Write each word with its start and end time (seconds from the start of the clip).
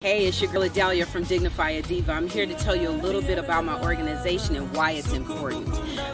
Hey, 0.00 0.28
it's 0.28 0.40
your 0.40 0.52
girl 0.52 0.62
Adalia 0.62 1.04
from 1.04 1.24
Dignify 1.24 1.70
a 1.70 1.82
Diva. 1.82 2.12
I'm 2.12 2.28
here 2.28 2.46
to 2.46 2.54
tell 2.54 2.76
you 2.76 2.88
a 2.88 2.90
little 2.90 3.20
bit 3.20 3.36
about 3.36 3.64
my 3.64 3.82
organization 3.82 4.54
and 4.54 4.72
why 4.72 4.92
it's 4.92 5.12
important. 5.12 5.68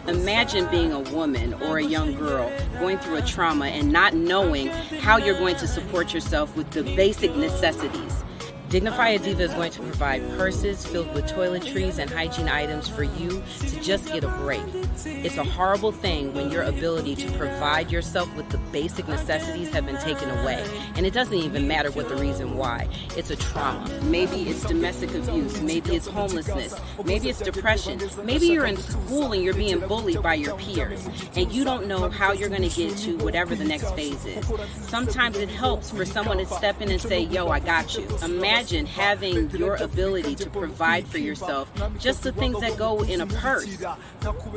Imagine 0.09 0.67
being 0.71 0.91
a 0.91 1.01
woman 1.01 1.53
or 1.53 1.77
a 1.77 1.85
young 1.85 2.15
girl 2.15 2.51
going 2.81 2.97
through 2.97 3.17
a 3.17 3.23
trauma 3.23 3.67
and 3.67 3.93
not 3.93 4.15
knowing 4.15 4.69
how 4.69 5.19
you're 5.19 5.39
going 5.39 5.57
to 5.57 5.69
support 5.69 6.15
yourself 6.15 6.57
with 6.57 6.71
the 6.71 6.83
basic 6.83 7.37
necessities. 7.37 8.25
Dignify 8.71 9.10
a 9.10 9.19
Diva 9.19 9.42
is 9.42 9.54
going 9.54 9.71
to 9.72 9.83
provide 9.83 10.26
purses 10.30 10.85
filled 10.85 11.12
with 11.15 11.26
toiletries 11.26 11.99
and 11.99 12.10
hygiene 12.10 12.49
items 12.49 12.88
for 12.88 13.04
you 13.04 13.42
to 13.60 13.80
just 13.80 14.10
get 14.12 14.24
a 14.24 14.29
break. 14.29 14.62
It's 15.04 15.37
a 15.37 15.44
horrible 15.44 15.92
thing 15.92 16.33
when 16.34 16.51
your 16.51 16.62
ability 16.62 17.15
to 17.16 17.30
provide 17.33 17.91
yourself 17.91 18.34
with 18.37 18.48
the 18.48 18.59
basic 18.73 19.06
necessities 19.06 19.73
have 19.73 19.87
been 19.87 19.98
taken 19.98 20.30
away. 20.30 20.66
And 20.97 21.06
it 21.06 21.12
doesn't 21.12 21.34
even 21.34 21.69
matter 21.69 21.91
what 21.91 22.09
the 22.09 22.16
reason 22.16 22.56
why. 22.56 22.89
It's 23.16 23.30
a 23.30 23.37
trauma. 23.37 23.89
Maybe 24.05 24.48
it's 24.48 24.65
domestic 24.65 25.15
abuse. 25.15 25.61
Maybe 25.61 25.95
it's 25.95 26.06
homelessness. 26.06 26.75
Maybe 27.05 27.28
it's 27.28 27.41
depression. 27.41 28.01
Maybe 28.25 28.47
you're 28.47 28.67
in 28.67 28.78
school 28.78 29.33
and 29.33 29.45
you're 29.45 29.55
being 29.55 29.81
bullied 29.81 30.23
by 30.23 30.34
your 30.34 30.56
peers 30.56 31.06
and 31.37 31.53
you 31.53 31.65
don't 31.65 31.87
know 31.87 32.09
how 32.09 32.33
you're 32.33 32.48
going 32.48 32.69
to 32.69 32.75
get 32.75 32.97
to 32.98 33.19
whatever 33.19 33.55
the 33.55 33.65
next 33.65 33.95
phase 33.95 34.25
is. 34.25 34.45
Sometimes 34.89 35.37
it 35.37 35.51
helps 35.51 35.91
for 35.91 36.05
someone 36.05 36.39
to 36.39 36.47
step 36.47 36.81
in 36.81 36.91
and 36.91 37.01
say, 37.01 37.20
Yo, 37.20 37.48
I 37.48 37.61
got 37.61 37.95
you. 37.97 38.09
Imagine 38.23 38.54
having 38.87 39.51
your 39.51 39.77
ability 39.77 40.35
to 40.37 40.51
provide 40.51 41.07
for 41.07 41.19
yourself 41.19 41.71
just 41.99 42.23
the 42.23 42.33
things 42.33 42.61
that 42.61 42.77
go 42.77 43.03
in 43.03 43.21
a 43.21 43.27
purse. 43.27 43.79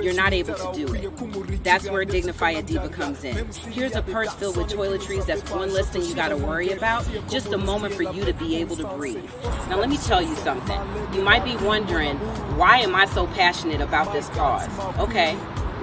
You're 0.02 0.14
not 0.14 0.34
able 0.34 0.55
to 0.55 0.72
do 0.74 0.94
it. 0.94 1.64
That's 1.64 1.90
where 1.90 2.05
Dignify 2.05 2.62
Diva 2.62 2.90
comes 2.90 3.24
in. 3.24 3.48
Here's 3.72 3.96
a 3.96 4.02
purse 4.02 4.34
filled 4.34 4.58
with 4.58 4.68
toiletries. 4.68 5.26
That's 5.26 5.50
one 5.52 5.74
less 5.74 5.90
thing 5.90 6.04
you 6.04 6.16
got 6.16 6.30
to 6.30 6.38
worry 6.38 6.72
about. 6.72 7.08
Just 7.30 7.54
a 7.54 7.58
moment 7.58 7.94
for 7.94 8.04
you 8.04 8.24
to 8.26 8.34
be 8.34 8.58
able 8.58 8.76
to 8.77 8.86
breathe. 8.88 9.24
Now, 9.70 9.77
let 9.80 9.90
me 9.90 9.98
tell 9.98 10.21
you 10.21 10.36
something. 10.38 10.80
You 11.14 11.21
might 11.21 11.43
be 11.43 11.55
wondering, 11.66 12.18
why 12.58 12.77
am 12.80 12.96
I 12.96 13.05
so 13.05 13.27
passionate 13.27 13.82
about 13.82 14.14
this 14.14 14.30
cause? 14.30 14.68
Okay, 14.99 15.38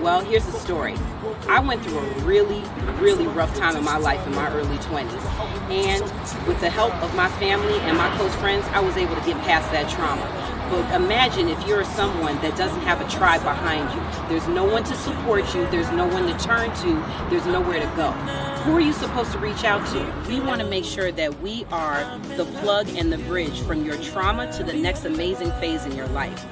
well, 0.04 0.20
here's 0.20 0.44
the 0.44 0.52
story. 0.52 0.94
I 1.48 1.60
went 1.60 1.82
through 1.82 1.98
a 1.98 2.04
really, 2.24 2.62
really 3.00 3.26
rough 3.26 3.56
time 3.56 3.74
in 3.74 3.82
my 3.82 3.96
life 3.96 4.24
in 4.26 4.34
my 4.34 4.52
early 4.52 4.76
20s. 4.76 5.70
And 5.70 6.02
with 6.46 6.60
the 6.60 6.68
help 6.68 6.92
of 7.02 7.14
my 7.14 7.30
family 7.40 7.78
and 7.80 7.96
my 7.96 8.14
close 8.18 8.34
friends, 8.34 8.66
I 8.72 8.80
was 8.80 8.98
able 8.98 9.14
to 9.14 9.24
get 9.24 9.38
past 9.44 9.72
that 9.72 9.88
trauma. 9.88 10.53
But 10.70 10.94
imagine 10.94 11.48
if 11.48 11.66
you're 11.66 11.84
someone 11.84 12.36
that 12.36 12.56
doesn't 12.56 12.80
have 12.80 13.00
a 13.00 13.08
tribe 13.10 13.42
behind 13.42 13.92
you. 13.94 14.28
There's 14.28 14.48
no 14.48 14.64
one 14.64 14.82
to 14.84 14.94
support 14.94 15.54
you. 15.54 15.66
There's 15.70 15.90
no 15.90 16.06
one 16.06 16.26
to 16.26 16.38
turn 16.44 16.74
to. 16.76 17.28
There's 17.30 17.46
nowhere 17.46 17.80
to 17.80 17.96
go. 17.96 18.10
Who 18.64 18.76
are 18.76 18.80
you 18.80 18.94
supposed 18.94 19.30
to 19.32 19.38
reach 19.38 19.64
out 19.64 19.86
to? 19.88 20.28
We 20.28 20.40
want 20.40 20.62
to 20.62 20.66
make 20.66 20.84
sure 20.84 21.12
that 21.12 21.40
we 21.42 21.66
are 21.70 22.18
the 22.36 22.46
plug 22.60 22.88
and 22.96 23.12
the 23.12 23.18
bridge 23.18 23.60
from 23.60 23.84
your 23.84 23.98
trauma 23.98 24.50
to 24.54 24.64
the 24.64 24.72
next 24.72 25.04
amazing 25.04 25.50
phase 25.52 25.84
in 25.84 25.94
your 25.94 26.08
life. 26.08 26.42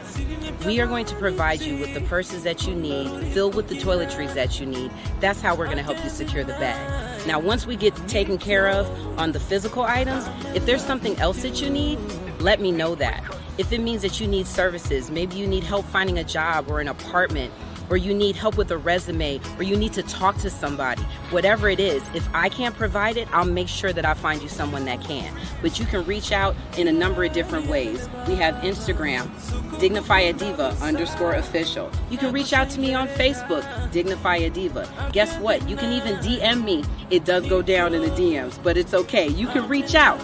We 0.67 0.79
are 0.81 0.87
going 0.87 1.07
to 1.07 1.15
provide 1.17 1.63
you 1.63 1.79
with 1.79 1.95
the 1.95 2.03
purses 2.03 2.43
that 2.43 2.67
you 2.67 2.75
need, 2.75 3.09
filled 3.33 3.55
with 3.55 3.69
the 3.69 3.77
toiletries 3.77 4.35
that 4.35 4.61
you 4.61 4.67
need. 4.67 4.91
That's 5.21 5.41
how 5.41 5.57
we're 5.57 5.65
going 5.65 5.79
to 5.79 5.83
help 5.83 6.03
you 6.05 6.11
secure 6.11 6.45
the 6.45 6.53
bag. 6.53 7.27
Now, 7.27 7.41
once 7.41 7.67
we 7.67 7.77
get 7.77 7.97
taken 8.09 8.37
care 8.37 8.69
of 8.69 8.87
on 9.19 9.33
the 9.33 9.41
physical 9.41 9.83
items, 9.83 10.29
if 10.55 10.67
there's 10.67 10.85
something 10.85 11.17
else 11.17 11.43
that 11.43 11.63
you 11.63 11.71
need, 11.71 11.99
let 12.41 12.61
me 12.61 12.71
know 12.73 12.95
that. 12.97 13.25
If 13.63 13.71
it 13.71 13.81
means 13.81 14.03
that 14.03 14.19
you 14.19 14.27
need 14.27 14.49
services, 14.49 15.09
maybe 15.09 15.37
you 15.37 15.47
need 15.47 15.63
help 15.63 15.87
finding 15.87 16.19
a 16.19 16.25
job 16.25 16.69
or 16.69 16.81
an 16.81 16.89
apartment, 16.89 17.53
or 17.91 17.97
you 17.97 18.13
need 18.13 18.35
help 18.35 18.57
with 18.57 18.73
a 18.73 18.77
resume, 18.77 19.41
or 19.57 19.63
you 19.63 19.77
need 19.77 19.93
to 19.93 20.03
talk 20.03 20.37
to 20.39 20.51
somebody, 20.51 21.01
whatever 21.31 21.69
it 21.69 21.79
is, 21.79 22.03
if 22.13 22.29
I 22.35 22.49
can't 22.49 22.75
provide 22.75 23.17
it, 23.17 23.29
I'll 23.33 23.45
make 23.45 23.69
sure 23.69 23.93
that 23.93 24.05
I 24.05 24.15
find 24.15 24.43
you 24.43 24.49
someone 24.49 24.85
that 24.87 25.01
can. 25.05 25.33
But 25.61 25.79
you 25.79 25.87
can 25.87 26.05
reach 26.07 26.33
out 26.33 26.57
in 26.77 26.89
a 26.89 26.93
number 26.93 27.23
of 27.23 27.33
different 27.35 27.69
ways. 27.69 28.09
We 28.27 28.35
have 28.35 28.57
Instagram, 28.65 29.31
Dignify 29.79 30.19
a 30.23 30.33
Diva 30.33 30.77
underscore 30.81 31.35
official. 31.35 31.89
You 32.11 32.19
can 32.19 32.33
reach 32.33 32.53
out 32.53 32.69
to 32.71 32.81
me 32.81 32.95
on 32.95 33.07
Facebook, 33.07 33.93
Dignify 33.93 34.39
a 34.39 34.51
Diva. 34.51 34.89
Guess 35.13 35.39
what? 35.39 35.69
You 35.69 35.77
can 35.77 35.93
even 35.93 36.17
DM 36.17 36.65
me. 36.65 36.83
It 37.11 37.25
does 37.25 37.47
go 37.47 37.63
down 37.63 37.95
in 37.95 38.03
the 38.03 38.11
DMs, 38.11 38.61
but 38.61 38.77
it's 38.77 38.93
okay. 38.93 39.29
You 39.29 39.47
can 39.47 39.69
reach 39.69 39.95
out. 39.95 40.19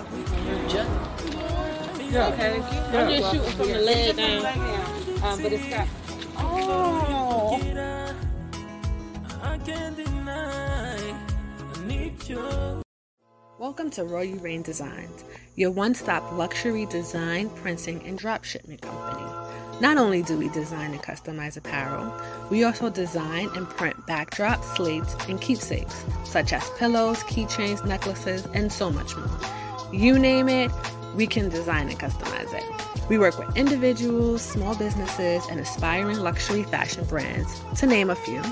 Just 0.68 0.90
Yeah. 2.10 2.28
Okay. 2.28 2.62
I'm 2.96 3.10
just 3.10 3.32
shooting 3.32 3.50
from 3.50 3.68
the 3.68 3.78
leg 3.80 4.16
down. 4.16 4.46
Um, 5.22 5.42
but 5.42 5.52
it's 5.52 5.68
got. 5.68 5.86
Oh. 6.38 7.60
Welcome 13.58 13.90
to 13.90 14.04
Royal 14.04 14.38
Reign 14.38 14.62
Designs, 14.62 15.24
your 15.56 15.70
one 15.70 15.94
stop 15.94 16.32
luxury 16.32 16.86
design, 16.86 17.50
printing, 17.50 18.02
and 18.06 18.16
drop 18.16 18.44
shipment 18.44 18.80
company. 18.80 19.26
Not 19.80 19.98
only 19.98 20.22
do 20.22 20.38
we 20.38 20.48
design 20.48 20.92
and 20.92 21.02
customize 21.02 21.58
apparel, 21.58 22.10
we 22.50 22.64
also 22.64 22.88
design 22.88 23.50
and 23.54 23.68
print 23.68 23.96
backdrops, 24.06 24.76
slates, 24.76 25.14
and 25.28 25.40
keepsakes, 25.40 26.04
such 26.24 26.52
as 26.54 26.68
pillows, 26.78 27.18
keychains, 27.24 27.84
necklaces, 27.84 28.46
and 28.54 28.72
so 28.72 28.90
much 28.90 29.14
more. 29.16 29.28
You 29.92 30.18
name 30.18 30.48
it, 30.48 30.70
we 31.14 31.26
can 31.26 31.48
design 31.48 31.88
and 31.88 31.98
customize 31.98 32.52
it. 32.52 32.64
We 33.08 33.18
work 33.18 33.38
with 33.38 33.56
individuals, 33.56 34.42
small 34.42 34.74
businesses, 34.76 35.44
and 35.50 35.58
aspiring 35.60 36.18
luxury 36.18 36.62
fashion 36.62 37.04
brands, 37.04 37.60
to 37.76 37.86
name 37.86 38.10
a 38.10 38.14
few, 38.14 38.42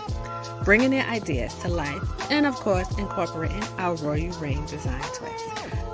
bringing 0.65 0.91
their 0.91 1.06
ideas 1.06 1.55
to 1.61 1.69
life, 1.69 2.31
and 2.31 2.47
of 2.47 2.55
course, 2.56 2.91
incorporating 2.99 3.62
our 3.78 3.94
Royal 3.97 4.37
Reign 4.39 4.65
design 4.67 5.03
twist. 5.15 5.44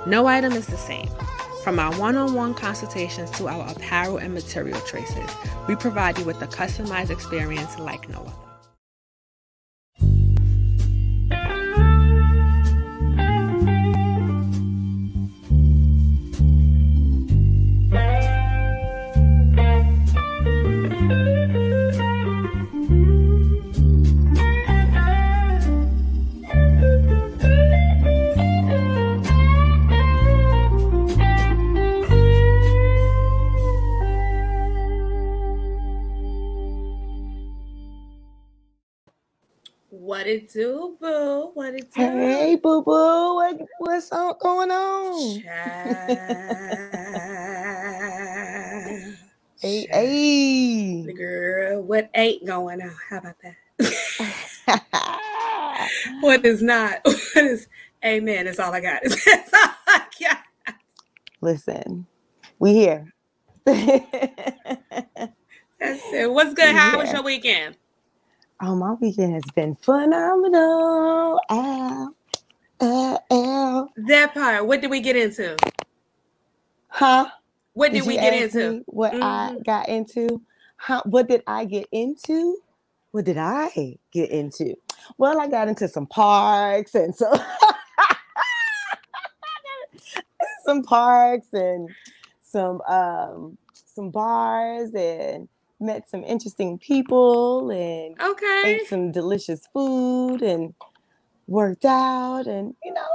No 0.07 0.27
item 0.27 0.53
is 0.53 0.67
the 0.67 0.77
same. 0.77 1.09
From 1.63 1.79
our 1.79 1.93
one 1.97 2.17
on 2.17 2.33
one 2.33 2.53
consultations 2.53 3.31
to 3.31 3.47
our 3.47 3.69
apparel 3.71 4.17
and 4.17 4.33
material 4.33 4.81
choices, 4.81 5.29
we 5.67 5.75
provide 5.75 6.17
you 6.17 6.25
with 6.25 6.41
a 6.41 6.47
customized 6.47 7.09
experience 7.09 7.79
like 7.79 8.09
no 8.09 8.19
other. 8.19 8.52
What 41.73 41.81
it 41.81 41.91
do? 41.91 42.01
Hey, 42.03 42.55
boo 42.61 42.83
boo, 42.83 43.33
what, 43.33 43.57
what's 43.79 44.11
on, 44.11 44.35
going 44.39 44.69
on? 44.69 45.41
Child. 45.41 45.97
Hey, 49.59 49.87
hey. 49.91 51.11
Girl, 51.13 51.81
what 51.81 52.11
ain't 52.13 52.45
going 52.45 52.79
on? 52.79 52.95
How 53.09 53.17
about 53.17 53.37
that? 53.41 53.55
what 56.21 56.45
is 56.45 56.61
not? 56.61 56.99
What 57.33 57.45
is? 57.45 57.67
Amen. 58.05 58.45
That's 58.45 58.59
all 58.59 58.71
I 58.71 58.79
got. 58.79 59.01
That's 59.25 59.53
all 59.55 59.73
I 59.87 60.03
got. 60.21 60.43
Listen, 61.41 62.05
we 62.59 62.73
here. 62.75 63.11
That's 63.65 63.81
it. 66.13 66.31
What's 66.31 66.53
good? 66.53 66.75
How 66.75 66.99
was 66.99 67.11
your 67.11 67.23
weekend? 67.23 67.77
Oh, 68.63 68.75
my 68.75 68.93
weekend 69.01 69.35
has 69.35 69.45
been 69.55 69.75
phenomenal. 69.77 71.41
Ow, 71.51 72.09
ow, 72.81 73.19
ow. 73.31 73.89
That 73.97 74.33
part. 74.33 74.67
What 74.67 74.81
did 74.81 74.91
we 74.91 75.01
get 75.01 75.17
into? 75.17 75.57
Huh? 76.89 77.29
What 77.73 77.93
did, 77.93 78.07
we 78.07 78.17
get 78.17 78.33
into? 78.33 78.83
What 78.87 79.17
I 79.21 79.51
Mhm. 79.51 79.65
got 79.65 79.89
into? 79.89 80.43
How? 80.77 81.03
What 81.05 81.29
did 81.29 81.43
I 81.47 81.65
get 81.65 81.89
into? 81.91 82.59
What 83.11 83.25
did 83.25 83.39
I 83.39 83.97
get 84.13 84.31
into? 84.31 84.75
Well, 85.17 85.41
I 85.41 85.47
got 85.47 85.69
into 85.69 85.89
some 85.89 86.07
parks 86.07 86.95
and 86.95 87.15
so 87.15 87.33
some 90.65 90.83
parks 90.83 91.49
and 91.53 91.89
some 92.43 92.81
um 92.89 93.57
some 93.73 94.11
bars 94.11 94.91
and 94.95 95.49
met 95.83 96.09
some 96.09 96.23
interesting 96.23 96.77
people 96.79 97.69
and 97.71 98.19
Okay. 98.21 98.61
ate 98.81 98.87
some 98.87 99.11
delicious 99.11 99.67
food 99.73 100.41
and 100.41 100.73
worked 101.47 101.85
out 101.85 102.47
and 102.47 102.73
you 102.83 102.93
know 102.93 103.07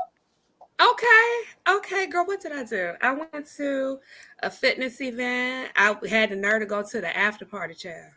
Okay. 0.81 1.77
Okay, 1.77 2.07
girl. 2.07 2.25
What 2.25 2.41
did 2.41 2.53
I 2.53 2.63
do? 2.63 2.93
I 3.03 3.13
went 3.13 3.49
to 3.57 3.99
a 4.45 4.49
fitness 4.51 5.01
event. 5.01 5.73
I 5.75 5.97
had 6.09 6.31
the 6.31 6.37
nerve 6.37 6.61
to 6.61 6.67
go 6.67 6.85
to 6.85 7.01
the 7.01 7.17
after 7.17 7.45
party, 7.45 7.75
chair. 7.75 8.17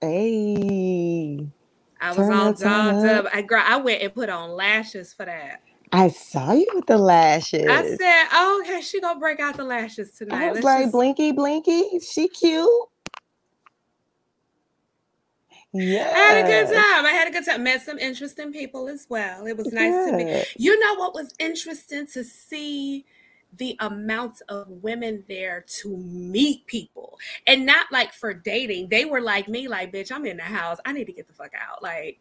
hey 0.00 1.48
I 2.00 2.10
was 2.10 2.18
all 2.18 2.52
dolled 2.52 3.04
up. 3.04 3.26
up. 3.26 3.32
I 3.34 3.42
girl, 3.42 3.64
I 3.66 3.78
went 3.78 4.00
and 4.02 4.14
put 4.14 4.28
on 4.28 4.50
lashes 4.50 5.12
for 5.12 5.24
that. 5.26 5.62
I 5.92 6.08
saw 6.08 6.52
you 6.52 6.66
with 6.74 6.86
the 6.86 6.98
lashes. 6.98 7.66
I 7.68 7.82
said, 7.96 8.28
"Oh, 8.32 8.62
okay, 8.64 8.80
she 8.82 9.00
gonna 9.00 9.18
break 9.18 9.40
out 9.40 9.56
the 9.56 9.64
lashes 9.64 10.12
tonight." 10.12 10.42
I 10.44 10.48
was 10.50 10.54
Let's 10.56 10.64
like, 10.64 10.80
just- 10.84 10.92
Blinky, 10.92 11.32
Blinky, 11.32 11.98
she 12.00 12.28
cute. 12.28 12.68
Yeah. 15.78 16.10
I 16.14 16.18
had 16.18 16.44
a 16.44 16.48
good 16.48 16.74
time. 16.74 17.06
I 17.06 17.12
had 17.12 17.28
a 17.28 17.30
good 17.30 17.44
time. 17.44 17.62
Met 17.62 17.82
some 17.82 17.98
interesting 17.98 18.52
people 18.52 18.88
as 18.88 19.06
well. 19.08 19.46
It 19.46 19.56
was 19.56 19.72
nice 19.72 20.10
to 20.10 20.16
meet. 20.16 20.46
You 20.56 20.78
know 20.78 20.94
what 20.94 21.14
was 21.14 21.34
interesting 21.38 22.06
to 22.08 22.24
see 22.24 23.04
the 23.58 23.76
amount 23.80 24.42
of 24.48 24.68
women 24.68 25.24
there 25.28 25.64
to 25.66 25.96
meet 25.96 26.66
people 26.66 27.18
and 27.46 27.64
not 27.64 27.86
like 27.90 28.12
for 28.12 28.34
dating. 28.34 28.88
They 28.88 29.04
were 29.04 29.20
like 29.20 29.48
me, 29.48 29.68
like, 29.68 29.92
bitch, 29.92 30.12
I'm 30.12 30.26
in 30.26 30.36
the 30.36 30.42
house. 30.42 30.78
I 30.84 30.92
need 30.92 31.06
to 31.06 31.12
get 31.12 31.26
the 31.26 31.32
fuck 31.32 31.52
out. 31.54 31.82
Like, 31.82 32.20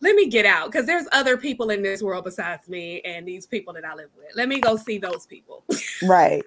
let 0.00 0.14
me 0.14 0.28
get 0.28 0.46
out 0.46 0.70
because 0.70 0.86
there's 0.86 1.06
other 1.12 1.36
people 1.36 1.70
in 1.70 1.82
this 1.82 2.02
world 2.02 2.24
besides 2.24 2.68
me 2.68 3.00
and 3.00 3.26
these 3.26 3.46
people 3.46 3.72
that 3.74 3.84
I 3.84 3.94
live 3.94 4.10
with. 4.16 4.28
Let 4.36 4.48
me 4.48 4.60
go 4.60 4.76
see 4.76 4.98
those 4.98 5.26
people. 5.26 5.64
Right. 6.02 6.44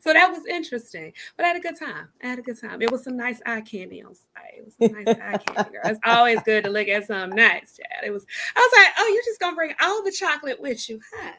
So 0.00 0.12
that 0.12 0.30
was 0.30 0.46
interesting. 0.46 1.12
But 1.36 1.44
I 1.44 1.48
had 1.48 1.56
a 1.56 1.60
good 1.60 1.78
time. 1.78 2.08
I 2.22 2.26
had 2.26 2.38
a 2.38 2.42
good 2.42 2.60
time. 2.60 2.82
It 2.82 2.90
was 2.90 3.04
some 3.04 3.16
nice 3.16 3.40
eye 3.46 3.60
candy 3.62 4.02
on 4.02 4.14
site. 4.14 4.58
It 4.58 4.64
was 4.64 4.74
some 4.80 5.04
nice 5.04 5.16
eye 5.16 5.38
candy, 5.38 5.70
girl. 5.70 5.82
It's 5.84 6.00
always 6.04 6.40
good 6.42 6.64
to 6.64 6.70
look 6.70 6.88
at 6.88 7.06
something 7.06 7.36
nice, 7.36 7.76
Chad. 7.76 8.04
It 8.04 8.10
was 8.10 8.26
I 8.56 8.60
was 8.60 8.72
like, 8.78 8.94
oh, 8.98 9.10
you're 9.12 9.24
just 9.24 9.40
gonna 9.40 9.56
bring 9.56 9.74
all 9.80 10.02
the 10.02 10.12
chocolate 10.12 10.60
with 10.60 10.88
you, 10.88 11.00
huh? 11.14 11.32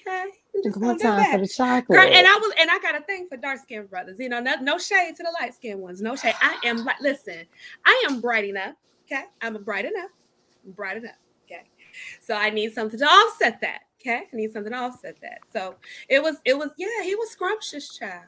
Okay. 0.00 0.30
I'm 0.54 0.62
just 0.62 0.80
One 0.80 0.98
time 0.98 1.18
that. 1.18 1.32
for 1.32 1.38
the 1.40 1.48
chocolate. 1.48 1.98
Girl, 1.98 2.08
and 2.08 2.26
I 2.26 2.36
was, 2.36 2.52
and 2.58 2.70
I 2.70 2.78
got 2.78 3.00
a 3.00 3.04
thing 3.04 3.26
for 3.28 3.36
dark 3.36 3.60
skinned 3.60 3.90
brothers. 3.90 4.18
You 4.18 4.28
know, 4.28 4.40
no, 4.40 4.54
no 4.60 4.78
shade 4.78 5.14
to 5.16 5.22
the 5.22 5.34
light 5.40 5.54
skinned 5.54 5.80
ones. 5.80 6.00
No 6.00 6.16
shade. 6.16 6.34
I 6.40 6.58
am 6.64 6.84
like, 6.84 7.00
listen, 7.00 7.44
I 7.84 8.04
am 8.08 8.20
bright 8.20 8.44
enough. 8.44 8.74
Okay, 9.04 9.24
I'm 9.40 9.56
a 9.56 9.58
bright 9.58 9.84
enough. 9.84 10.10
I'm 10.64 10.72
bright 10.72 10.98
enough. 10.98 11.16
Okay, 11.46 11.62
so 12.20 12.34
I 12.34 12.50
need 12.50 12.72
something 12.74 12.98
to 12.98 13.06
offset 13.06 13.60
that. 13.60 13.82
Okay, 14.00 14.22
I 14.32 14.36
need 14.36 14.52
something 14.52 14.72
to 14.72 14.78
offset 14.78 15.16
that. 15.22 15.40
So 15.52 15.74
it 16.08 16.22
was, 16.22 16.36
it 16.44 16.56
was, 16.56 16.70
yeah, 16.76 17.02
he 17.02 17.14
was 17.16 17.30
scrumptious, 17.30 17.96
child. 17.98 18.24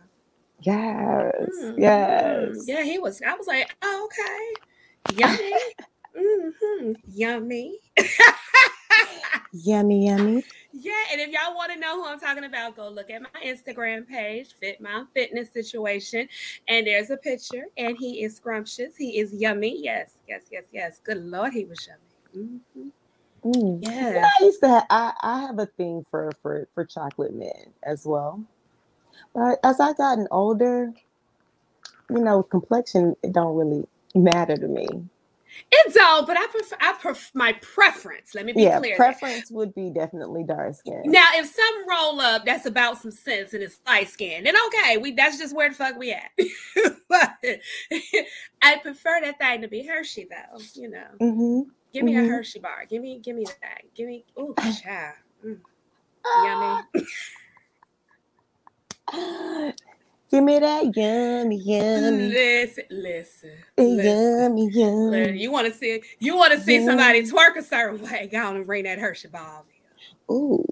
yes. 0.63 1.35
Mm, 1.63 1.75
Yes. 1.79 2.49
mm. 2.51 2.63
Yeah, 2.67 2.83
he 2.83 2.99
was. 2.99 3.21
I 3.27 3.35
was 3.35 3.47
like, 3.47 3.75
oh, 3.83 4.09
okay, 4.09 5.17
yummy. 5.21 5.53
mm-hmm, 6.19 6.93
Yummy. 7.15 7.79
Yummy, 9.53 10.07
yummy. 10.07 10.45
Yeah, 10.73 10.93
and 11.11 11.21
if 11.21 11.31
y'all 11.31 11.57
want 11.57 11.73
to 11.73 11.79
know 11.79 12.01
who 12.01 12.09
I'm 12.09 12.21
talking 12.21 12.45
about, 12.45 12.77
go 12.77 12.89
look 12.89 13.11
at 13.11 13.21
my 13.23 13.29
Instagram 13.45 14.07
page, 14.07 14.55
Fit 14.61 14.81
Mom 14.81 15.09
Fitness 15.13 15.51
Situation, 15.53 16.29
and 16.69 16.87
there's 16.87 17.11
a 17.11 17.17
picture, 17.17 17.65
and 17.77 17.97
he 17.99 18.23
is 18.23 18.37
scrumptious. 18.37 18.97
He 18.97 19.19
is 19.19 19.35
yummy. 19.35 19.83
Yes, 19.83 20.13
yes, 20.29 20.43
yes, 20.53 20.65
yes. 20.73 21.01
Good 21.03 21.19
lord, 21.25 21.53
he 21.53 21.65
was 21.65 21.87
yummy. 21.89 22.61
hmm 22.75 22.89
Mm. 23.45 23.81
Yes. 23.83 24.25
I 24.41 24.45
used 24.45 24.61
to 24.61 24.69
have, 24.69 24.87
I, 24.91 25.13
I 25.23 25.41
have 25.43 25.59
a 25.59 25.67
thing 25.67 26.05
for, 26.11 26.31
for 26.43 26.69
for 26.75 26.85
chocolate 26.85 27.35
men 27.35 27.73
as 27.83 28.05
well. 28.07 28.43
But 29.35 29.61
as 29.65 29.81
I 29.81 29.93
gotten 29.95 30.29
older, 30.31 30.93
you 32.11 32.21
know, 32.21 32.43
complexion 32.43 33.17
it 33.23 33.33
don't 33.33 33.57
really 33.57 33.87
matter 34.15 34.57
to 34.57 34.69
me. 34.69 34.89
It 35.73 35.95
don't, 35.95 36.27
but 36.27 36.37
I 36.37 36.47
prefer. 36.47 36.77
I 36.81 36.93
pref- 36.95 37.31
my 37.35 37.53
preference. 37.55 38.35
Let 38.35 38.47
me 38.47 38.53
be 38.53 38.63
yeah, 38.63 38.79
clear. 38.79 38.97
there. 38.97 39.13
preference 39.13 39.51
would 39.51 39.75
be 39.75 39.91
definitely 39.91 40.45
dark 40.45 40.77
skin. 40.77 41.03
Now, 41.07 41.27
if 41.35 41.47
some 41.47 41.89
roll 41.89 42.21
up 42.21 42.45
that's 42.45 42.67
about 42.67 42.99
some 42.99 43.11
sense 43.11 43.53
and 43.53 43.63
it's 43.63 43.79
light 43.87 44.09
skin, 44.09 44.45
then 44.45 44.55
okay, 44.69 44.99
we 44.99 45.13
that's 45.13 45.39
just 45.39 45.55
where 45.55 45.69
the 45.69 45.75
fuck 45.75 45.97
we 45.99 46.13
at. 46.13 46.31
but 47.09 47.37
I 48.63 48.77
prefer 48.83 49.21
that 49.23 49.39
thing 49.39 49.63
to 49.63 49.69
be 49.69 49.85
Hershey 49.85 50.29
though. 50.31 50.61
You 50.75 50.91
know, 50.91 51.07
hmm 51.21 51.61
give 51.93 52.05
me 52.05 52.15
Mhm. 52.15 52.25
a 52.25 52.29
Hershey 52.29 52.61
bar. 52.61 52.85
Give 52.89 53.03
me, 53.03 53.19
give 53.19 53.37
me 53.37 53.45
that. 53.45 53.83
Give 53.95 54.07
me. 54.09 54.25
Oh, 54.37 54.55
child. 54.83 55.17
Mm, 55.45 55.61
yummy. 56.45 56.83
Give 60.31 60.45
me 60.45 60.61
that 60.61 60.97
yummy, 60.97 61.57
yummy, 61.57 62.29
Listen, 62.29 62.85
listen, 62.91 63.51
listen. 63.77 63.97
yummy, 63.99 64.71
yummy. 64.71 65.39
You 65.41 65.51
want 65.51 65.67
to 65.67 65.73
see? 65.75 66.03
You 66.21 66.37
want 66.37 66.53
to 66.53 66.61
see 66.61 66.85
somebody 66.87 67.23
twerk 67.23 67.57
a 67.57 67.63
certain 67.63 68.01
way? 68.03 68.29
Go 68.31 68.39
on 68.47 68.57
and 68.57 68.65
bring 68.67 68.85
that 68.85 68.99
Hershey 69.01 69.27
bar. 69.29 69.65
Ooh, 70.31 70.65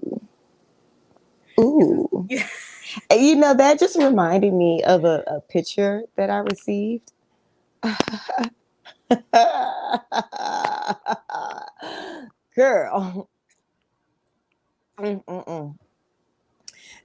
ooh. 1.59 2.27
And 3.11 3.21
You 3.21 3.35
know, 3.35 3.53
that 3.53 3.79
just 3.79 3.97
reminded 3.97 4.53
me 4.53 4.81
of 4.83 5.03
a, 5.05 5.23
a 5.27 5.41
picture 5.41 6.03
that 6.15 6.29
I 6.29 6.37
received. 6.39 7.11
Girl. 12.55 13.29
Mm-mm-mm. 14.99 15.75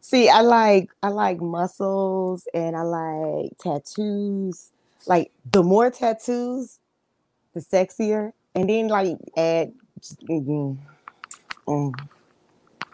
See, 0.01 0.29
I 0.29 0.41
like 0.43 0.91
I 1.03 1.09
like 1.09 1.41
muscles 1.41 2.47
and 2.55 2.77
I 2.77 2.83
like 2.83 3.51
tattoos. 3.61 4.71
Like 5.07 5.33
the 5.53 5.63
more 5.63 5.91
tattoos, 5.91 6.79
the 7.55 7.61
sexier. 7.61 8.33
And 8.55 8.69
then 8.71 8.89
like 8.89 9.17
add 9.37 9.73
mm, 10.31 10.79
mm, 11.69 11.93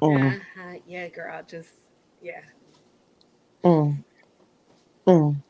mm, 0.02 0.30
Uh-huh. 0.30 0.74
Yeah, 0.86 1.08
girl. 1.08 1.42
Just 1.48 1.70
yeah. 2.22 2.42
mm, 3.64 4.04
mm. 5.06 5.42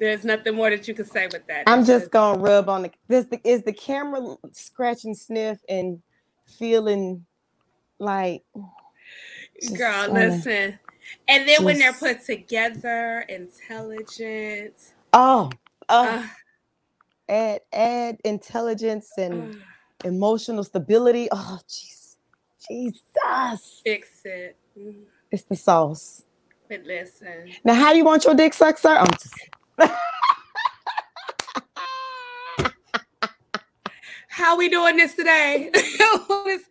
There's 0.00 0.24
nothing 0.24 0.54
more 0.54 0.70
that 0.70 0.88
you 0.88 0.94
can 0.94 1.04
say 1.04 1.26
with 1.26 1.46
that. 1.46 1.64
I'm 1.66 1.84
just 1.84 2.10
gonna 2.10 2.40
rub 2.40 2.70
on 2.70 2.82
the 2.82 2.90
this 3.06 3.26
the 3.26 3.38
is 3.44 3.62
the 3.62 3.72
camera 3.72 4.34
scratching 4.50 5.14
sniff 5.14 5.58
and 5.68 6.00
feeling 6.58 7.26
like 7.98 8.42
girl. 9.76 10.10
wanna- 10.10 10.30
Listen, 10.30 10.78
and 11.28 11.46
then 11.46 11.64
when 11.64 11.78
they're 11.78 11.92
put 11.92 12.24
together, 12.24 13.26
intelligent. 13.28 14.74
oh 15.12 15.50
oh 15.90 16.04
uh, 16.06 16.26
add 17.28 17.60
add 17.74 18.18
intelligence 18.24 19.10
and 19.18 19.54
uh, 19.54 20.08
emotional 20.08 20.64
stability. 20.64 21.28
Oh 21.30 21.58
jeez. 21.68 22.16
Jesus. 22.66 23.82
fix 23.84 24.08
it. 24.24 24.56
It's 25.30 25.42
the 25.42 25.56
sauce. 25.56 26.22
But 26.70 26.84
listen, 26.84 27.50
Now 27.64 27.74
how 27.74 27.90
do 27.92 27.98
you 27.98 28.04
want 28.04 28.24
your 28.24 28.34
dick 28.34 28.54
sucked, 28.54 28.78
sir? 28.78 28.96
I'm 28.96 29.10
just 29.12 29.34
how 34.28 34.56
we 34.56 34.68
doing 34.68 34.96
this 34.96 35.14
today? 35.14 35.70
what 36.26 36.46
is 36.48 36.62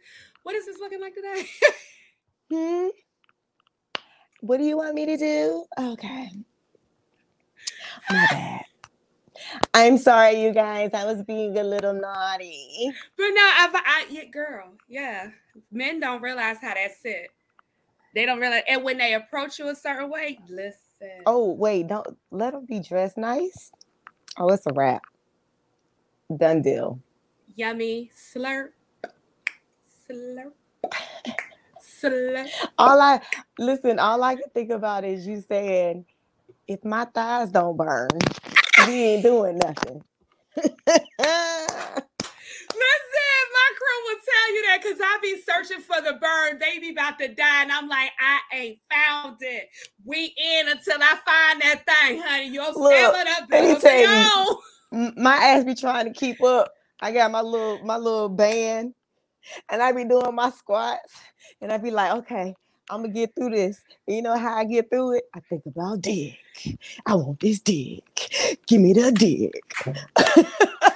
what 0.43 0.55
is 0.55 0.65
this 0.65 0.79
looking 0.79 1.01
like 1.01 1.15
today? 1.15 1.45
hmm? 2.51 2.87
What 4.41 4.57
do 4.57 4.63
you 4.63 4.77
want 4.77 4.95
me 4.95 5.05
to 5.05 5.17
do? 5.17 5.65
Okay. 5.77 6.29
My 8.09 8.27
bad. 8.31 8.61
I'm 9.73 9.97
sorry, 9.97 10.41
you 10.41 10.53
guys. 10.53 10.91
I 10.93 11.05
was 11.05 11.23
being 11.23 11.57
a 11.57 11.63
little 11.63 11.93
naughty. 11.93 12.91
But 13.17 13.29
no, 13.29 13.51
I've, 13.57 13.75
I 13.75 14.05
yeah, 14.09 14.25
girl, 14.25 14.73
yeah. 14.87 15.29
Men 15.71 15.99
don't 15.99 16.21
realize 16.21 16.57
how 16.61 16.73
that's 16.73 16.99
it. 17.03 17.29
They 18.15 18.25
don't 18.25 18.39
realize, 18.39 18.63
and 18.67 18.83
when 18.83 18.97
they 18.97 19.13
approach 19.13 19.59
you 19.59 19.69
a 19.69 19.75
certain 19.75 20.09
way, 20.09 20.39
listen. 20.49 20.88
Oh, 21.25 21.53
wait, 21.53 21.87
don't 21.87 22.07
let 22.31 22.53
them 22.53 22.65
be 22.65 22.79
dressed 22.79 23.17
nice. 23.17 23.71
Oh, 24.37 24.49
it's 24.49 24.65
a 24.67 24.73
wrap. 24.73 25.01
Done 26.35 26.61
deal. 26.61 26.99
yummy 27.55 28.11
slurp, 28.15 28.69
slurp, 30.09 30.53
slurp. 31.81 32.49
All 32.77 33.01
I 33.01 33.21
listen, 33.59 33.99
all 33.99 34.23
I 34.23 34.35
can 34.35 34.49
think 34.53 34.71
about 34.71 35.05
is 35.05 35.27
you 35.27 35.41
saying, 35.47 36.05
if 36.67 36.83
my 36.85 37.05
thighs 37.05 37.49
don't 37.51 37.77
burn, 37.77 38.09
we 38.87 38.93
ain't 39.03 39.23
doing 39.23 39.57
nothing. 39.59 40.03
Listen, 44.05 44.05
my 44.05 44.05
crew 44.05 44.05
will 44.05 44.19
tell 44.25 44.55
you 44.55 44.63
that 44.67 44.79
because 44.81 44.99
I 45.01 45.19
be 45.21 45.41
searching 45.41 45.81
for 45.83 46.01
the 46.01 46.17
bird. 46.19 46.59
They 46.59 46.79
be 46.79 46.91
about 46.91 47.19
to 47.19 47.27
die, 47.27 47.63
and 47.63 47.71
I'm 47.71 47.87
like, 47.87 48.11
I 48.19 48.55
ain't 48.55 48.79
found 48.91 49.37
it. 49.41 49.69
We 50.05 50.33
in 50.37 50.69
until 50.69 50.97
I 51.01 51.17
find 51.25 51.61
that 51.61 51.83
thing, 51.85 52.21
honey. 52.23 52.49
Your 52.49 52.73
Look, 52.73 52.91
stamina 52.93 53.47
let 53.51 53.65
me 53.65 53.79
tell 53.79 54.59
you. 54.91 55.13
my 55.17 55.35
ass 55.35 55.63
be 55.63 55.75
trying 55.75 56.05
to 56.05 56.19
keep 56.19 56.41
up. 56.43 56.71
I 57.01 57.11
got 57.11 57.31
my 57.31 57.41
little 57.41 57.83
my 57.85 57.97
little 57.97 58.29
band, 58.29 58.93
and 59.69 59.81
I 59.81 59.91
be 59.91 60.05
doing 60.05 60.35
my 60.35 60.49
squats, 60.51 61.13
and 61.61 61.71
I 61.71 61.77
be 61.77 61.91
like, 61.91 62.11
okay, 62.19 62.55
I'm 62.89 63.01
gonna 63.01 63.13
get 63.13 63.35
through 63.35 63.51
this. 63.51 63.81
And 64.07 64.15
you 64.17 64.21
know 64.21 64.37
how 64.37 64.57
I 64.57 64.65
get 64.65 64.89
through 64.89 65.17
it? 65.17 65.23
I 65.35 65.39
think 65.41 65.65
about 65.65 66.01
dick. 66.01 66.37
I 67.05 67.15
want 67.15 67.39
this 67.39 67.59
dick. 67.59 68.59
Give 68.67 68.81
me 68.81 68.93
the 68.93 69.11
dick. 69.11 69.63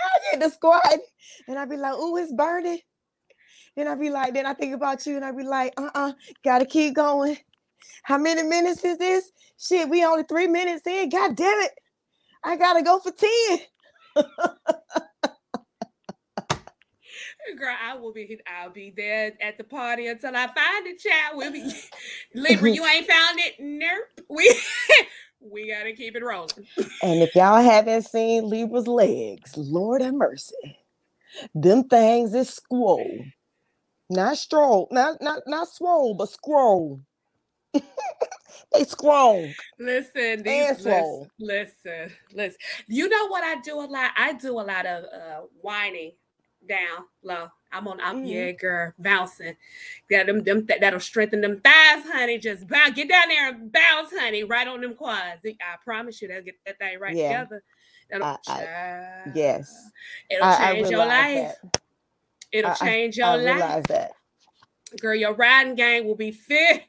I 0.00 0.18
get 0.32 0.40
the 0.40 0.50
squat, 0.50 0.82
and 1.48 1.58
I 1.58 1.64
be 1.64 1.76
like, 1.76 1.94
ooh, 1.94 2.16
it's 2.16 2.32
burning. 2.32 2.78
Then 3.76 3.88
I 3.88 3.94
be 3.94 4.10
like, 4.10 4.34
then 4.34 4.46
I 4.46 4.54
think 4.54 4.74
about 4.74 5.06
you, 5.06 5.16
and 5.16 5.24
I 5.24 5.32
be 5.32 5.44
like, 5.44 5.72
uh-uh, 5.76 6.12
gotta 6.44 6.66
keep 6.66 6.94
going. 6.94 7.36
How 8.02 8.18
many 8.18 8.42
minutes 8.42 8.84
is 8.84 8.98
this? 8.98 9.30
Shit, 9.58 9.88
we 9.88 10.04
only 10.04 10.24
three 10.24 10.46
minutes 10.46 10.86
in. 10.86 11.08
God 11.08 11.36
damn 11.36 11.60
it. 11.60 11.72
I 12.44 12.56
gotta 12.56 12.82
go 12.82 12.98
for 12.98 13.12
10. 13.12 14.24
Girl, 17.58 17.74
I 17.82 17.96
will 17.96 18.12
be 18.12 18.38
I'll 18.46 18.70
be 18.70 18.92
there 18.96 19.32
at 19.40 19.58
the 19.58 19.64
party 19.64 20.06
until 20.06 20.34
I 20.34 20.46
find 20.46 20.86
it, 20.86 21.00
child. 21.00 21.36
We'll 21.36 21.52
be 21.52 21.70
Libra, 22.34 22.70
you 22.70 22.84
ain't 22.84 23.06
found 23.06 23.38
it? 23.40 23.54
Nope. 23.58 24.26
We 24.28 24.48
we 25.50 25.68
gotta 25.68 25.92
keep 25.92 26.16
it 26.16 26.24
rolling. 26.24 26.66
And 27.02 27.22
if 27.22 27.34
y'all 27.34 27.62
haven't 27.62 28.02
seen 28.02 28.48
Libra's 28.48 28.86
legs, 28.86 29.56
Lord 29.56 30.02
have 30.02 30.14
mercy. 30.14 30.78
Them 31.54 31.84
things 31.84 32.34
is 32.34 32.50
scroll. 32.50 33.24
Not 34.10 34.36
stroll, 34.36 34.88
not 34.90 35.22
not 35.22 35.42
not 35.46 35.68
swole, 35.68 36.14
but 36.14 36.28
scroll. 36.28 37.00
they 37.72 38.84
scroll. 38.84 39.48
Listen, 39.78 40.42
these, 40.42 40.84
listen, 40.84 41.30
listen, 41.38 42.12
listen. 42.32 42.58
You 42.86 43.08
know 43.08 43.28
what 43.28 43.42
I 43.42 43.60
do 43.60 43.76
a 43.76 43.86
lot? 43.86 44.12
I 44.16 44.34
do 44.34 44.60
a 44.60 44.62
lot 44.62 44.86
of 44.86 45.04
uh 45.04 45.40
whining 45.60 46.12
down 46.68 47.06
low. 47.22 47.48
I'm 47.72 47.88
on, 47.88 48.00
I'm 48.00 48.18
mm-hmm. 48.18 48.26
yeah, 48.26 48.52
girl, 48.52 48.92
bouncing. 48.98 49.56
Yeah, 50.10 50.24
them, 50.24 50.42
them 50.42 50.66
that'll 50.66 51.00
strengthen 51.00 51.40
them 51.40 51.60
thighs, 51.60 52.04
honey. 52.12 52.38
Just 52.38 52.68
bounce, 52.68 52.94
get 52.94 53.08
down 53.08 53.28
there 53.28 53.48
and 53.48 53.72
bounce, 53.72 54.10
honey, 54.12 54.44
right 54.44 54.68
on 54.68 54.80
them 54.80 54.94
quads. 54.94 55.40
I 55.44 55.76
promise 55.82 56.20
you, 56.20 56.28
they'll 56.28 56.42
get 56.42 56.56
that 56.66 56.78
thing 56.78 56.98
right 57.00 57.16
yeah. 57.16 57.44
together. 57.44 57.62
I, 58.14 58.36
I, 58.46 59.32
yes, 59.34 59.74
it'll 60.28 60.44
I, 60.44 60.74
change 60.74 60.90
your 60.90 61.06
life. 61.06 61.54
That. 61.62 61.82
It'll 62.52 62.74
change 62.74 63.16
your 63.16 63.38
life. 63.38 63.84
That. 63.84 64.12
Girl, 65.00 65.14
your 65.14 65.34
riding 65.34 65.74
game 65.74 66.04
will 66.06 66.14
be 66.14 66.30
fit, 66.30 66.82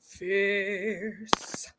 fierce. 0.00 1.72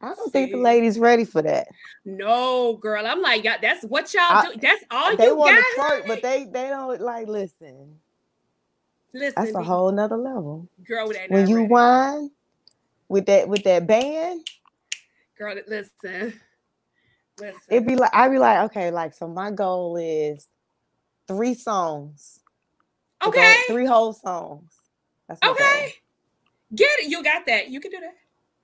I 0.00 0.14
don't 0.14 0.32
think 0.32 0.52
the 0.52 0.58
ladies 0.58 0.98
ready 0.98 1.24
for 1.24 1.42
that. 1.42 1.68
No, 2.04 2.76
girl. 2.76 3.04
I'm 3.04 3.20
like, 3.20 3.42
yeah, 3.42 3.56
that's 3.60 3.84
what 3.84 4.12
y'all 4.14 4.22
I, 4.22 4.52
do. 4.52 4.60
That's 4.60 4.84
all 4.90 5.16
they 5.16 5.26
you 5.26 5.36
want 5.36 5.56
to 5.56 5.80
twerk, 5.80 6.06
but 6.06 6.22
they 6.22 6.44
they 6.44 6.68
don't 6.68 7.00
like 7.00 7.26
listen. 7.26 7.96
Listen, 9.12 9.44
that's 9.44 9.56
a 9.56 9.62
whole 9.62 9.90
nother 9.90 10.16
level. 10.16 10.68
Girl, 10.86 11.10
when 11.28 11.48
you 11.48 11.56
ready. 11.56 11.68
whine 11.68 12.30
with 13.08 13.26
that 13.26 13.48
with 13.48 13.64
that 13.64 13.86
band, 13.86 14.46
girl, 15.36 15.56
listen. 15.66 16.38
Listen. 17.40 17.60
It'd 17.68 17.86
be 17.86 17.96
like 17.96 18.14
I'd 18.14 18.30
be 18.30 18.38
like, 18.38 18.70
okay, 18.70 18.90
like 18.90 19.14
so 19.14 19.26
my 19.26 19.50
goal 19.50 19.96
is 19.96 20.46
three 21.26 21.54
songs. 21.54 22.40
Okay. 23.24 23.56
Three 23.66 23.86
whole 23.86 24.12
songs. 24.12 24.70
okay. 25.30 25.42
Goal. 25.42 25.88
Get 26.74 26.90
it. 27.00 27.10
You 27.10 27.22
got 27.22 27.46
that. 27.46 27.68
You 27.68 27.80
can 27.80 27.90
do 27.90 28.00
that. 28.00 28.14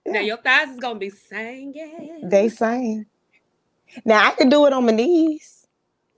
Now 0.06 0.20
your 0.20 0.36
thighs 0.36 0.70
is 0.70 0.80
gonna 0.80 0.98
be 0.98 1.10
singing. 1.10 2.28
They 2.28 2.48
sing. 2.48 3.06
Now 4.04 4.26
I 4.26 4.32
can 4.32 4.48
do 4.48 4.66
it 4.66 4.72
on 4.72 4.86
my 4.86 4.92
knees. 4.92 5.66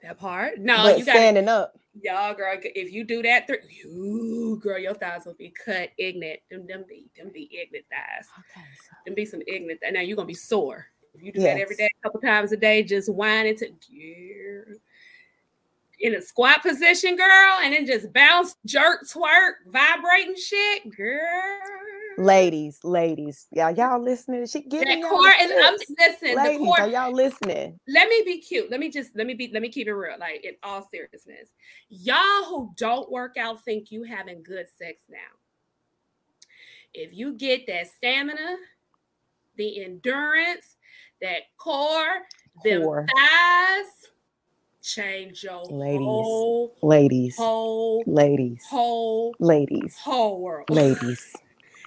That 0.03 0.19
part. 0.19 0.59
No, 0.59 0.77
but 0.77 0.99
you 0.99 1.05
got 1.05 1.17
standing 1.17 1.49
up. 1.49 1.79
Y'all, 2.03 2.35
girl, 2.35 2.59
if 2.63 2.93
you 2.93 3.05
do 3.05 3.23
that, 3.23 3.47
th- 3.47 3.63
you 3.71 4.61
girl, 4.63 4.79
your 4.79 4.95
thighs 4.95 5.25
will 5.25 5.35
be 5.35 5.53
cut 5.65 5.91
ignorant. 5.97 6.41
Them, 6.51 6.67
them 6.67 6.85
be, 6.87 7.07
them 7.17 7.31
be 7.33 7.49
ignorant 7.51 7.87
thighs. 7.91 8.29
Okay, 8.39 8.67
so. 8.83 8.97
Them 9.07 9.15
be 9.15 9.25
some 9.25 9.41
ignorant. 9.47 9.81
Th- 9.81 9.93
now 9.93 10.01
you're 10.01 10.17
gonna 10.17 10.27
be 10.27 10.35
sore 10.35 10.87
if 11.15 11.23
you 11.23 11.33
do 11.33 11.41
yes. 11.41 11.55
that 11.55 11.61
every 11.63 11.77
day, 11.77 11.87
a 11.87 12.03
couple 12.03 12.21
times 12.21 12.53
a 12.53 12.57
day, 12.57 12.83
just 12.83 13.13
whining 13.13 13.57
to 13.57 13.71
yeah. 13.91 14.75
in 16.01 16.15
a 16.15 16.21
squat 16.21 16.63
position, 16.63 17.17
girl, 17.17 17.59
and 17.63 17.73
then 17.73 17.87
just 17.87 18.13
bounce, 18.13 18.57
jerk, 18.67 19.07
twerk, 19.07 19.53
vibrating 19.67 20.37
shit, 20.37 20.95
girl 20.95 21.59
ladies, 22.19 22.79
ladies, 22.85 23.47
y'all, 23.53 23.71
y'all 23.71 24.03
listening? 24.03 24.47
She 24.47 24.61
that 24.69 25.03
core, 25.09 25.33
and 25.41 25.53
I'm 25.53 25.75
listening. 25.99 26.37
Ladies, 26.37 26.59
the 26.59 26.65
core, 26.65 26.81
are 26.81 26.89
y'all 26.89 27.13
listening? 27.13 27.79
Let 27.89 28.09
me 28.09 28.23
be 28.25 28.41
cute. 28.41 28.71
Let 28.71 28.81
me 28.81 28.91
just 28.91 29.17
let 29.17 29.27
me 29.27 29.35
be 29.35 29.51
let 29.53 29.63
me 29.63 29.69
keep 29.69 29.87
it 29.87 29.95
real. 29.95 30.19
Like 30.19 30.45
in 30.45 30.55
all 30.63 30.89
seriousness, 30.91 31.51
y'all 31.89 32.45
who 32.49 32.73
don't 32.77 33.11
work 33.11 33.37
out 33.37 33.65
think 33.65 33.91
you 33.91 34.03
having 34.05 34.43
good 34.43 34.67
sex 34.79 35.03
now. 35.09 35.17
If 36.95 37.15
you 37.15 37.35
get 37.35 37.67
that 37.67 37.89
stamina, 37.89 38.57
the 39.57 39.85
endurance, 39.85 40.77
that 41.21 41.43
core, 41.59 42.23
core. 42.63 43.07
them 43.07 43.07
thighs, 43.15 43.87
change 44.83 45.43
your 45.45 45.65
ladies, 45.65 45.99
whole, 45.99 46.77
ladies, 46.83 47.37
whole, 47.37 48.05
ladies, 48.07 48.65
whole, 48.69 49.35
ladies, 49.39 49.99
whole 49.99 50.41
world, 50.41 50.71
ladies. 50.71 51.35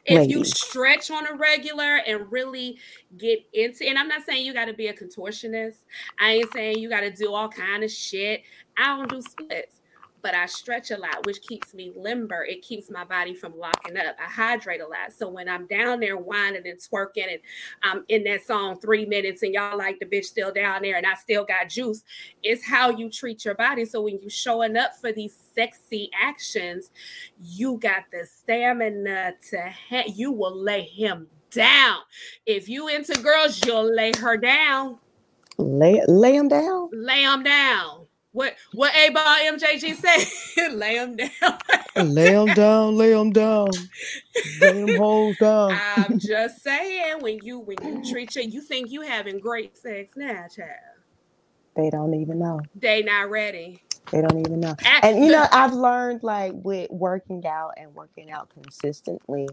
If 0.10 0.18
Ladies. 0.18 0.36
you 0.36 0.44
stretch 0.44 1.12
on 1.12 1.28
a 1.28 1.34
regular 1.36 1.98
and 2.08 2.32
really 2.32 2.78
get 3.18 3.40
into 3.54 3.88
and 3.88 3.98
i'm 3.98 4.08
not 4.08 4.26
saying 4.26 4.46
you 4.46 4.54
got 4.54 4.66
to 4.66 4.74
be 4.74 4.88
a 4.88 4.94
contortionist. 4.94 5.86
I 6.20 6.32
ain't 6.32 6.52
saying 6.52 6.80
you 6.80 6.90
got 6.90 7.02
to 7.02 7.12
do 7.12 7.34
all 7.34 7.50
kind 7.50 7.84
of 7.84 7.92
shit. 7.92 8.42
I 8.78 8.98
don't 8.98 9.10
do 9.10 9.22
splits 9.22 9.79
but 10.22 10.34
I 10.34 10.46
stretch 10.46 10.92
a 10.92 10.98
lot, 10.98 11.26
which 11.26 11.42
keeps 11.42 11.74
me 11.74 11.92
limber. 11.96 12.44
It 12.44 12.62
keeps 12.62 12.90
my 12.90 13.04
body 13.04 13.34
from 13.34 13.58
locking 13.58 13.98
up. 13.98 14.16
I 14.20 14.30
hydrate 14.30 14.82
a 14.82 14.88
lot. 14.88 15.14
So 15.16 15.30
when 15.30 15.48
I'm 15.48 15.68
down 15.68 16.00
there 16.00 16.18
whining 16.18 16.68
and 16.68 16.80
twerking 16.80 17.32
and 17.32 17.40
I'm 17.84 18.04
in 18.10 18.24
that 18.26 18.46
song 18.46 18.80
three 18.80 19.06
minutes 19.06 19.44
and 19.44 19.54
y'all 19.54 19.78
like 19.78 20.00
the 20.00 20.06
bitch 20.06 20.26
still 20.26 20.52
down 20.52 20.82
there 20.82 20.98
and 20.98 21.06
I 21.06 21.16
still 21.16 21.46
got 21.46 21.70
juice, 21.70 22.04
it's 22.44 22.66
how 22.66 22.90
you 22.90 23.10
treat 23.10 23.46
your 23.46 23.56
body. 23.56 23.86
So 23.86 24.02
when 24.02 24.20
you 24.22 24.30
showing 24.30 24.78
up 24.78 24.96
for 25.00 25.12
these 25.12 25.38
sexy 25.56 26.10
actions, 26.20 26.92
you 27.42 27.78
got 27.78 28.04
the 28.12 28.26
stamina 28.26 29.34
to 29.52 29.74
ha- 29.90 30.12
you 30.14 30.32
will 30.32 30.56
lay 30.56 30.84
him 30.84 31.28
down. 31.52 32.00
If 32.46 32.70
you 32.70 32.88
into 32.88 33.14
girls, 33.22 33.66
you'll 33.66 33.94
lay 33.96 34.12
her 34.20 34.38
down. 34.38 35.00
Lay 35.58 36.02
lay 36.08 36.36
him 36.36 36.48
down. 36.48 36.90
Lay 36.94 37.24
him 37.24 37.44
down. 37.44 38.09
What 38.32 38.56
what 38.74 38.94
8Ball 38.94 39.58
MJG 39.58 39.96
said? 39.96 40.72
lay 40.74 40.98
them 40.98 41.16
down. 41.16 42.14
lay 42.14 42.32
them 42.32 42.54
down. 42.54 42.96
Lay 42.96 43.10
them 43.12 43.32
down. 43.32 43.70
Lay 44.62 44.86
them 44.86 44.98
holes 44.98 45.36
down. 45.38 45.80
I'm 45.98 46.20
just 46.20 46.62
saying 46.62 47.22
when 47.22 47.40
you 47.42 47.60
when 47.60 47.78
you 47.82 48.12
treat 48.12 48.36
you, 48.36 48.44
you 48.44 48.62
think 48.62 48.92
you 48.92 49.02
having 49.02 49.40
great 49.40 49.78
sex 49.78 50.12
now, 50.16 50.46
child. 50.56 50.70
They 51.76 51.90
don't 51.90 52.14
even 52.14 52.40
know. 52.40 52.60
They 52.76 53.02
not 53.02 53.32
ready. 53.32 53.82
They 54.12 54.22
don't 54.22 54.40
even 54.40 54.60
know. 54.60 54.76
At 54.86 55.06
and 55.06 55.24
you 55.24 55.32
know, 55.32 55.48
I've 55.52 55.74
learned 55.74 56.22
like 56.22 56.54
with 56.54 56.92
working 56.92 57.48
out 57.48 57.74
and 57.78 57.96
working 57.96 58.30
out 58.32 58.50
consistently, 58.50 59.48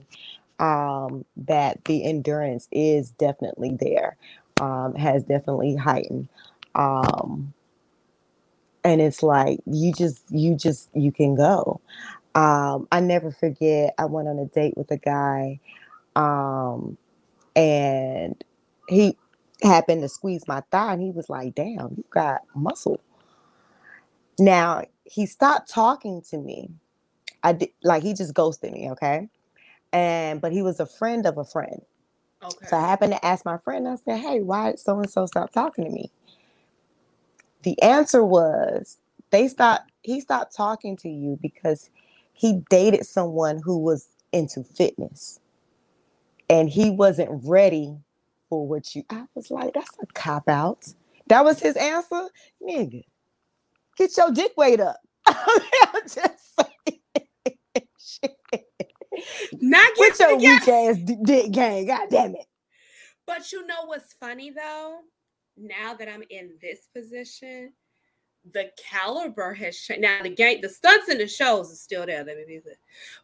um, 0.59 1.25
that 1.37 1.83
the 1.87 2.05
endurance 2.05 2.69
is 2.73 3.11
definitely 3.13 3.77
there. 3.81 4.17
Um, 4.61 4.95
has 4.95 5.23
definitely 5.25 5.77
heightened. 5.77 6.29
Um, 6.75 7.53
and 8.87 9.03
it's 9.03 9.23
like 9.23 9.61
you 9.67 9.93
just 9.95 10.25
you 10.31 10.57
just 10.57 10.91
you 10.95 11.13
can 11.13 11.37
go. 11.37 11.83
Um 12.37 12.89
i 12.93 13.01
never 13.01 13.31
forget 13.33 13.95
i 13.99 14.07
went 14.07 14.29
on 14.29 14.39
a 14.41 14.47
date 14.47 14.77
with 14.79 14.91
a 14.93 14.99
guy 14.99 15.61
um 16.17 16.99
and 17.57 18.43
he 18.89 19.17
happened 19.63 20.03
to 20.03 20.09
squeeze 20.11 20.49
my 20.49 20.63
thigh 20.73 20.95
and 20.95 21.03
he 21.03 21.11
was 21.13 21.31
like 21.31 21.55
damn 21.57 21.95
you 21.97 22.05
got 22.11 22.43
muscle. 22.55 23.01
Now 24.39 24.85
he 25.05 25.27
stopped 25.27 25.71
talking 25.71 26.23
to 26.31 26.39
me. 26.39 26.71
I 27.45 27.55
did 27.55 27.71
like 27.85 28.03
he 28.05 28.15
just 28.15 28.35
ghosted 28.35 28.73
me 28.73 28.91
okay? 28.93 29.29
And 29.93 30.41
but 30.41 30.53
he 30.53 30.63
was 30.63 30.81
a 30.81 30.87
friend 30.87 31.27
of 31.27 31.39
a 31.39 31.45
friend. 31.45 31.83
Okay. 32.45 32.69
so 32.69 32.77
i 32.77 32.81
happened 32.81 33.13
to 33.13 33.27
ask 33.27 33.45
my 33.45 33.59
friend 33.59 33.89
i 33.89 33.97
said 33.97 34.19
hey 34.21 34.41
why 34.41 34.71
did 34.73 34.81
so 34.81 34.99
and 35.01 35.11
so 35.11 35.27
stop 35.27 35.53
talking 35.53 35.85
to 35.85 35.91
me 35.91 36.11
the 37.67 37.83
answer 37.83 38.25
was 38.25 38.99
they 39.31 39.49
stopped 39.49 39.91
he 40.03 40.21
stopped 40.21 40.55
talking 40.55 40.97
to 40.99 41.09
you 41.09 41.37
because 41.43 41.91
he 42.33 42.63
dated 42.71 43.05
someone 43.05 43.61
who 43.65 43.77
was 43.79 44.09
into 44.33 44.63
fitness. 44.63 45.41
And 46.49 46.71
he 46.71 46.91
wasn't 46.91 47.45
ready 47.45 47.97
for 48.49 48.69
what 48.69 48.95
you 48.95 49.03
I 49.11 49.25
was 49.35 49.51
like 49.51 49.75
that's 49.75 49.91
a 50.01 50.07
cop 50.15 50.49
out. 50.49 50.87
That 51.27 51.45
was 51.45 51.59
his 51.59 51.77
answer? 51.77 52.29
Nigga 52.63 53.03
get 53.97 54.17
your 54.17 54.31
dick 54.31 54.53
weight 54.57 54.79
up. 54.79 55.01
I'm 55.27 56.03
just 56.03 56.61
saying. 56.61 57.01
Not 59.61 59.91
get 59.97 60.21
your 60.21 60.37
weak 60.37 60.69
ass 60.69 60.99
dick 61.25 61.51
gang 61.51 61.87
god 61.89 62.07
damn 62.11 62.37
it. 62.37 62.47
But 63.27 63.51
you 63.51 63.67
know 63.67 63.87
what's 63.87 64.13
funny 64.13 64.51
though 64.51 65.01
now 65.57 65.95
that 65.95 66.09
I'm 66.09 66.23
in 66.31 66.53
this 66.61 66.89
position, 66.95 67.73
the 68.53 68.71
caliber 68.77 69.55
has 69.55 69.77
changed. 69.77 70.03
Now 70.03 70.23
the 70.23 70.31
game, 70.31 70.61
the 70.61 70.69
stunts 70.69 71.09
and 71.09 71.21
the 71.21 71.29
shows 71.29 71.71
is 71.71 71.81
still 71.81 72.07
there. 72.07 72.25
Let 72.25 72.37
me 72.37 72.45
be 72.47 72.61
clear, 72.61 72.77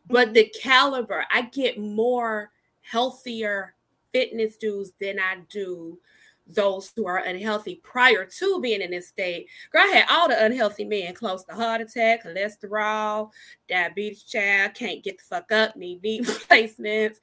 but 0.08 0.26
mm-hmm. 0.26 0.34
the 0.34 0.52
caliber, 0.60 1.24
I 1.30 1.42
get 1.42 1.78
more 1.78 2.50
healthier 2.80 3.74
fitness 4.12 4.56
dudes 4.56 4.92
than 5.00 5.18
I 5.18 5.38
do 5.48 5.98
those 6.46 6.92
who 6.96 7.06
are 7.06 7.18
unhealthy 7.18 7.76
prior 7.82 8.24
to 8.24 8.60
being 8.60 8.82
in 8.82 8.90
this 8.90 9.08
state. 9.08 9.46
Girl, 9.70 9.82
I 9.82 9.86
had 9.86 10.06
all 10.10 10.28
the 10.28 10.44
unhealthy 10.44 10.84
men 10.84 11.14
close 11.14 11.44
to 11.44 11.54
heart 11.54 11.80
attack, 11.80 12.24
cholesterol, 12.24 13.30
diabetes 13.68 14.24
child, 14.24 14.74
can't 14.74 15.04
get 15.04 15.18
the 15.18 15.24
fuck 15.24 15.52
up, 15.52 15.76
need 15.76 16.02
knee 16.02 16.20
replacements, 16.26 17.20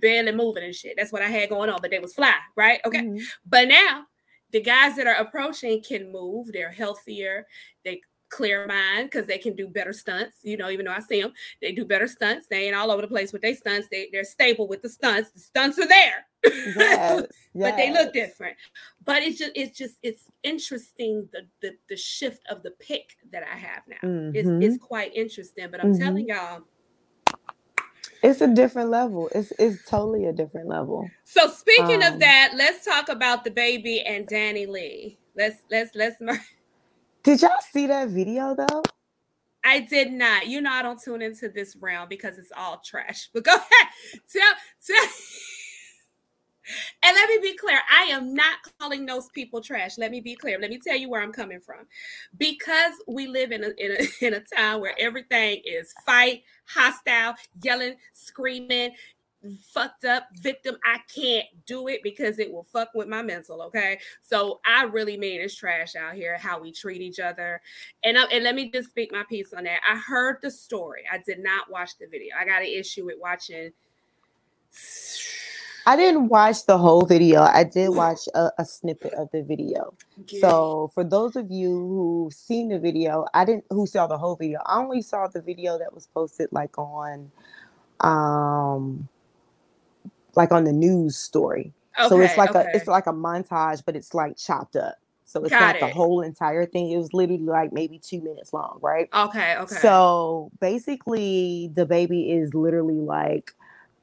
barely 0.00 0.32
moving 0.32 0.64
and 0.64 0.74
shit. 0.74 0.94
That's 0.96 1.12
what 1.12 1.22
I 1.22 1.28
had 1.28 1.48
going 1.48 1.70
on, 1.70 1.78
but 1.80 1.90
they 1.90 2.00
was 2.00 2.14
fly, 2.14 2.34
right? 2.56 2.80
Okay. 2.84 2.98
Mm-hmm. 2.98 3.24
But 3.46 3.68
now 3.68 4.06
the 4.52 4.60
guys 4.60 4.96
that 4.96 5.06
are 5.06 5.14
approaching 5.14 5.82
can 5.82 6.10
move, 6.12 6.52
they're 6.52 6.70
healthier, 6.70 7.46
they 7.84 8.00
clear 8.30 8.66
mind 8.66 9.10
because 9.10 9.26
they 9.26 9.38
can 9.38 9.54
do 9.54 9.68
better 9.68 9.92
stunts. 9.92 10.36
You 10.42 10.56
know, 10.56 10.70
even 10.70 10.86
though 10.86 10.92
I 10.92 11.00
see 11.00 11.20
them, 11.20 11.32
they 11.60 11.72
do 11.72 11.84
better 11.84 12.06
stunts. 12.06 12.46
They 12.46 12.66
ain't 12.66 12.76
all 12.76 12.90
over 12.90 13.02
the 13.02 13.08
place 13.08 13.32
with 13.32 13.42
their 13.42 13.54
stunts. 13.54 13.88
They 13.90 14.08
they're 14.12 14.24
stable 14.24 14.66
with 14.66 14.82
the 14.82 14.88
stunts. 14.88 15.30
The 15.30 15.40
stunts 15.40 15.78
are 15.78 15.88
there, 15.88 16.26
yes, 16.44 17.26
but 17.54 17.76
they 17.76 17.92
look 17.92 18.12
different. 18.12 18.56
But 19.04 19.22
it's 19.22 19.38
just 19.38 19.52
it's 19.54 19.76
just 19.76 19.96
it's 20.02 20.24
interesting 20.42 21.28
the 21.32 21.42
the, 21.60 21.76
the 21.88 21.96
shift 21.96 22.42
of 22.48 22.62
the 22.62 22.70
pick 22.72 23.16
that 23.32 23.42
I 23.42 23.56
have 23.56 23.82
now. 23.86 24.08
Mm-hmm. 24.08 24.36
It's, 24.36 24.74
it's 24.74 24.84
quite 24.84 25.14
interesting. 25.14 25.68
But 25.70 25.84
I'm 25.84 25.92
mm-hmm. 25.92 26.02
telling 26.02 26.28
y'all. 26.28 26.62
It's 28.22 28.40
a 28.40 28.48
different 28.48 28.90
level. 28.90 29.30
It's 29.34 29.52
it's 29.58 29.84
totally 29.88 30.26
a 30.26 30.32
different 30.32 30.68
level. 30.68 31.08
So 31.24 31.48
speaking 31.48 32.02
um, 32.02 32.14
of 32.14 32.20
that, 32.20 32.52
let's 32.56 32.84
talk 32.84 33.08
about 33.08 33.44
DaBaby 33.44 34.02
and 34.04 34.26
DaniLeigh. 34.26 35.16
Let's 35.36 35.58
let's 35.70 35.94
let's 35.94 36.16
did 37.22 37.42
y'all 37.42 37.50
see 37.72 37.86
that 37.86 38.08
video 38.08 38.54
though? 38.54 38.82
I 39.64 39.80
did 39.80 40.12
not. 40.12 40.46
You 40.46 40.60
know, 40.60 40.70
I 40.70 40.82
don't 40.82 41.00
tune 41.02 41.22
into 41.22 41.48
this 41.48 41.76
realm 41.80 42.08
because 42.08 42.38
it's 42.38 42.52
all 42.56 42.80
trash. 42.84 43.28
But 43.32 43.44
go 43.44 43.54
ahead. 43.54 43.88
Tell, 44.30 44.52
tell. 44.86 45.08
And 47.02 47.14
let 47.14 47.28
me 47.28 47.38
be 47.42 47.56
clear, 47.56 47.80
I 47.90 48.04
am 48.04 48.34
not 48.34 48.58
calling 48.78 49.06
those 49.06 49.28
people 49.28 49.60
trash. 49.60 49.98
Let 49.98 50.10
me 50.10 50.20
be 50.20 50.34
clear. 50.34 50.58
Let 50.58 50.70
me 50.70 50.78
tell 50.78 50.96
you 50.96 51.08
where 51.08 51.22
I'm 51.22 51.32
coming 51.32 51.60
from. 51.60 51.86
Because 52.38 52.94
we 53.06 53.26
live 53.26 53.52
in 53.52 53.64
a, 53.64 53.70
in 53.78 53.92
a, 53.92 54.06
in 54.26 54.34
a 54.34 54.40
time 54.40 54.80
where 54.80 54.94
everything 54.98 55.62
is 55.64 55.92
fight, 56.04 56.42
hostile, 56.66 57.34
yelling, 57.62 57.96
screaming, 58.12 58.92
fucked 59.62 60.04
up 60.04 60.28
victim. 60.34 60.76
I 60.84 60.98
can't 61.12 61.46
do 61.66 61.88
it 61.88 62.02
because 62.02 62.38
it 62.38 62.52
will 62.52 62.64
fuck 62.64 62.90
with 62.94 63.08
my 63.08 63.22
mental. 63.22 63.62
Okay. 63.62 63.98
So 64.20 64.60
I 64.66 64.84
really 64.84 65.16
mean 65.16 65.40
it's 65.40 65.54
trash 65.54 65.96
out 65.96 66.14
here 66.14 66.36
how 66.36 66.60
we 66.60 66.72
treat 66.72 67.00
each 67.00 67.20
other. 67.20 67.60
And, 68.04 68.18
I, 68.18 68.24
and 68.24 68.44
let 68.44 68.54
me 68.54 68.70
just 68.70 68.90
speak 68.90 69.12
my 69.12 69.24
piece 69.28 69.52
on 69.52 69.64
that. 69.64 69.80
I 69.88 69.96
heard 69.96 70.38
the 70.42 70.50
story. 70.50 71.02
I 71.10 71.18
did 71.18 71.42
not 71.42 71.70
watch 71.70 71.96
the 71.98 72.06
video. 72.06 72.34
I 72.38 72.44
got 72.44 72.62
an 72.62 72.68
issue 72.68 73.06
with 73.06 73.16
watching. 73.20 73.72
I 75.86 75.96
didn't 75.96 76.28
watch 76.28 76.66
the 76.66 76.78
whole 76.78 77.06
video. 77.06 77.42
I 77.42 77.64
did 77.64 77.88
watch 77.90 78.28
a, 78.34 78.50
a 78.58 78.64
snippet 78.64 79.14
of 79.14 79.30
the 79.32 79.42
video. 79.42 79.94
So 80.40 80.90
for 80.94 81.04
those 81.04 81.36
of 81.36 81.50
you 81.50 81.70
who 81.70 82.30
seen 82.32 82.68
the 82.68 82.78
video, 82.78 83.26
I 83.34 83.44
didn't 83.44 83.64
who 83.70 83.86
saw 83.86 84.06
the 84.06 84.18
whole 84.18 84.36
video. 84.36 84.60
I 84.66 84.78
only 84.78 85.02
saw 85.02 85.26
the 85.26 85.40
video 85.40 85.78
that 85.78 85.94
was 85.94 86.06
posted 86.06 86.48
like 86.52 86.78
on 86.78 87.30
um 88.00 89.08
like 90.36 90.52
on 90.52 90.64
the 90.64 90.72
news 90.72 91.16
story. 91.16 91.72
Okay, 91.98 92.08
so 92.08 92.20
it's 92.20 92.36
like 92.36 92.50
okay. 92.50 92.70
a 92.72 92.76
it's 92.76 92.86
like 92.86 93.06
a 93.06 93.12
montage, 93.12 93.82
but 93.84 93.96
it's 93.96 94.14
like 94.14 94.36
chopped 94.36 94.76
up. 94.76 94.96
So 95.24 95.40
it's 95.42 95.50
Got 95.50 95.60
not 95.60 95.76
it. 95.76 95.80
the 95.80 95.88
whole 95.88 96.22
entire 96.22 96.66
thing. 96.66 96.90
It 96.90 96.96
was 96.96 97.14
literally 97.14 97.44
like 97.44 97.72
maybe 97.72 97.98
two 97.98 98.20
minutes 98.20 98.52
long, 98.52 98.78
right? 98.82 99.08
Okay, 99.14 99.56
okay. 99.58 99.76
So 99.76 100.50
basically, 100.60 101.70
DaBaby 101.74 102.36
is 102.36 102.52
literally 102.52 103.00
like 103.00 103.54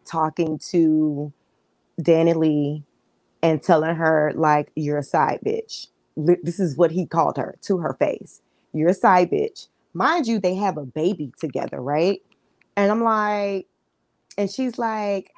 talking 0.05 0.57
to 0.69 1.34
DaniLeigh 2.01 2.84
and 3.44 3.62
telling 3.63 3.96
her 3.96 4.32
like 4.36 4.72
you're 4.75 5.00
a 5.00 5.04
side 5.04 5.39
bitch. 5.46 5.88
This 6.44 6.60
is 6.60 6.77
what 6.77 6.92
he 6.92 7.06
called 7.06 7.38
her 7.38 7.58
to 7.63 7.77
her 7.80 7.94
face. 7.96 8.42
You're 8.74 8.89
a 8.89 8.94
side 8.96 9.32
bitch. 9.32 9.68
Mind 9.94 10.27
you, 10.27 10.39
they 10.39 10.56
have 10.56 10.77
a 10.77 10.86
baby 10.86 11.32
together, 11.39 11.82
right? 11.82 12.22
And 12.75 12.92
I'm 12.92 13.04
like, 13.04 13.68
and 14.38 14.50
she's 14.51 14.77
like, 14.80 15.32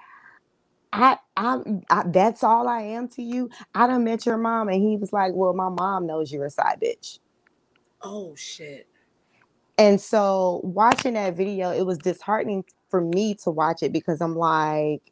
I, 0.92 1.18
I, 1.38 1.60
I, 1.89 2.04
that's 2.08 2.44
all 2.44 2.68
I 2.68 2.82
am 2.82 3.08
to 3.10 3.22
you. 3.22 3.50
I 3.75 3.88
done 3.88 4.04
met 4.04 4.25
your 4.25 4.38
mom, 4.38 4.70
and 4.70 4.82
he 4.82 4.98
was 4.98 5.13
like, 5.13 5.34
"Well, 5.36 5.54
my 5.54 5.70
mom 5.70 6.08
knows 6.08 6.32
you're 6.32 6.46
a 6.46 6.50
side 6.50 6.82
bitch." 6.84 7.20
Oh 8.01 8.36
shit! 8.36 8.88
And 9.78 10.01
so, 10.01 10.62
watching 10.63 11.16
that 11.16 11.36
video, 11.36 11.72
it 11.72 11.86
was 11.86 11.98
disheartening 12.00 12.66
for 12.89 13.01
me 13.01 13.36
to 13.44 13.51
watch 13.51 13.84
it 13.84 13.94
because 13.94 14.22
I'm 14.22 14.36
like, 14.36 15.12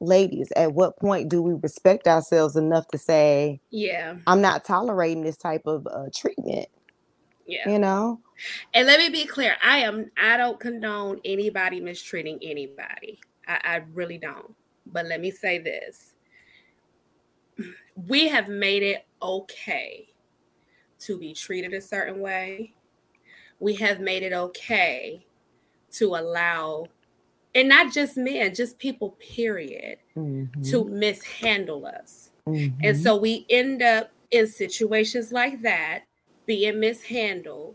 ladies, 0.00 0.50
at 0.56 0.72
what 0.72 0.98
point 0.98 1.28
do 1.28 1.42
we 1.42 1.54
respect 1.54 2.06
ourselves 2.08 2.56
enough 2.56 2.88
to 2.88 2.98
say, 2.98 3.60
"Yeah, 3.70 4.16
I'm 4.26 4.40
not 4.40 4.64
tolerating 4.64 5.22
this 5.22 5.36
type 5.36 5.62
of 5.66 5.86
uh, 5.86 6.06
treatment"? 6.14 6.68
Yeah, 7.46 7.68
you 7.68 7.78
know. 7.78 8.20
And 8.74 8.86
let 8.86 9.00
me 9.00 9.08
be 9.08 9.26
clear: 9.26 9.56
I 9.62 9.78
am, 9.78 10.10
I 10.20 10.36
don't 10.36 10.58
condone 10.58 11.20
anybody 11.24 11.80
mistreating 11.80 12.38
anybody. 12.42 13.20
I, 13.46 13.60
I 13.64 13.82
really 13.92 14.18
don't. 14.18 14.54
But 14.86 15.06
let 15.06 15.20
me 15.20 15.30
say 15.30 15.58
this 15.58 16.14
we 18.08 18.28
have 18.28 18.48
made 18.48 18.82
it 18.82 19.06
okay 19.22 20.08
to 21.00 21.18
be 21.18 21.34
treated 21.34 21.74
a 21.74 21.80
certain 21.80 22.20
way. 22.20 22.74
We 23.58 23.74
have 23.76 24.00
made 24.00 24.22
it 24.22 24.32
okay 24.32 25.26
to 25.92 26.16
allow, 26.16 26.86
and 27.54 27.68
not 27.68 27.92
just 27.92 28.16
men, 28.16 28.54
just 28.54 28.78
people, 28.78 29.16
period, 29.18 29.98
mm-hmm. 30.16 30.62
to 30.62 30.84
mishandle 30.84 31.86
us. 31.86 32.30
Mm-hmm. 32.46 32.80
And 32.82 32.98
so 32.98 33.16
we 33.16 33.46
end 33.50 33.82
up 33.82 34.10
in 34.30 34.46
situations 34.46 35.32
like 35.32 35.62
that, 35.62 36.04
being 36.46 36.80
mishandled, 36.80 37.74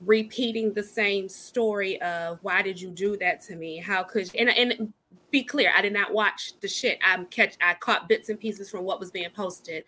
repeating 0.00 0.72
the 0.72 0.82
same 0.82 1.28
story 1.28 2.00
of 2.02 2.38
why 2.42 2.62
did 2.62 2.80
you 2.80 2.90
do 2.90 3.16
that 3.18 3.42
to 3.42 3.56
me? 3.56 3.78
How 3.78 4.02
could 4.02 4.32
you? 4.32 4.40
And, 4.40 4.48
and 4.50 4.92
be 5.30 5.42
clear, 5.42 5.72
I 5.74 5.82
did 5.82 5.92
not 5.92 6.12
watch 6.12 6.52
the 6.60 6.68
shit. 6.68 6.98
I'm 7.02 7.26
catch 7.26 7.56
I 7.60 7.74
caught 7.74 8.08
bits 8.08 8.28
and 8.28 8.38
pieces 8.38 8.70
from 8.70 8.84
what 8.84 9.00
was 9.00 9.10
being 9.10 9.30
posted 9.30 9.84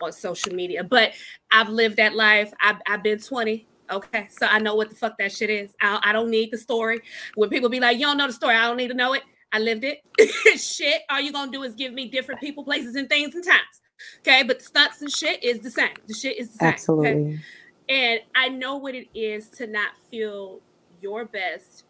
on 0.00 0.12
social 0.12 0.54
media. 0.54 0.82
But 0.82 1.12
I've 1.52 1.68
lived 1.68 1.96
that 1.98 2.14
life. 2.14 2.52
I've, 2.60 2.78
I've 2.88 3.02
been 3.02 3.18
20. 3.18 3.66
Okay. 3.90 4.28
So 4.30 4.46
I 4.46 4.58
know 4.58 4.74
what 4.74 4.90
the 4.90 4.96
fuck 4.96 5.18
that 5.18 5.32
shit 5.32 5.50
is. 5.50 5.74
I, 5.80 6.00
I 6.02 6.12
don't 6.12 6.30
need 6.30 6.50
the 6.50 6.58
story. 6.58 7.00
When 7.34 7.48
people 7.50 7.68
be 7.68 7.80
like, 7.80 7.98
you 7.98 8.06
don't 8.06 8.18
know 8.18 8.26
the 8.26 8.32
story, 8.32 8.54
I 8.54 8.66
don't 8.66 8.76
need 8.76 8.88
to 8.88 8.94
know 8.94 9.12
it. 9.12 9.22
I 9.52 9.58
lived 9.58 9.84
it. 9.84 10.02
shit. 10.60 11.02
All 11.08 11.20
you 11.20 11.32
gonna 11.32 11.52
do 11.52 11.62
is 11.62 11.74
give 11.74 11.92
me 11.92 12.08
different 12.08 12.40
people, 12.40 12.64
places, 12.64 12.96
and 12.96 13.08
things 13.08 13.34
and 13.34 13.44
times. 13.44 13.82
Okay. 14.20 14.42
But 14.42 14.62
stunts 14.62 15.00
and 15.02 15.10
shit 15.10 15.42
is 15.42 15.60
the 15.60 15.70
same. 15.70 15.94
The 16.06 16.14
shit 16.14 16.38
is 16.38 16.50
the 16.50 16.58
same. 16.58 16.68
Absolutely. 16.68 17.10
Okay? 17.10 17.40
And 17.88 18.20
I 18.34 18.48
know 18.48 18.76
what 18.76 18.94
it 18.94 19.08
is 19.14 19.48
to 19.50 19.66
not 19.66 19.92
feel 20.10 20.60
your 21.00 21.24
best 21.24 21.84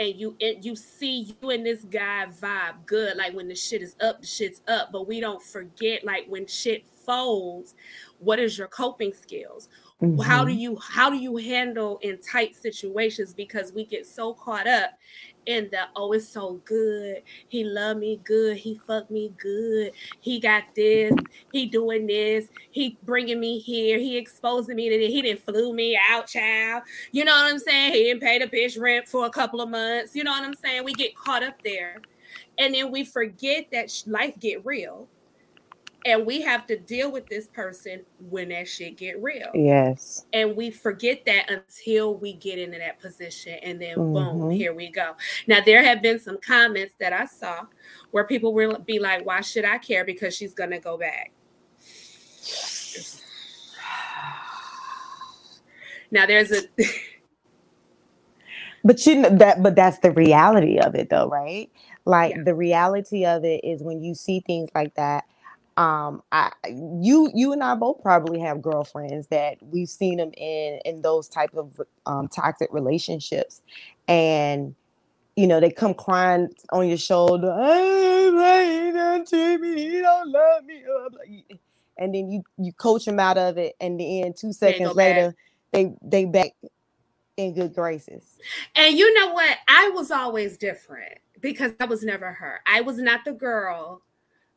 and 0.00 0.16
you 0.16 0.34
and 0.40 0.64
you 0.64 0.74
see 0.74 1.34
you 1.42 1.50
and 1.50 1.64
this 1.64 1.84
guy 1.84 2.26
vibe 2.40 2.86
good. 2.86 3.16
Like 3.16 3.34
when 3.34 3.48
the 3.48 3.54
shit 3.54 3.82
is 3.82 3.94
up, 4.00 4.22
the 4.22 4.26
shit's 4.26 4.62
up. 4.66 4.90
But 4.90 5.06
we 5.06 5.20
don't 5.20 5.42
forget, 5.42 6.04
like 6.04 6.24
when 6.26 6.46
shit 6.46 6.86
folds, 7.04 7.74
what 8.18 8.38
is 8.38 8.56
your 8.56 8.66
coping 8.66 9.12
skills? 9.12 9.68
Mm-hmm. 10.02 10.20
How 10.22 10.44
do 10.46 10.52
you 10.52 10.78
how 10.78 11.10
do 11.10 11.16
you 11.16 11.36
handle 11.36 11.98
in 12.02 12.18
tight 12.22 12.56
situations? 12.56 13.34
Because 13.34 13.72
we 13.72 13.84
get 13.84 14.06
so 14.06 14.32
caught 14.32 14.66
up 14.66 14.92
in 15.44 15.68
the 15.70 15.80
oh 15.94 16.12
it's 16.12 16.26
so 16.26 16.54
good. 16.64 17.22
He 17.48 17.64
love 17.64 17.98
me 17.98 18.18
good. 18.24 18.56
He 18.56 18.80
fuck 18.86 19.10
me 19.10 19.34
good. 19.36 19.92
He 20.20 20.40
got 20.40 20.64
this. 20.74 21.12
He 21.52 21.66
doing 21.66 22.06
this. 22.06 22.48
He 22.70 22.96
bringing 23.02 23.40
me 23.40 23.58
here. 23.58 23.98
He 23.98 24.16
exposing 24.16 24.76
me 24.76 24.88
to 24.88 24.96
this. 24.96 25.08
he 25.08 25.20
didn't 25.20 25.44
flew 25.44 25.74
me 25.74 25.98
out 26.10 26.28
child. 26.28 26.84
You 27.12 27.26
know 27.26 27.34
what 27.34 27.52
i'm 27.52 27.58
saying? 27.58 27.92
He 27.92 28.04
didn't 28.04 28.22
pay 28.22 28.38
the 28.38 28.46
bitch 28.46 28.80
rent 28.80 29.06
for 29.06 29.26
a 29.26 29.30
couple 29.30 29.60
of 29.60 29.68
months. 29.68 30.16
You 30.16 30.24
know 30.24 30.30
what 30.30 30.44
i'm 30.44 30.54
saying? 30.54 30.82
We 30.84 30.94
get 30.94 31.14
caught 31.14 31.42
up 31.42 31.62
there. 31.62 32.00
And 32.58 32.74
then 32.74 32.90
we 32.90 33.04
forget 33.04 33.66
that 33.72 33.90
life 34.06 34.38
get 34.38 34.64
real 34.64 35.08
and 36.06 36.24
we 36.24 36.40
have 36.40 36.66
to 36.66 36.78
deal 36.78 37.12
with 37.12 37.26
this 37.26 37.48
person 37.48 38.02
when 38.28 38.48
that 38.50 38.68
shit 38.68 38.96
get 38.96 39.20
real. 39.22 39.48
Yes. 39.54 40.26
And 40.32 40.56
we 40.56 40.70
forget 40.70 41.24
that 41.26 41.50
until 41.50 42.16
we 42.16 42.34
get 42.34 42.58
into 42.58 42.78
that 42.78 43.00
position 43.00 43.54
and 43.62 43.80
then 43.80 43.96
mm-hmm. 43.96 44.14
boom, 44.14 44.50
here 44.50 44.74
we 44.74 44.90
go. 44.90 45.12
Now 45.46 45.60
there 45.64 45.82
have 45.82 46.02
been 46.02 46.18
some 46.18 46.38
comments 46.44 46.94
that 47.00 47.12
I 47.12 47.26
saw 47.26 47.66
where 48.10 48.24
people 48.24 48.54
will 48.54 48.78
be 48.78 48.98
like, 48.98 49.26
why 49.26 49.42
should 49.42 49.64
I 49.64 49.78
care 49.78 50.04
because 50.04 50.34
she's 50.34 50.54
going 50.54 50.70
to 50.70 50.78
go 50.78 50.96
back. 50.96 51.32
now 56.10 56.26
there's 56.26 56.52
a 56.52 56.62
But 58.82 59.06
you 59.06 59.16
know 59.16 59.28
that 59.28 59.62
but 59.62 59.76
that's 59.76 59.98
the 59.98 60.10
reality 60.10 60.78
of 60.78 60.94
it 60.94 61.10
though, 61.10 61.28
right? 61.28 61.70
Like 62.06 62.34
yeah. 62.34 62.44
the 62.44 62.54
reality 62.54 63.26
of 63.26 63.44
it 63.44 63.62
is 63.62 63.82
when 63.82 64.02
you 64.02 64.14
see 64.14 64.40
things 64.40 64.70
like 64.74 64.94
that 64.94 65.24
um 65.76 66.22
i 66.32 66.50
you 66.68 67.30
you 67.34 67.52
and 67.52 67.62
i 67.62 67.74
both 67.74 68.02
probably 68.02 68.40
have 68.40 68.60
girlfriends 68.60 69.28
that 69.28 69.56
we've 69.62 69.88
seen 69.88 70.16
them 70.16 70.32
in 70.36 70.80
in 70.84 71.00
those 71.02 71.28
type 71.28 71.54
of 71.54 71.80
um, 72.06 72.28
toxic 72.28 72.68
relationships. 72.72 73.62
And 74.08 74.74
you 75.36 75.46
know 75.46 75.60
they 75.60 75.70
come 75.70 75.94
crying 75.94 76.48
on 76.72 76.88
your 76.88 76.98
shoulder 76.98 77.54
hey, 77.56 78.90
he 78.90 80.00
don't 80.00 80.28
love 80.28 80.64
me 80.64 80.82
and 81.98 82.14
then 82.14 82.30
you 82.30 82.42
you 82.58 82.72
coach 82.72 83.04
them 83.04 83.20
out 83.20 83.38
of 83.38 83.56
it 83.56 83.76
and 83.80 84.00
then 84.00 84.32
two 84.32 84.52
seconds 84.52 84.94
later 84.96 85.28
back. 85.28 85.36
they 85.72 85.94
they 86.02 86.24
back 86.24 86.50
in 87.36 87.54
good 87.54 87.74
graces. 87.74 88.38
And 88.74 88.98
you 88.98 89.14
know 89.14 89.32
what? 89.32 89.56
I 89.68 89.90
was 89.90 90.10
always 90.10 90.58
different 90.58 91.18
because 91.40 91.72
i 91.80 91.84
was 91.84 92.02
never 92.02 92.32
her. 92.32 92.60
I 92.66 92.80
was 92.80 92.98
not 92.98 93.24
the 93.24 93.32
girl 93.32 94.02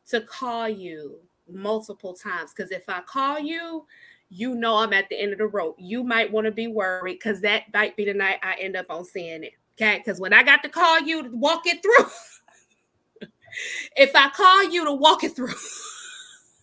to 0.08 0.20
call 0.20 0.68
you 0.68 1.18
multiple 1.50 2.14
times 2.14 2.52
because 2.54 2.70
if 2.70 2.88
I 2.88 3.00
call 3.00 3.38
you, 3.38 3.86
you 4.30 4.54
know 4.54 4.76
I'm 4.76 4.92
at 4.92 5.08
the 5.08 5.20
end 5.20 5.32
of 5.32 5.38
the 5.38 5.46
rope. 5.46 5.76
You 5.78 6.02
might 6.02 6.30
want 6.30 6.46
to 6.46 6.50
be 6.50 6.66
worried 6.66 7.14
because 7.14 7.40
that 7.42 7.64
might 7.72 7.96
be 7.96 8.04
the 8.04 8.14
night 8.14 8.38
I 8.42 8.56
end 8.60 8.76
up 8.76 8.86
on 8.90 9.04
seeing 9.04 9.44
it. 9.44 9.52
Okay. 9.76 9.98
Because 9.98 10.20
when 10.20 10.32
I 10.32 10.42
got 10.42 10.62
to 10.62 10.68
call 10.68 11.00
you 11.00 11.22
to 11.22 11.28
walk 11.30 11.66
it 11.66 11.82
through, 11.82 13.28
if 13.96 14.14
I 14.14 14.28
call 14.30 14.70
you 14.70 14.84
to 14.84 14.92
walk 14.92 15.24
it 15.24 15.36
through. 15.36 15.54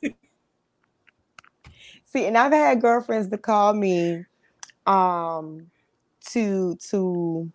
See, 2.06 2.26
and 2.26 2.38
I've 2.38 2.52
had 2.52 2.82
girlfriends 2.82 3.30
to 3.30 3.38
call 3.38 3.74
me 3.74 4.26
um 4.88 5.68
to 6.32 6.76
to 6.90 7.52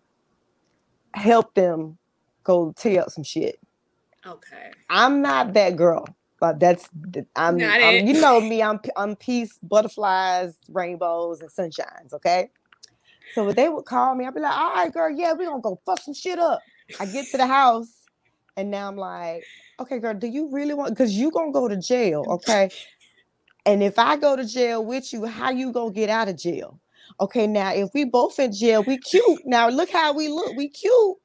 help 1.13 1.53
them 1.53 1.97
go 2.43 2.73
tell 2.75 3.09
some 3.09 3.23
shit. 3.23 3.59
Okay. 4.27 4.71
I'm 4.89 5.21
not 5.21 5.53
that 5.53 5.75
girl. 5.75 6.05
But 6.39 6.59
that's 6.59 6.87
I'm, 7.35 7.59
I'm, 7.59 8.07
you 8.07 8.21
know 8.21 8.39
me. 8.39 8.61
I'm 8.61 8.79
I'm 8.95 9.15
peace, 9.15 9.57
butterflies, 9.63 10.55
rainbows, 10.69 11.41
and 11.41 11.49
sunshines. 11.49 12.13
Okay. 12.13 12.51
So 13.33 13.51
they 13.51 13.69
would 13.69 13.85
call 13.85 14.15
me, 14.15 14.25
I'd 14.25 14.35
be 14.35 14.39
like, 14.39 14.57
"All 14.57 14.73
right, 14.73 14.93
girl, 14.93 15.09
yeah, 15.09 15.33
we're 15.33 15.47
gonna 15.47 15.61
go 15.61 15.79
fuck 15.85 15.99
some 15.99 16.13
shit 16.13 16.37
up." 16.39 16.61
I 16.99 17.05
get 17.05 17.25
to 17.31 17.37
the 17.37 17.47
house, 17.47 17.91
and 18.55 18.69
now 18.69 18.87
I'm 18.87 18.97
like, 18.97 19.43
"Okay, 19.79 19.99
girl, 19.99 20.13
do 20.13 20.27
you 20.27 20.49
really 20.51 20.75
want? 20.75 20.91
Because 20.91 21.13
you 21.13 21.31
gonna 21.31 21.51
go 21.51 21.67
to 21.67 21.77
jail, 21.77 22.23
okay? 22.29 22.69
And 23.65 23.83
if 23.83 23.99
I 23.99 24.15
go 24.15 24.35
to 24.35 24.45
jail 24.45 24.85
with 24.85 25.11
you, 25.11 25.25
how 25.25 25.49
you 25.49 25.71
gonna 25.71 25.91
get 25.91 26.09
out 26.09 26.29
of 26.29 26.37
jail? 26.37 26.79
Okay, 27.19 27.47
now 27.47 27.73
if 27.73 27.89
we 27.93 28.05
both 28.05 28.39
in 28.39 28.53
jail, 28.53 28.83
we 28.83 28.97
cute. 28.97 29.41
Now 29.45 29.69
look 29.69 29.89
how 29.89 30.13
we 30.13 30.29
look. 30.29 30.55
We 30.55 30.69
cute. 30.69 31.17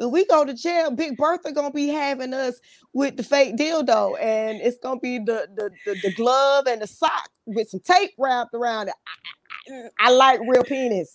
If 0.00 0.10
we 0.10 0.24
go 0.24 0.44
to 0.46 0.54
jail, 0.54 0.90
Big 0.90 1.16
Bertha 1.18 1.52
gonna 1.52 1.70
be 1.70 1.88
having 1.88 2.32
us 2.32 2.58
with 2.94 3.18
the 3.18 3.22
fake 3.22 3.56
dildo, 3.56 4.18
and 4.20 4.60
it's 4.60 4.78
gonna 4.82 4.98
be 4.98 5.18
the 5.18 5.46
the, 5.54 5.70
the, 5.84 6.00
the 6.02 6.14
glove 6.14 6.66
and 6.66 6.80
the 6.80 6.86
sock 6.86 7.28
with 7.44 7.68
some 7.68 7.80
tape 7.80 8.12
wrapped 8.18 8.54
around 8.54 8.88
it. 8.88 8.94
I, 9.68 10.06
I, 10.06 10.08
I 10.08 10.10
like 10.10 10.40
real 10.40 10.64
penis. 10.64 11.14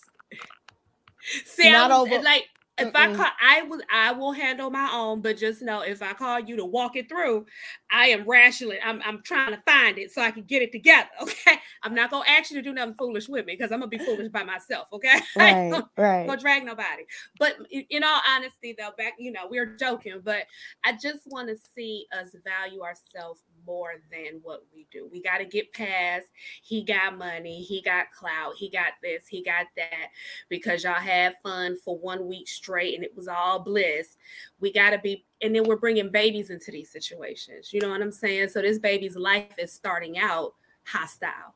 See, 1.46 1.72
Not 1.72 1.92
I 1.92 1.98
was, 1.98 2.12
over, 2.12 2.22
like 2.22 2.46
if 2.78 2.92
Mm-mm. 2.92 2.96
I 2.96 3.14
call, 3.14 3.28
I 3.42 3.62
will, 3.64 3.80
I 3.92 4.12
will 4.12 4.34
handle 4.34 4.70
my 4.70 4.90
own. 4.92 5.22
But 5.22 5.38
just 5.38 5.62
know, 5.62 5.82
if 5.82 6.02
I 6.02 6.14
call 6.14 6.40
you 6.40 6.58
to 6.58 6.66
walk 6.66 6.96
it 6.96 7.08
through, 7.08 7.46
I 7.92 8.08
am 8.08 8.28
rationally. 8.28 8.78
I'm, 8.84 9.02
I'm 9.06 9.22
trying 9.24 9.52
to 9.54 9.62
find 9.62 9.98
it 9.98 10.12
so 10.12 10.22
I 10.22 10.32
can 10.32 10.44
get 10.44 10.62
it 10.62 10.72
together. 10.72 11.10
Okay, 11.22 11.58
I'm 11.84 11.96
not 11.96 12.12
gonna 12.12 12.26
ask 12.30 12.52
you 12.52 12.58
to 12.58 12.62
do 12.62 12.74
nothing 12.74 12.96
foolish 12.96 13.28
with 13.28 13.46
me 13.46 13.54
because 13.54 13.72
I'm 13.72 13.80
gonna 13.80 13.90
be 13.90 13.98
foolish 13.98 14.30
by 14.30 14.44
myself. 14.44 14.88
Okay, 14.94 15.20
right, 15.36 15.74
I 15.74 15.84
right. 15.98 16.28
Gonna 16.28 16.40
drag 16.40 16.66
nobody. 16.66 17.04
But 17.40 17.58
in 17.72 18.04
all 18.04 18.22
honesty, 18.28 18.76
though, 18.78 18.92
back, 18.98 19.14
you 19.18 19.32
know, 19.32 19.48
we're 19.50 19.76
joking. 19.76 20.22
But 20.24 20.46
I 20.84 20.94
just 20.94 21.26
want 21.28 21.50
to 21.50 21.58
see 21.76 22.08
us 22.18 22.36
value 22.44 22.82
ourselves 22.82 23.42
more 23.66 23.94
than 24.12 24.40
what 24.44 24.64
we 24.74 24.88
do. 24.92 25.08
We 25.12 25.22
got 25.22 25.38
to 25.40 25.46
get 25.46 25.74
past 25.74 26.28
he 26.62 26.84
got 26.84 27.18
money, 27.18 27.62
he 27.62 27.82
got 27.82 28.12
clout, 28.12 28.56
he 28.58 28.70
got 28.70 28.94
this, 29.02 29.28
he 29.28 29.44
got 29.44 29.68
that 29.76 30.10
because 30.50 30.84
y'all 30.84 30.94
had 30.94 31.36
fun 31.44 31.78
for 31.84 31.98
one 31.98 32.28
week 32.28 32.48
straight 32.48 32.96
and 32.96 33.04
it 33.04 33.16
was 33.16 33.28
all 33.28 33.60
bliss. 33.60 34.18
We 34.60 34.72
got 34.72 34.92
to 34.92 35.00
be 35.00 35.26
and 35.42 35.54
then 35.54 35.64
we're 35.66 35.76
bringing 35.76 36.10
babies 36.10 36.50
into 36.50 36.72
these 36.72 36.90
situations. 36.90 37.74
You 37.74 37.82
know 37.82 37.90
what 37.90 38.02
I'm 38.02 38.12
saying? 38.12 38.50
So 38.50 38.62
this 38.62 38.80
baby's 38.80 39.16
life 39.16 39.54
is 39.58 39.72
starting 39.72 40.18
out 40.18 40.54
hostile. 40.86 41.56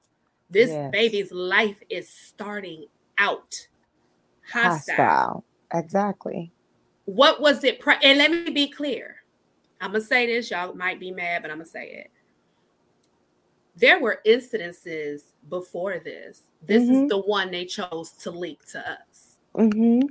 This 0.50 0.69
yes. 0.69 0.91
baby's 0.91 1.32
life 1.32 1.82
is 1.89 2.10
starting 2.10 2.86
out 3.17 3.67
hostile. 4.52 4.95
hostile. 4.95 5.43
Exactly. 5.74 6.52
What 7.06 7.41
was 7.41 7.63
it? 7.63 7.80
Pre- 7.80 7.98
and 8.04 8.17
let 8.17 8.32
me 8.32 8.50
be 8.50 8.67
clear 8.67 9.17
I'm 9.82 9.92
gonna 9.92 10.04
say 10.04 10.28
this, 10.28 10.52
y'all 10.52 10.74
might 10.74 11.00
be 11.00 11.12
mad, 11.12 11.42
but 11.42 11.52
I'm 11.52 11.58
gonna 11.58 11.70
say 11.70 11.88
it. 11.88 12.12
There 13.76 14.02
were 14.02 14.22
incidences 14.26 15.22
before 15.48 16.00
this. 16.00 16.44
This 16.62 16.84
mm-hmm. 16.84 17.04
is 17.04 17.10
the 17.10 17.20
one 17.20 17.50
they 17.50 17.65
chose 17.65 18.12
to 18.24 18.32
leak 18.32 18.65
to 18.72 18.80
us. 18.80 19.38
Mm-hmm. 19.56 20.08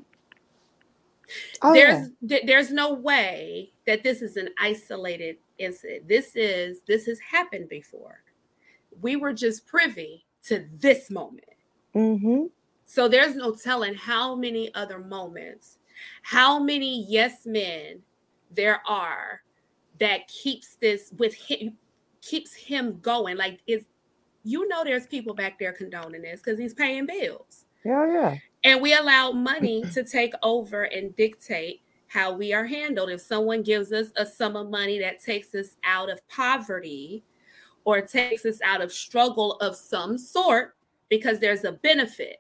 Oh, 1.61 1.74
there's 1.74 2.09
yeah. 2.22 2.38
there's 2.46 2.70
no 2.70 2.94
way 2.94 3.72
that 3.87 4.02
this 4.02 4.22
is 4.22 4.37
an 4.37 4.48
isolated 4.59 5.37
incident. 5.59 6.09
This 6.09 6.35
is 6.35 6.81
this 6.87 7.07
has 7.07 7.18
happened 7.20 7.68
before. 7.68 8.22
We 9.00 9.16
were 9.16 9.35
just 9.35 9.66
privy 9.66 10.24
to 10.46 10.66
this 10.81 11.11
moment. 11.11 11.44
Mm-hmm. 11.94 12.44
So 12.87 13.07
there's 13.07 13.37
no 13.37 13.52
telling 13.52 13.94
how 13.94 14.35
many 14.35 14.74
other 14.74 14.98
moments, 14.98 15.78
how 16.22 16.59
many 16.59 17.04
yes 17.07 17.44
men 17.44 18.00
there 18.50 18.81
are 18.87 19.42
that 20.00 20.28
keeps 20.28 20.76
this 20.76 21.12
with 21.18 21.34
him 21.34 21.76
keeps 22.20 22.54
him 22.54 22.98
going 23.00 23.37
like 23.37 23.61
is 23.66 23.84
you 24.44 24.66
know 24.68 24.84
there's 24.84 25.06
people 25.06 25.34
back 25.34 25.58
there 25.58 25.72
condoning 25.72 26.22
this 26.22 26.40
because 26.40 26.58
he's 26.58 26.74
paying 26.74 27.06
bills. 27.06 27.64
Yeah 27.84 28.06
yeah. 28.06 28.37
And 28.64 28.82
we 28.82 28.94
allow 28.94 29.30
money 29.30 29.84
to 29.92 30.02
take 30.02 30.32
over 30.42 30.84
and 30.84 31.14
dictate 31.16 31.80
how 32.08 32.32
we 32.32 32.52
are 32.52 32.66
handled. 32.66 33.11
If 33.11 33.20
someone 33.20 33.62
gives 33.62 33.92
us 33.92 34.08
a 34.16 34.26
sum 34.26 34.56
of 34.56 34.68
money 34.70 34.98
that 35.00 35.22
takes 35.22 35.54
us 35.54 35.76
out 35.84 36.11
of 36.11 36.26
poverty 36.28 37.24
or 37.84 38.00
takes 38.00 38.44
us 38.44 38.61
out 38.64 38.80
of 38.80 38.92
struggle 38.92 39.52
of 39.61 39.76
some 39.76 40.18
sort 40.18 40.74
because 41.08 41.38
there's 41.38 41.64
a 41.64 41.72
benefit 41.72 42.38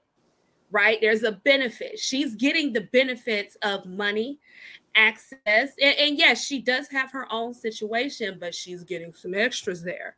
right? 0.70 0.98
There's 1.00 1.22
a 1.22 1.32
benefit. 1.32 1.98
She's 1.98 2.34
getting 2.34 2.72
the 2.72 2.82
benefits 2.92 3.56
of 3.62 3.86
money 3.86 4.38
access. 4.94 5.72
And, 5.80 5.96
and 5.98 6.18
yes, 6.18 6.44
she 6.44 6.60
does 6.60 6.88
have 6.88 7.12
her 7.12 7.30
own 7.32 7.54
situation, 7.54 8.38
but 8.40 8.54
she's 8.54 8.84
getting 8.84 9.12
some 9.14 9.34
extras 9.34 9.82
there. 9.82 10.16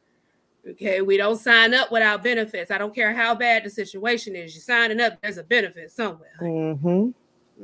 Okay, 0.69 1.01
we 1.01 1.17
don't 1.17 1.39
sign 1.39 1.73
up 1.73 1.91
without 1.91 2.23
benefits. 2.23 2.71
I 2.71 2.79
don't 2.79 2.95
care 2.95 3.15
how 3.15 3.35
bad 3.35 3.65
the 3.65 3.71
situation 3.71 4.37
is. 4.37 4.55
You're 4.55 4.63
signing 4.63 5.01
up, 5.01 5.21
there's 5.23 5.39
a 5.39 5.43
benefit 5.43 5.91
somewhere. 5.91 6.37
Mm-hmm. 6.41 7.11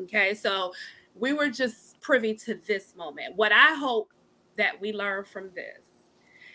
Okay, 0.02 0.34
so 0.34 0.72
we 1.14 1.32
were 1.32 1.50
just 1.50 2.00
privy 2.00 2.34
to 2.34 2.58
this 2.66 2.94
moment. 2.96 3.36
What 3.36 3.52
I 3.52 3.74
hope 3.74 4.10
that 4.56 4.80
we 4.80 4.92
learn 4.92 5.24
from 5.24 5.50
this 5.54 5.84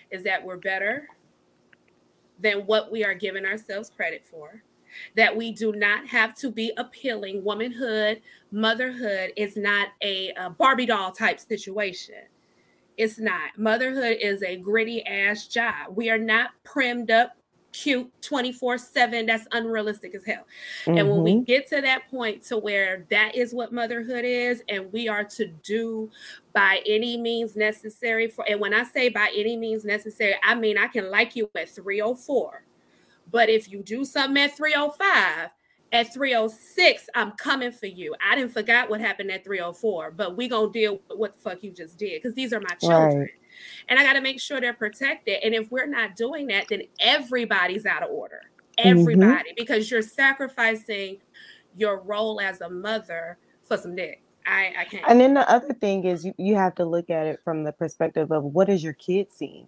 is 0.09 0.23
that 0.23 0.43
we're 0.43 0.57
better 0.57 1.07
than 2.39 2.65
what 2.65 2.91
we 2.91 3.03
are 3.05 3.13
giving 3.13 3.45
ourselves 3.45 3.91
credit 3.95 4.25
for 4.29 4.63
that 5.15 5.35
we 5.35 5.51
do 5.51 5.73
not 5.73 6.07
have 6.07 6.35
to 6.37 6.51
be 6.51 6.71
appealing. 6.77 7.43
Womanhood, 7.43 8.21
motherhood 8.51 9.33
is 9.35 9.55
not 9.57 9.89
a, 10.01 10.31
a 10.37 10.49
Barbie 10.49 10.85
doll 10.85 11.11
type 11.11 11.39
situation. 11.39 12.15
It's 12.97 13.19
not. 13.19 13.57
Motherhood 13.57 14.17
is 14.21 14.43
a 14.43 14.57
gritty 14.57 15.05
ass 15.05 15.47
job. 15.47 15.95
We 15.95 16.09
are 16.09 16.17
not 16.17 16.51
primed 16.63 17.09
up 17.09 17.35
cute 17.71 18.11
24 18.21 18.77
7 18.77 19.25
that's 19.25 19.47
unrealistic 19.53 20.13
as 20.13 20.25
hell 20.25 20.45
mm-hmm. 20.85 20.97
and 20.97 21.09
when 21.09 21.23
we 21.23 21.33
mm-hmm. 21.33 21.43
get 21.43 21.67
to 21.67 21.81
that 21.81 22.09
point 22.09 22.43
to 22.43 22.57
where 22.57 23.05
that 23.09 23.35
is 23.35 23.53
what 23.53 23.71
motherhood 23.71 24.25
is 24.25 24.61
and 24.67 24.91
we 24.91 25.07
are 25.07 25.23
to 25.23 25.47
do 25.63 26.09
by 26.53 26.81
any 26.85 27.17
means 27.17 27.55
necessary 27.55 28.27
for 28.27 28.45
and 28.49 28.59
when 28.59 28.73
i 28.73 28.83
say 28.83 29.07
by 29.09 29.31
any 29.35 29.55
means 29.55 29.85
necessary 29.85 30.35
i 30.43 30.53
mean 30.53 30.77
i 30.77 30.87
can 30.87 31.09
like 31.09 31.35
you 31.35 31.49
at 31.55 31.69
304 31.69 32.63
but 33.31 33.49
if 33.49 33.71
you 33.71 33.81
do 33.83 34.05
something 34.05 34.41
at 34.41 34.55
305, 34.57 35.51
at 35.93 36.13
306, 36.13 37.09
I'm 37.15 37.31
coming 37.31 37.71
for 37.71 37.85
you. 37.85 38.15
I 38.25 38.35
didn't 38.35 38.53
forget 38.53 38.89
what 38.89 39.01
happened 39.01 39.31
at 39.31 39.43
304, 39.43 40.11
but 40.11 40.37
we 40.37 40.47
gonna 40.47 40.71
deal 40.71 40.99
with 41.09 41.17
what 41.17 41.33
the 41.33 41.39
fuck 41.39 41.63
you 41.63 41.71
just 41.71 41.97
did 41.97 42.21
because 42.21 42.33
these 42.33 42.53
are 42.53 42.61
my 42.61 42.75
children. 42.75 43.19
Right. 43.19 43.29
And 43.89 43.99
I 43.99 44.03
gotta 44.03 44.21
make 44.21 44.39
sure 44.39 44.61
they're 44.61 44.73
protected. 44.73 45.39
And 45.43 45.53
if 45.53 45.69
we're 45.69 45.87
not 45.87 46.15
doing 46.15 46.47
that, 46.47 46.67
then 46.69 46.83
everybody's 46.99 47.85
out 47.85 48.03
of 48.03 48.09
order. 48.09 48.41
Mm-hmm. 48.79 48.99
Everybody, 48.99 49.49
mm-hmm. 49.49 49.55
because 49.57 49.91
you're 49.91 50.01
sacrificing 50.01 51.17
your 51.75 52.01
role 52.01 52.39
as 52.39 52.61
a 52.61 52.69
mother 52.69 53.37
for 53.63 53.77
some 53.77 53.95
dick. 53.95 54.23
I, 54.45 54.73
I 54.79 54.85
can't. 54.85 55.03
And 55.07 55.19
then 55.19 55.33
the 55.33 55.49
other 55.49 55.73
thing 55.73 56.05
is 56.05 56.25
you, 56.25 56.33
you 56.37 56.55
have 56.55 56.73
to 56.75 56.85
look 56.85 57.09
at 57.09 57.27
it 57.27 57.39
from 57.43 57.63
the 57.63 57.71
perspective 57.71 58.31
of 58.31 58.43
what 58.43 58.69
is 58.69 58.83
your 58.83 58.93
kid 58.93 59.27
seeing? 59.31 59.67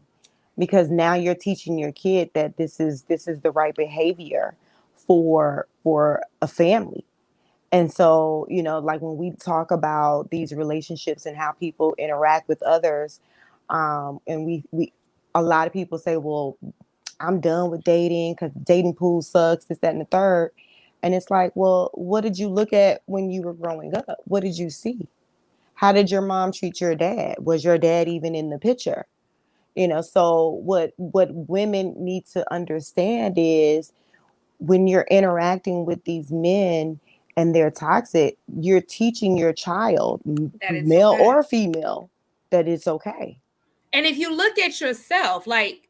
Because 0.57 0.89
now 0.89 1.13
you're 1.13 1.35
teaching 1.35 1.77
your 1.77 1.91
kid 1.91 2.29
that 2.33 2.57
this 2.57 2.79
is 2.79 3.03
this 3.03 3.27
is 3.27 3.41
the 3.41 3.51
right 3.51 3.75
behavior 3.75 4.55
for 4.95 5.67
for 5.83 6.23
a 6.41 6.47
family. 6.47 7.05
And 7.71 7.91
so 7.91 8.45
you 8.49 8.61
know 8.61 8.79
like 8.79 9.01
when 9.01 9.17
we 9.17 9.31
talk 9.31 9.71
about 9.71 10.29
these 10.29 10.53
relationships 10.53 11.25
and 11.25 11.35
how 11.35 11.53
people 11.53 11.95
interact 11.97 12.47
with 12.47 12.61
others 12.63 13.19
um 13.69 14.19
and 14.27 14.45
we 14.45 14.63
we 14.71 14.91
a 15.33 15.41
lot 15.41 15.65
of 15.65 15.73
people 15.73 15.97
say 15.97 16.17
well 16.17 16.57
i'm 17.21 17.39
done 17.39 17.71
with 17.71 17.81
dating 17.83 18.33
because 18.33 18.51
dating 18.65 18.93
pool 18.93 19.21
sucks 19.21 19.65
this 19.65 19.77
that 19.79 19.93
and 19.93 20.01
the 20.01 20.05
third. 20.05 20.51
And 21.01 21.13
it's 21.15 21.31
like 21.31 21.51
well 21.55 21.89
what 21.93 22.21
did 22.21 22.37
you 22.37 22.47
look 22.47 22.73
at 22.73 23.01
when 23.05 23.31
you 23.31 23.41
were 23.41 23.53
growing 23.53 23.95
up? 23.95 24.19
What 24.25 24.43
did 24.43 24.57
you 24.57 24.69
see? 24.69 25.07
How 25.75 25.91
did 25.91 26.11
your 26.11 26.21
mom 26.21 26.51
treat 26.51 26.79
your 26.79 26.95
dad? 26.95 27.37
Was 27.39 27.63
your 27.63 27.77
dad 27.79 28.07
even 28.07 28.35
in 28.35 28.51
the 28.51 28.59
picture 28.59 29.07
you 29.75 29.88
know 29.88 30.01
so 30.01 30.49
what 30.63 30.93
what 30.97 31.29
women 31.33 31.93
need 31.97 32.25
to 32.25 32.51
understand 32.53 33.36
is 33.38 33.91
when 34.59 34.88
you're 34.88 35.07
interacting 35.09 35.86
with 35.86 36.03
these 36.05 36.31
men 36.31 36.99
and 37.36 37.55
they're 37.55 37.71
toxic 37.71 38.38
you're 38.59 38.81
teaching 38.81 39.38
your 39.38 39.53
child 39.53 40.21
male 40.83 41.13
okay. 41.13 41.23
or 41.23 41.43
female 41.43 42.09
that 42.49 42.67
it's 42.67 42.88
okay 42.88 43.38
and 43.91 44.05
if 44.05 44.17
you 44.17 44.36
look 44.36 44.57
at 44.59 44.79
yourself 44.79 45.47
like 45.47 45.89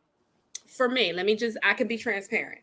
for 0.66 0.90
me 0.90 1.14
let 1.14 1.26
me 1.26 1.36
just 1.36 1.58
i 1.64 1.74
can 1.74 1.88
be 1.88 1.98
transparent 1.98 2.62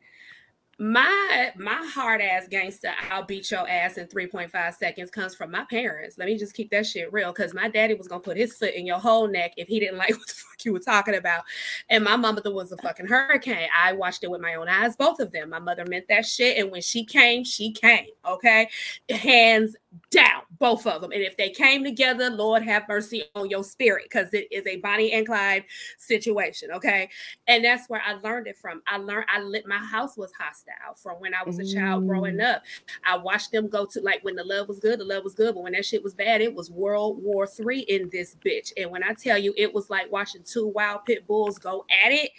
my 0.81 1.53
my 1.57 1.87
hard 1.93 2.23
ass 2.23 2.49
gangster 2.49 2.91
i'll 3.11 3.23
beat 3.23 3.51
your 3.51 3.69
ass 3.69 3.99
in 3.99 4.07
3.5 4.07 4.75
seconds 4.75 5.11
comes 5.11 5.35
from 5.35 5.51
my 5.51 5.65
parents. 5.65 6.17
Let 6.17 6.27
me 6.27 6.39
just 6.39 6.55
keep 6.55 6.71
that 6.71 6.87
shit 6.87 7.13
real 7.13 7.33
because 7.33 7.53
my 7.53 7.69
daddy 7.69 7.95
was 7.95 8.09
gonna 8.09 8.21
put 8.21 8.39
his 8.39 8.57
foot 8.57 8.73
in 8.73 8.87
your 8.87 8.99
whole 8.99 9.29
neck 9.29 9.53
if 9.57 9.69
he 9.69 9.79
didn't 9.79 9.99
like 9.99 10.11
what 10.11 10.27
the 10.27 10.33
fuck 10.33 10.65
you 10.65 10.73
were 10.73 10.81
talking 10.81 11.15
about. 11.17 11.43
And 11.89 12.03
my 12.03 12.17
mother 12.17 12.53
was 12.53 12.73
a 12.73 12.77
fucking 12.79 13.07
hurricane. 13.07 13.69
I 13.79 13.93
watched 13.93 14.25
it 14.25 14.31
with 14.31 14.41
my 14.41 14.55
own 14.55 14.69
eyes 14.69 14.97
both 14.97 15.21
of 15.21 15.33
them. 15.33 15.51
My 15.51 15.59
mother 15.59 15.85
meant 15.87 16.07
that 16.09 16.25
shit 16.27 16.59
and 16.59 16.71
when 16.71 16.83
she 16.83 17.05
came 17.05 17.45
she 17.45 17.73
came 17.73 18.07
okay? 18.27 18.69
Hands 19.11 19.77
down 20.11 20.43
both 20.59 20.87
of 20.87 21.01
them 21.01 21.11
and 21.11 21.23
if 21.23 21.37
they 21.37 21.51
came 21.51 21.83
together 21.83 22.31
lord 22.31 22.63
have 22.63 22.85
mercy 22.89 23.25
on 23.35 23.51
your 23.51 23.65
spirit 23.65 24.05
because 24.05 24.33
it 24.33 24.47
is 24.53 24.65
a 24.67 24.77
bonnie 24.77 25.13
and 25.13 25.27
clyde 25.27 25.65
situation 25.99 26.71
okay 26.71 27.09
and 27.49 27.65
that's 27.65 27.89
where 27.89 28.03
i 28.07 28.13
learned 28.15 28.47
it 28.47 28.57
from 28.57 28.81
i 28.87 28.97
learned 28.97 29.27
i 29.29 29.41
lit 29.41 29.67
my 29.67 29.79
house 29.79 30.17
was 30.17 30.33
hostile 30.39 30.95
from 30.95 31.17
when 31.21 31.35
I 31.35 31.43
was 31.45 31.59
a 31.59 31.65
child 31.65 32.07
growing 32.07 32.37
mm. 32.37 32.55
up. 32.55 32.63
I 33.05 33.17
watched 33.17 33.53
them 33.53 33.69
go 33.69 33.87
to 33.87 34.01
like 34.01 34.23
when 34.25 34.37
the 34.37 34.45
love 34.45 34.69
was 34.69 34.79
good, 34.79 35.01
the 35.01 35.05
love 35.05 35.25
was 35.25 35.35
good, 35.35 35.55
but 35.55 35.63
when 35.63 35.73
that 35.73 35.85
shit 35.85 36.03
was 36.03 36.15
bad, 36.15 36.41
it 36.41 36.55
was 36.55 36.71
World 36.71 37.23
War 37.23 37.47
Three 37.47 37.81
in 37.81 38.09
this 38.11 38.37
bitch. 38.45 38.73
And 38.77 38.91
when 38.91 39.03
I 39.03 39.15
tell 39.15 39.39
you, 39.39 39.55
it 39.57 39.73
was 39.73 39.91
like 39.91 40.11
watching 40.11 40.43
two 40.45 40.67
wild 40.69 41.05
pit 41.05 41.27
bulls 41.27 41.59
go 41.59 41.85
at 42.05 42.13
it. 42.13 42.31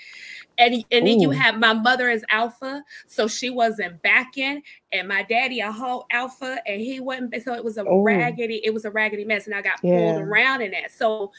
And, 0.62 0.86
and 0.91 1.08
then 1.08 1.19
you 1.19 1.32
have 1.32 1.58
my 1.58 1.74
mother 1.74 2.10
as 2.10 2.24
alpha, 2.30 2.84
so 3.08 3.28
she 3.28 3.50
wasn't 3.50 4.02
backing, 4.04 4.62
and 4.91 5.08
my 5.08 5.24
daddy 5.24 5.60
a 5.60 5.71
whole 5.71 6.06
alpha, 6.12 6.60
and 6.67 6.80
he 6.80 7.00
wasn't. 7.00 7.34
So 7.43 7.54
it 7.54 7.63
was 7.63 7.78
a 7.78 7.86
Ooh. 7.86 8.04
raggedy, 8.04 8.62
it 8.63 8.74
was 8.74 8.86
a 8.86 8.91
raggedy 8.91 9.26
mess, 9.26 9.47
and 9.47 9.56
I 9.56 9.62
got 9.62 9.80
yeah. 9.82 9.97
pulled 9.97 10.21
around 10.21 10.62
in 10.62 10.71
that. 10.71 10.91
So 10.91 11.32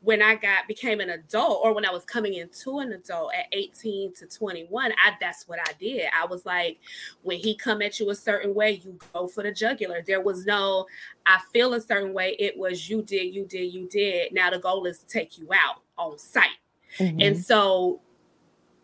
when 0.00 0.22
I 0.22 0.36
got 0.36 0.68
became 0.68 1.00
an 1.00 1.10
adult 1.10 1.60
or 1.64 1.74
when 1.74 1.84
I 1.84 1.90
was 1.90 2.04
coming 2.04 2.34
into 2.34 2.78
an 2.78 2.92
adult 2.92 3.32
at 3.36 3.46
18 3.52 4.14
to 4.14 4.26
21, 4.26 4.92
I 4.92 5.12
that's 5.20 5.48
what 5.48 5.58
I 5.58 5.72
did. 5.78 6.08
I 6.14 6.24
was 6.26 6.46
like, 6.46 6.78
when 7.22 7.38
he 7.38 7.56
come 7.56 7.82
at 7.82 7.98
you 7.98 8.10
a 8.10 8.14
certain 8.14 8.54
way, 8.54 8.80
you 8.84 8.98
go 9.12 9.26
for 9.26 9.42
the 9.42 9.52
jugular. 9.52 10.02
There 10.06 10.20
was 10.20 10.46
no 10.46 10.86
I 11.26 11.40
feel 11.52 11.74
a 11.74 11.80
certain 11.80 12.12
way. 12.12 12.36
It 12.38 12.56
was 12.56 12.88
you 12.88 13.02
did, 13.02 13.34
you 13.34 13.44
did, 13.44 13.72
you 13.72 13.88
did. 13.88 14.32
Now 14.32 14.50
the 14.50 14.58
goal 14.58 14.86
is 14.86 14.98
to 15.00 15.06
take 15.06 15.36
you 15.38 15.48
out 15.52 15.82
on 15.96 16.18
site. 16.18 16.46
Mm-hmm. 16.98 17.20
And 17.20 17.38
so 17.38 18.00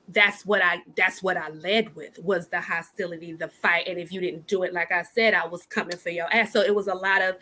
that's 0.08 0.44
what 0.44 0.62
I 0.62 0.82
that's 0.96 1.22
what 1.22 1.36
I 1.36 1.48
led 1.48 1.94
with 1.96 2.18
was 2.18 2.48
the 2.48 2.60
hostility, 2.60 3.32
the 3.32 3.48
fight. 3.48 3.88
And 3.88 3.98
if 3.98 4.12
you 4.12 4.20
didn't 4.20 4.46
do 4.46 4.62
it, 4.62 4.72
like 4.72 4.92
I 4.92 5.02
said, 5.02 5.32
I 5.34 5.46
was 5.46 5.64
coming 5.66 5.96
for 5.96 6.10
your 6.10 6.32
ass. 6.34 6.52
So 6.52 6.60
it 6.60 6.74
was 6.74 6.88
a 6.88 6.94
lot 6.94 7.22
of 7.22 7.36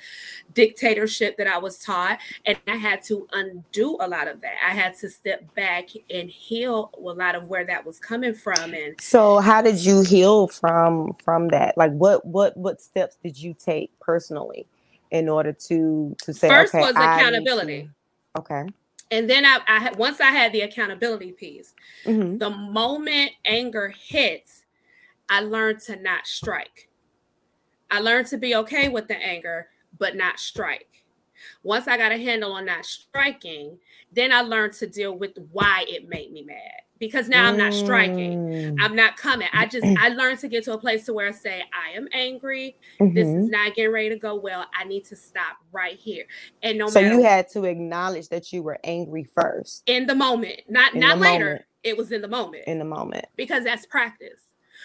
dictatorship 0.55 1.37
that 1.38 1.46
I 1.48 1.59
was 1.59 1.79
taught, 1.79 2.20
and 2.46 2.57
I 2.68 2.77
had 2.77 3.03
to 3.05 3.27
undo 3.33 3.96
a 4.01 4.07
lot 4.07 4.29
of 4.29 4.40
that. 4.42 4.55
I 4.64 4.70
had 4.70 4.96
to 4.98 5.11
step 5.11 5.53
back 5.55 5.88
and 6.09 6.31
heal 6.31 6.90
a 6.96 7.01
lot 7.01 7.35
of 7.35 7.48
where 7.48 7.64
that 7.64 7.85
was 7.85 7.98
coming 7.98 8.35
from. 8.35 8.75
And 8.75 9.01
so, 9.01 9.38
how 9.38 9.61
did 9.61 9.85
you 9.85 10.03
heal 10.03 10.48
from 10.48 11.14
from 11.14 11.48
that? 11.48 11.77
Like, 11.77 11.92
what 11.92 12.25
what 12.25 12.57
what 12.57 12.81
steps 12.81 13.16
did 13.22 13.40
you 13.40 13.55
take 13.55 13.90
personally 13.98 14.66
in 15.11 15.29
order 15.29 15.53
to 15.53 16.16
to 16.22 16.33
say? 16.33 16.48
First 16.48 16.75
okay, 16.75 16.83
was 16.83 16.94
accountability. 16.94 17.90
To, 18.35 18.40
okay 18.40 18.66
and 19.12 19.29
then 19.29 19.44
I, 19.44 19.61
I 19.68 19.92
once 19.96 20.20
I 20.20 20.31
had 20.31 20.53
the 20.53 20.62
accountability 20.62 21.33
piece, 21.33 21.75
mm-hmm. 22.05 22.38
the 22.38 22.51
moment 22.51 23.33
anger 23.44 23.88
hits, 23.88 24.64
I 25.29 25.40
learned 25.40 25.81
to 25.81 25.96
not 25.96 26.27
strike. 26.27 26.88
I 27.90 28.01
learned 28.01 28.27
to 28.29 28.38
be 28.38 28.57
okay 28.57 28.88
with 28.88 29.09
the 29.09 29.16
anger, 29.16 29.68
but 29.98 30.16
not 30.16 30.40
strike. 30.40 31.05
Once 31.62 31.87
I 31.88 31.98
got 31.98 32.12
a 32.12 32.16
handle 32.16 32.53
on 32.53 32.64
not 32.64 32.87
striking, 32.87 33.79
then 34.12 34.33
I 34.33 34.40
learned 34.40 34.72
to 34.75 34.87
deal 34.87 35.16
with 35.16 35.37
why 35.53 35.85
it 35.88 36.09
made 36.09 36.33
me 36.33 36.42
mad 36.42 36.81
because 37.02 37.28
now 37.28 37.48
I'm 37.48 37.56
not 37.56 37.74
striking. 37.74 38.46
Mm. 38.46 38.76
I'm 38.78 38.94
not 38.94 39.16
coming. 39.16 39.48
I 39.52 39.66
just 39.66 39.84
I 39.98 40.10
learned 40.10 40.38
to 40.38 40.48
get 40.48 40.62
to 40.64 40.74
a 40.74 40.78
place 40.78 41.04
to 41.06 41.12
where 41.12 41.26
I 41.26 41.32
say 41.32 41.64
I 41.74 41.96
am 41.96 42.06
angry. 42.12 42.76
Mm-hmm. 43.00 43.14
This 43.14 43.26
is 43.26 43.34
mm-hmm. 43.34 43.46
not 43.48 43.74
getting 43.74 43.90
ready 43.90 44.10
to 44.10 44.16
go 44.16 44.36
well. 44.36 44.66
I 44.72 44.84
need 44.84 45.04
to 45.06 45.16
stop 45.16 45.56
right 45.72 45.98
here. 45.98 46.26
And 46.62 46.78
no 46.78 46.84
matter 46.84 46.92
so 46.92 47.02
matter, 47.02 47.14
you 47.16 47.22
had 47.24 47.48
to 47.50 47.64
acknowledge 47.64 48.28
that 48.28 48.52
you 48.52 48.62
were 48.62 48.78
angry 48.84 49.24
first 49.24 49.82
in 49.86 50.06
the 50.06 50.14
moment, 50.14 50.60
not 50.68 50.94
in 50.94 51.00
not 51.00 51.18
later. 51.18 51.44
Moment. 51.44 51.64
It 51.82 51.96
was 51.96 52.12
in 52.12 52.22
the 52.22 52.28
moment. 52.28 52.68
In 52.68 52.78
the 52.78 52.84
moment, 52.84 53.24
because 53.34 53.64
that's 53.64 53.84
practice. 53.84 54.40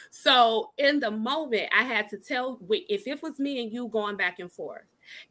So 0.10 0.72
in 0.78 1.00
the 1.00 1.12
moment, 1.12 1.70
I 1.78 1.84
had 1.84 2.10
to 2.10 2.18
tell 2.18 2.60
if 2.70 3.08
it 3.08 3.22
was 3.22 3.40
me 3.40 3.62
and 3.62 3.72
you 3.72 3.88
going 3.88 4.18
back 4.18 4.40
and 4.40 4.52
forth, 4.52 4.86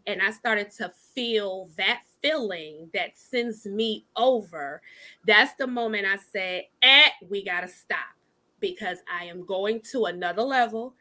and 0.07 0.23
I 0.23 0.31
started 0.31 0.71
to 0.79 0.93
feel 1.15 1.69
that 1.77 2.03
feeling 2.23 2.89
that 2.95 3.17
sends 3.17 3.67
me 3.67 4.07
over, 4.17 4.81
that's 5.27 5.55
the 5.55 5.67
moment 5.67 6.07
I 6.07 6.17
say, 6.17 6.71
eh, 6.83 7.09
we 7.29 7.45
got 7.45 7.61
to 7.61 7.69
stop 7.69 7.99
because 8.61 8.99
I 9.13 9.25
am 9.27 9.45
going 9.45 9.81
to 9.93 10.07
another 10.07 10.43
level. 10.43 10.95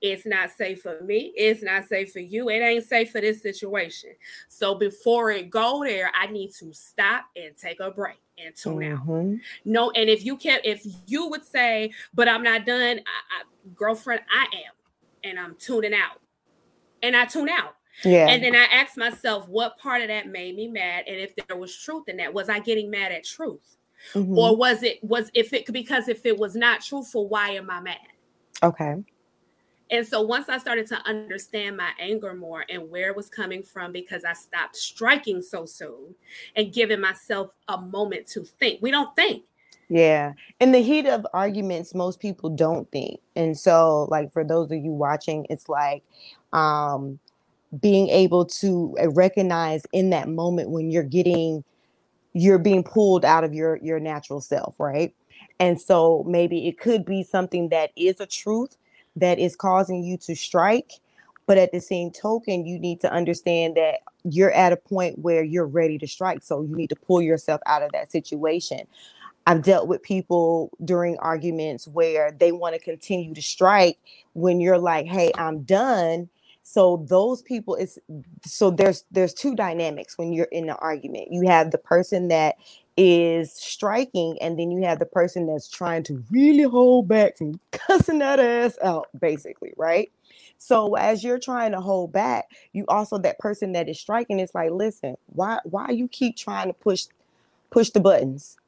It's 0.00 0.24
not 0.24 0.50
safe 0.50 0.80
for 0.80 1.02
me. 1.02 1.32
It's 1.36 1.62
not 1.62 1.86
safe 1.86 2.12
for 2.12 2.20
you. 2.20 2.48
It 2.48 2.60
ain't 2.60 2.84
safe 2.84 3.10
for 3.10 3.20
this 3.20 3.42
situation. 3.42 4.10
So 4.48 4.74
before 4.74 5.30
it 5.30 5.50
go 5.50 5.84
there, 5.84 6.10
I 6.18 6.26
need 6.28 6.52
to 6.54 6.72
stop 6.72 7.26
and 7.36 7.54
take 7.56 7.80
a 7.80 7.90
break 7.90 8.18
and 8.44 8.54
tune 8.56 8.78
mm-hmm. 8.78 9.34
out. 9.34 9.40
No, 9.64 9.90
and 9.92 10.08
if 10.08 10.24
you 10.24 10.36
can, 10.36 10.60
if 10.64 10.86
you 11.06 11.28
would 11.28 11.44
say, 11.44 11.92
"But 12.14 12.28
I'm 12.28 12.42
not 12.42 12.66
done," 12.66 12.98
I, 12.98 13.00
I, 13.00 13.42
girlfriend, 13.74 14.22
I 14.32 14.44
am, 14.56 14.72
and 15.24 15.38
I'm 15.38 15.56
tuning 15.56 15.94
out, 15.94 16.20
and 17.02 17.16
I 17.16 17.24
tune 17.24 17.48
out. 17.48 17.76
Yeah. 18.04 18.28
And 18.28 18.42
then 18.42 18.54
I 18.54 18.64
asked 18.72 18.96
myself 18.96 19.48
what 19.48 19.78
part 19.78 20.02
of 20.02 20.08
that 20.08 20.28
made 20.28 20.56
me 20.56 20.68
mad 20.68 21.04
and 21.06 21.16
if 21.16 21.34
there 21.36 21.56
was 21.56 21.76
truth 21.76 22.08
in 22.08 22.16
that. 22.18 22.32
Was 22.32 22.48
I 22.48 22.58
getting 22.60 22.90
mad 22.90 23.12
at 23.12 23.24
truth? 23.24 23.76
Mm-hmm. 24.14 24.38
Or 24.38 24.56
was 24.56 24.82
it 24.82 25.02
was 25.02 25.30
if 25.34 25.52
it 25.52 25.66
because 25.72 26.08
if 26.08 26.24
it 26.24 26.38
was 26.38 26.56
not 26.56 26.80
truthful, 26.80 27.28
why 27.28 27.50
am 27.50 27.70
I 27.70 27.80
mad? 27.80 27.96
Okay. 28.62 28.96
And 29.90 30.06
so 30.06 30.22
once 30.22 30.48
I 30.48 30.58
started 30.58 30.86
to 30.88 30.96
understand 31.06 31.76
my 31.76 31.90
anger 31.98 32.34
more 32.34 32.64
and 32.68 32.88
where 32.90 33.08
it 33.08 33.16
was 33.16 33.28
coming 33.28 33.62
from, 33.62 33.92
because 33.92 34.24
I 34.24 34.34
stopped 34.34 34.76
striking 34.76 35.42
so 35.42 35.66
soon 35.66 36.14
and 36.54 36.72
giving 36.72 37.00
myself 37.00 37.54
a 37.68 37.80
moment 37.80 38.26
to 38.28 38.44
think. 38.44 38.80
We 38.80 38.90
don't 38.90 39.14
think. 39.16 39.44
Yeah. 39.88 40.34
In 40.60 40.70
the 40.70 40.78
heat 40.82 41.06
of 41.06 41.26
arguments, 41.34 41.94
most 41.94 42.20
people 42.20 42.50
don't 42.50 42.88
think. 42.92 43.20
And 43.34 43.58
so, 43.58 44.06
like 44.10 44.32
for 44.32 44.44
those 44.44 44.70
of 44.70 44.78
you 44.78 44.92
watching, 44.92 45.46
it's 45.50 45.68
like 45.68 46.04
um 46.52 47.18
being 47.80 48.08
able 48.08 48.44
to 48.44 48.96
uh, 49.00 49.08
recognize 49.10 49.82
in 49.92 50.10
that 50.10 50.28
moment 50.28 50.70
when 50.70 50.90
you're 50.90 51.02
getting 51.02 51.62
you're 52.32 52.58
being 52.58 52.82
pulled 52.82 53.24
out 53.24 53.44
of 53.44 53.54
your 53.54 53.76
your 53.76 54.00
natural 54.00 54.40
self 54.40 54.74
right 54.80 55.14
and 55.60 55.80
so 55.80 56.24
maybe 56.26 56.66
it 56.66 56.78
could 56.80 57.04
be 57.04 57.22
something 57.22 57.68
that 57.68 57.90
is 57.96 58.20
a 58.20 58.26
truth 58.26 58.76
that 59.20 59.38
is 59.38 59.56
causing 59.56 60.04
you 60.04 60.18
to 60.18 60.36
strike 60.36 60.94
but 61.46 61.58
at 61.58 61.72
the 61.72 61.80
same 61.80 62.10
token 62.10 62.66
you 62.66 62.78
need 62.78 63.00
to 63.00 63.12
understand 63.12 63.76
that 63.76 63.96
you're 64.24 64.52
at 64.52 64.72
a 64.72 64.76
point 64.76 65.18
where 65.18 65.44
you're 65.44 65.66
ready 65.66 65.98
to 65.98 66.06
strike 66.06 66.42
so 66.42 66.62
you 66.62 66.76
need 66.76 66.90
to 66.90 66.96
pull 66.96 67.22
yourself 67.22 67.60
out 67.66 67.82
of 67.82 67.90
that 67.92 68.10
situation. 68.10 68.86
I've 69.46 69.62
dealt 69.62 69.88
with 69.88 70.02
people 70.02 70.70
during 70.84 71.18
arguments 71.18 71.88
where 71.88 72.32
they 72.32 72.52
want 72.52 72.74
to 72.74 72.80
continue 72.80 73.34
to 73.34 73.42
strike 73.42 73.98
when 74.34 74.60
you're 74.60 74.78
like, 74.78 75.06
hey, 75.06 75.32
I'm 75.38 75.62
done. 75.62 76.28
So 76.62 77.04
those 77.08 77.42
people 77.42 77.74
is 77.76 77.98
so 78.44 78.70
there's 78.70 79.04
there's 79.10 79.34
two 79.34 79.56
dynamics 79.56 80.18
when 80.18 80.32
you're 80.32 80.48
in 80.52 80.70
an 80.70 80.76
argument. 80.80 81.28
You 81.32 81.48
have 81.48 81.72
the 81.72 81.78
person 81.78 82.28
that 82.28 82.56
is 83.02 83.50
striking 83.54 84.36
and 84.42 84.58
then 84.58 84.70
you 84.70 84.82
have 84.82 84.98
the 84.98 85.06
person 85.06 85.46
that's 85.46 85.70
trying 85.70 86.02
to 86.02 86.22
really 86.30 86.64
hold 86.64 87.08
back 87.08 87.38
from 87.38 87.58
cussing 87.72 88.18
that 88.18 88.38
ass 88.38 88.76
out 88.84 89.08
basically 89.18 89.72
right? 89.78 90.12
So 90.58 90.94
as 90.96 91.24
you're 91.24 91.38
trying 91.38 91.72
to 91.72 91.80
hold 91.80 92.12
back 92.12 92.50
you 92.74 92.84
also 92.88 93.16
that 93.16 93.38
person 93.38 93.72
that 93.72 93.88
is 93.88 93.98
striking 93.98 94.38
is 94.38 94.54
like 94.54 94.70
listen 94.70 95.16
why 95.28 95.60
why 95.64 95.88
you 95.88 96.08
keep 96.08 96.36
trying 96.36 96.66
to 96.66 96.74
push 96.74 97.06
push 97.70 97.88
the 97.88 98.00
buttons? 98.00 98.58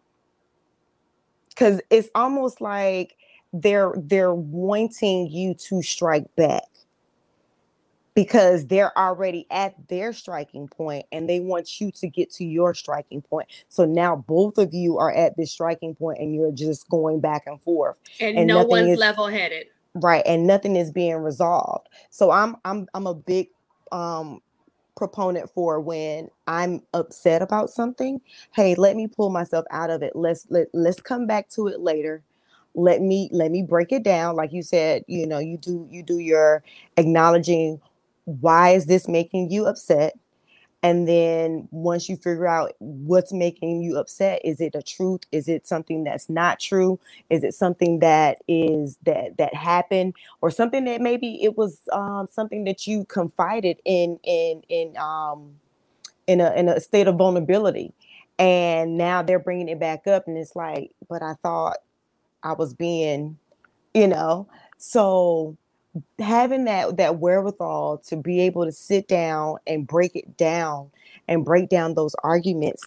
Because 1.51 1.83
it's 1.91 2.09
almost 2.15 2.63
like 2.63 3.19
they're 3.53 3.93
they're 3.99 4.33
wanting 4.33 5.29
you 5.29 5.53
to 5.53 5.83
strike 5.83 6.25
back 6.37 6.72
because 8.15 8.67
they're 8.67 8.97
already 8.99 9.47
at 9.51 9.75
their 9.89 10.13
striking 10.13 10.69
point 10.69 11.07
and 11.13 11.29
they 11.29 11.41
want 11.41 11.81
you 11.81 11.91
to 11.93 12.09
get 12.09 12.31
to 12.33 12.45
your 12.45 12.75
striking 12.75 13.23
point. 13.23 13.49
So 13.69 13.85
now 13.85 14.17
both 14.17 14.59
of 14.59 14.75
you 14.75 14.99
are 14.99 15.13
at 15.13 15.37
this 15.37 15.53
striking 15.53 15.95
point 15.95 16.19
and 16.19 16.35
you're 16.35 16.53
just 16.53 16.89
going 16.89 17.21
back 17.21 17.45
and 17.47 17.61
forth. 17.63 17.99
And, 18.21 18.37
and 18.37 18.47
no 18.47 18.65
one's 18.65 18.99
level 18.99 19.27
headed. 19.29 19.67
Right. 19.95 20.23
And 20.27 20.47
nothing 20.47 20.77
is 20.77 20.91
being 20.91 21.17
resolved. 21.17 21.89
So 22.11 22.31
I'm 22.31 22.57
I'm 22.65 22.87
I'm 22.95 23.07
a 23.07 23.15
big 23.15 23.49
um 23.93 24.41
proponent 24.95 25.51
for 25.51 25.81
when 25.81 26.29
I'm 26.47 26.83
upset 26.93 27.41
about 27.41 27.71
something. 27.71 28.21
Hey, 28.55 28.75
let 28.75 28.95
me 28.95 29.07
pull 29.07 29.31
myself 29.31 29.65
out 29.71 29.91
of 29.91 30.03
it. 30.03 30.15
Let's 30.15 30.47
let, 30.51 30.69
let's 30.75 31.01
come 31.01 31.27
back 31.27 31.49
to 31.51 31.69
it 31.69 31.81
later 31.81 32.23
let 32.75 33.03
me 33.03 33.29
let 33.33 33.51
me 33.51 33.63
break 33.63 33.93
it 33.93 34.03
down 34.03 34.35
like 34.35 34.51
you 34.51 34.63
said 34.63 35.05
you 35.07 35.27
know 35.27 35.39
you 35.39 35.59
do 35.59 35.87
you 35.91 36.03
do 36.03 36.21
your 36.21 36.65
acknowledging 36.97 37.79
why 38.25 38.71
is 38.71 38.87
this 38.87 39.09
making 39.09 39.51
you 39.51 39.67
upset? 39.67 40.15
And 40.85 41.07
then 41.09 41.69
once 41.71 42.09
you 42.09 42.17
figure 42.17 42.49
out 42.49 42.73
what's 42.81 43.33
making 43.33 43.83
you 43.83 43.99
upset 43.99 44.41
is 44.45 44.61
it 44.61 44.75
a 44.75 44.83
truth? 44.83 45.21
Is 45.31 45.49
it 45.49 45.67
something 45.67 46.05
that's 46.05 46.29
not 46.29 46.59
true? 46.61 46.99
Is 47.31 47.45
it 47.45 47.55
something 47.55 48.01
that 48.01 48.39
is 48.49 48.99
that 49.05 49.37
that 49.39 49.55
happened? 49.55 50.15
Or 50.41 50.51
something 50.51 50.85
that 50.87 51.01
maybe 51.01 51.43
it 51.45 51.57
was 51.57 51.81
um, 51.93 52.27
something 52.31 52.65
that 52.65 52.87
you 52.87 53.05
confided 53.05 53.79
in 53.85 54.19
in 54.25 54.63
in 54.69 54.97
um 54.97 55.55
in 56.27 56.41
a 56.41 56.53
in 56.55 56.69
a 56.69 56.81
state 56.81 57.09
of 57.09 57.17
vulnerability. 57.17 57.95
And 58.39 58.99
now 58.99 59.23
they're 59.23 59.39
bringing 59.39 59.69
it 59.69 59.79
back 59.81 60.09
up 60.09 60.27
and 60.27 60.37
it's 60.39 60.57
like 60.57 60.93
but 61.09 61.23
i 61.23 61.35
thought 61.43 61.77
i 62.43 62.53
was 62.53 62.75
being 62.75 63.39
you 63.95 64.07
know? 64.09 64.49
So 64.79 65.57
having 66.19 66.65
that 66.65 66.97
that 66.97 67.19
wherewithal 67.19 67.99
to 67.99 68.17
be 68.17 68.41
able 68.41 68.65
to 68.65 68.73
sit 68.73 69.09
down 69.09 69.57
and 69.67 69.87
break 69.87 70.17
it 70.17 70.37
down 70.37 70.91
and 71.29 71.45
break 71.45 71.69
down 71.69 71.95
those 71.95 72.15
arguments 72.25 72.85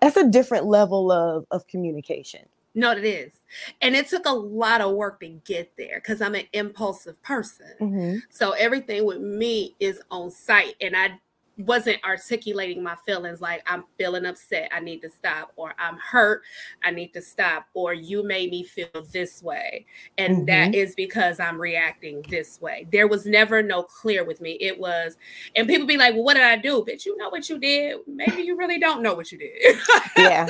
that's 0.00 0.16
a 0.16 0.28
different 0.28 0.66
level 0.66 1.10
of 1.10 1.46
of 1.50 1.66
communication. 1.66 2.46
No 2.76 2.90
it 2.90 3.04
is. 3.04 3.32
And 3.80 3.94
it 3.94 4.08
took 4.08 4.26
a 4.26 4.32
lot 4.32 4.80
of 4.80 4.94
work 4.94 5.20
to 5.20 5.28
get 5.28 5.72
there 5.76 5.96
because 5.96 6.20
i'm 6.20 6.34
an 6.34 6.46
impulsive 6.52 7.22
person. 7.22 7.66
Mm-hmm. 7.80 8.18
so 8.30 8.52
everything 8.52 9.04
with 9.04 9.20
me 9.20 9.74
is 9.80 10.00
on 10.10 10.30
site 10.30 10.74
and 10.80 10.96
i 10.96 11.20
wasn't 11.58 11.98
articulating 12.04 12.82
my 12.82 12.96
feelings 13.06 13.40
like 13.40 13.62
I'm 13.66 13.84
feeling 13.96 14.26
upset, 14.26 14.70
I 14.74 14.80
need 14.80 15.00
to 15.02 15.08
stop, 15.08 15.52
or 15.56 15.74
I'm 15.78 15.96
hurt, 15.98 16.42
I 16.82 16.90
need 16.90 17.12
to 17.14 17.22
stop, 17.22 17.66
or 17.74 17.94
you 17.94 18.24
made 18.24 18.50
me 18.50 18.64
feel 18.64 18.88
this 19.12 19.42
way. 19.42 19.86
And 20.18 20.36
mm-hmm. 20.38 20.44
that 20.46 20.74
is 20.74 20.94
because 20.94 21.38
I'm 21.38 21.60
reacting 21.60 22.24
this 22.28 22.60
way. 22.60 22.86
There 22.90 23.06
was 23.06 23.26
never 23.26 23.62
no 23.62 23.82
clear 23.82 24.24
with 24.24 24.40
me. 24.40 24.52
It 24.60 24.78
was, 24.78 25.16
and 25.54 25.68
people 25.68 25.86
be 25.86 25.96
like, 25.96 26.14
Well, 26.14 26.24
what 26.24 26.34
did 26.34 26.44
I 26.44 26.56
do? 26.56 26.84
But 26.86 27.06
you 27.06 27.16
know 27.16 27.28
what 27.28 27.48
you 27.48 27.58
did. 27.58 27.98
Maybe 28.06 28.42
you 28.42 28.56
really 28.56 28.78
don't 28.78 29.02
know 29.02 29.14
what 29.14 29.30
you 29.30 29.38
did. 29.38 29.76
yeah. 30.16 30.48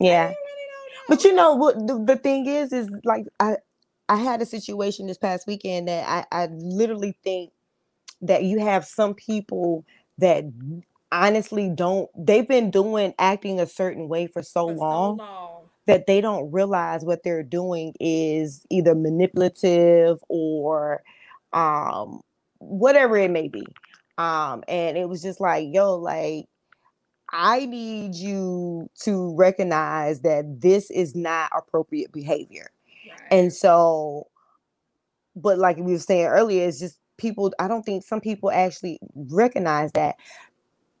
yeah. 0.00 0.32
but 1.08 1.24
you 1.24 1.34
know 1.34 1.54
what 1.54 1.74
the, 1.86 2.02
the 2.04 2.16
thing 2.16 2.46
is, 2.46 2.72
is 2.72 2.90
like 3.04 3.26
I 3.40 3.56
I 4.08 4.16
had 4.16 4.40
a 4.40 4.46
situation 4.46 5.06
this 5.06 5.18
past 5.18 5.46
weekend 5.46 5.88
that 5.88 6.26
I, 6.32 6.44
I 6.44 6.48
literally 6.50 7.16
think 7.22 7.52
that 8.22 8.44
you 8.44 8.58
have 8.58 8.84
some 8.84 9.14
people 9.14 9.84
that 10.18 10.44
honestly 11.10 11.70
don't 11.70 12.10
they've 12.16 12.48
been 12.48 12.70
doing 12.70 13.14
acting 13.18 13.60
a 13.60 13.66
certain 13.66 14.08
way 14.08 14.26
for 14.26 14.42
so, 14.42 14.68
for 14.68 14.74
long, 14.74 15.18
so 15.18 15.24
long, 15.24 15.62
that 15.86 16.06
they 16.06 16.20
don't 16.20 16.52
realize 16.52 17.04
what 17.04 17.22
they're 17.22 17.42
doing 17.42 17.94
is 17.98 18.64
either 18.70 18.94
manipulative 18.94 20.18
or 20.28 21.02
um 21.52 22.20
whatever 22.58 23.16
it 23.16 23.30
may 23.30 23.48
be 23.48 23.64
um 24.18 24.62
and 24.68 24.98
it 24.98 25.08
was 25.08 25.22
just 25.22 25.40
like 25.40 25.66
yo 25.70 25.94
like 25.94 26.46
I 27.30 27.66
need 27.66 28.14
you 28.14 28.88
to 29.02 29.34
recognize 29.36 30.20
that 30.20 30.60
this 30.60 30.90
is 30.90 31.14
not 31.14 31.50
appropriate 31.56 32.12
behavior. 32.12 32.70
Right. 33.10 33.20
And 33.30 33.52
so, 33.52 34.28
but 35.36 35.58
like 35.58 35.76
we 35.76 35.92
were 35.92 35.98
saying 35.98 36.26
earlier, 36.26 36.66
it's 36.66 36.80
just 36.80 36.98
people 37.18 37.52
i 37.58 37.68
don't 37.68 37.84
think 37.84 38.04
some 38.04 38.20
people 38.20 38.50
actually 38.50 38.98
recognize 39.14 39.92
that 39.92 40.16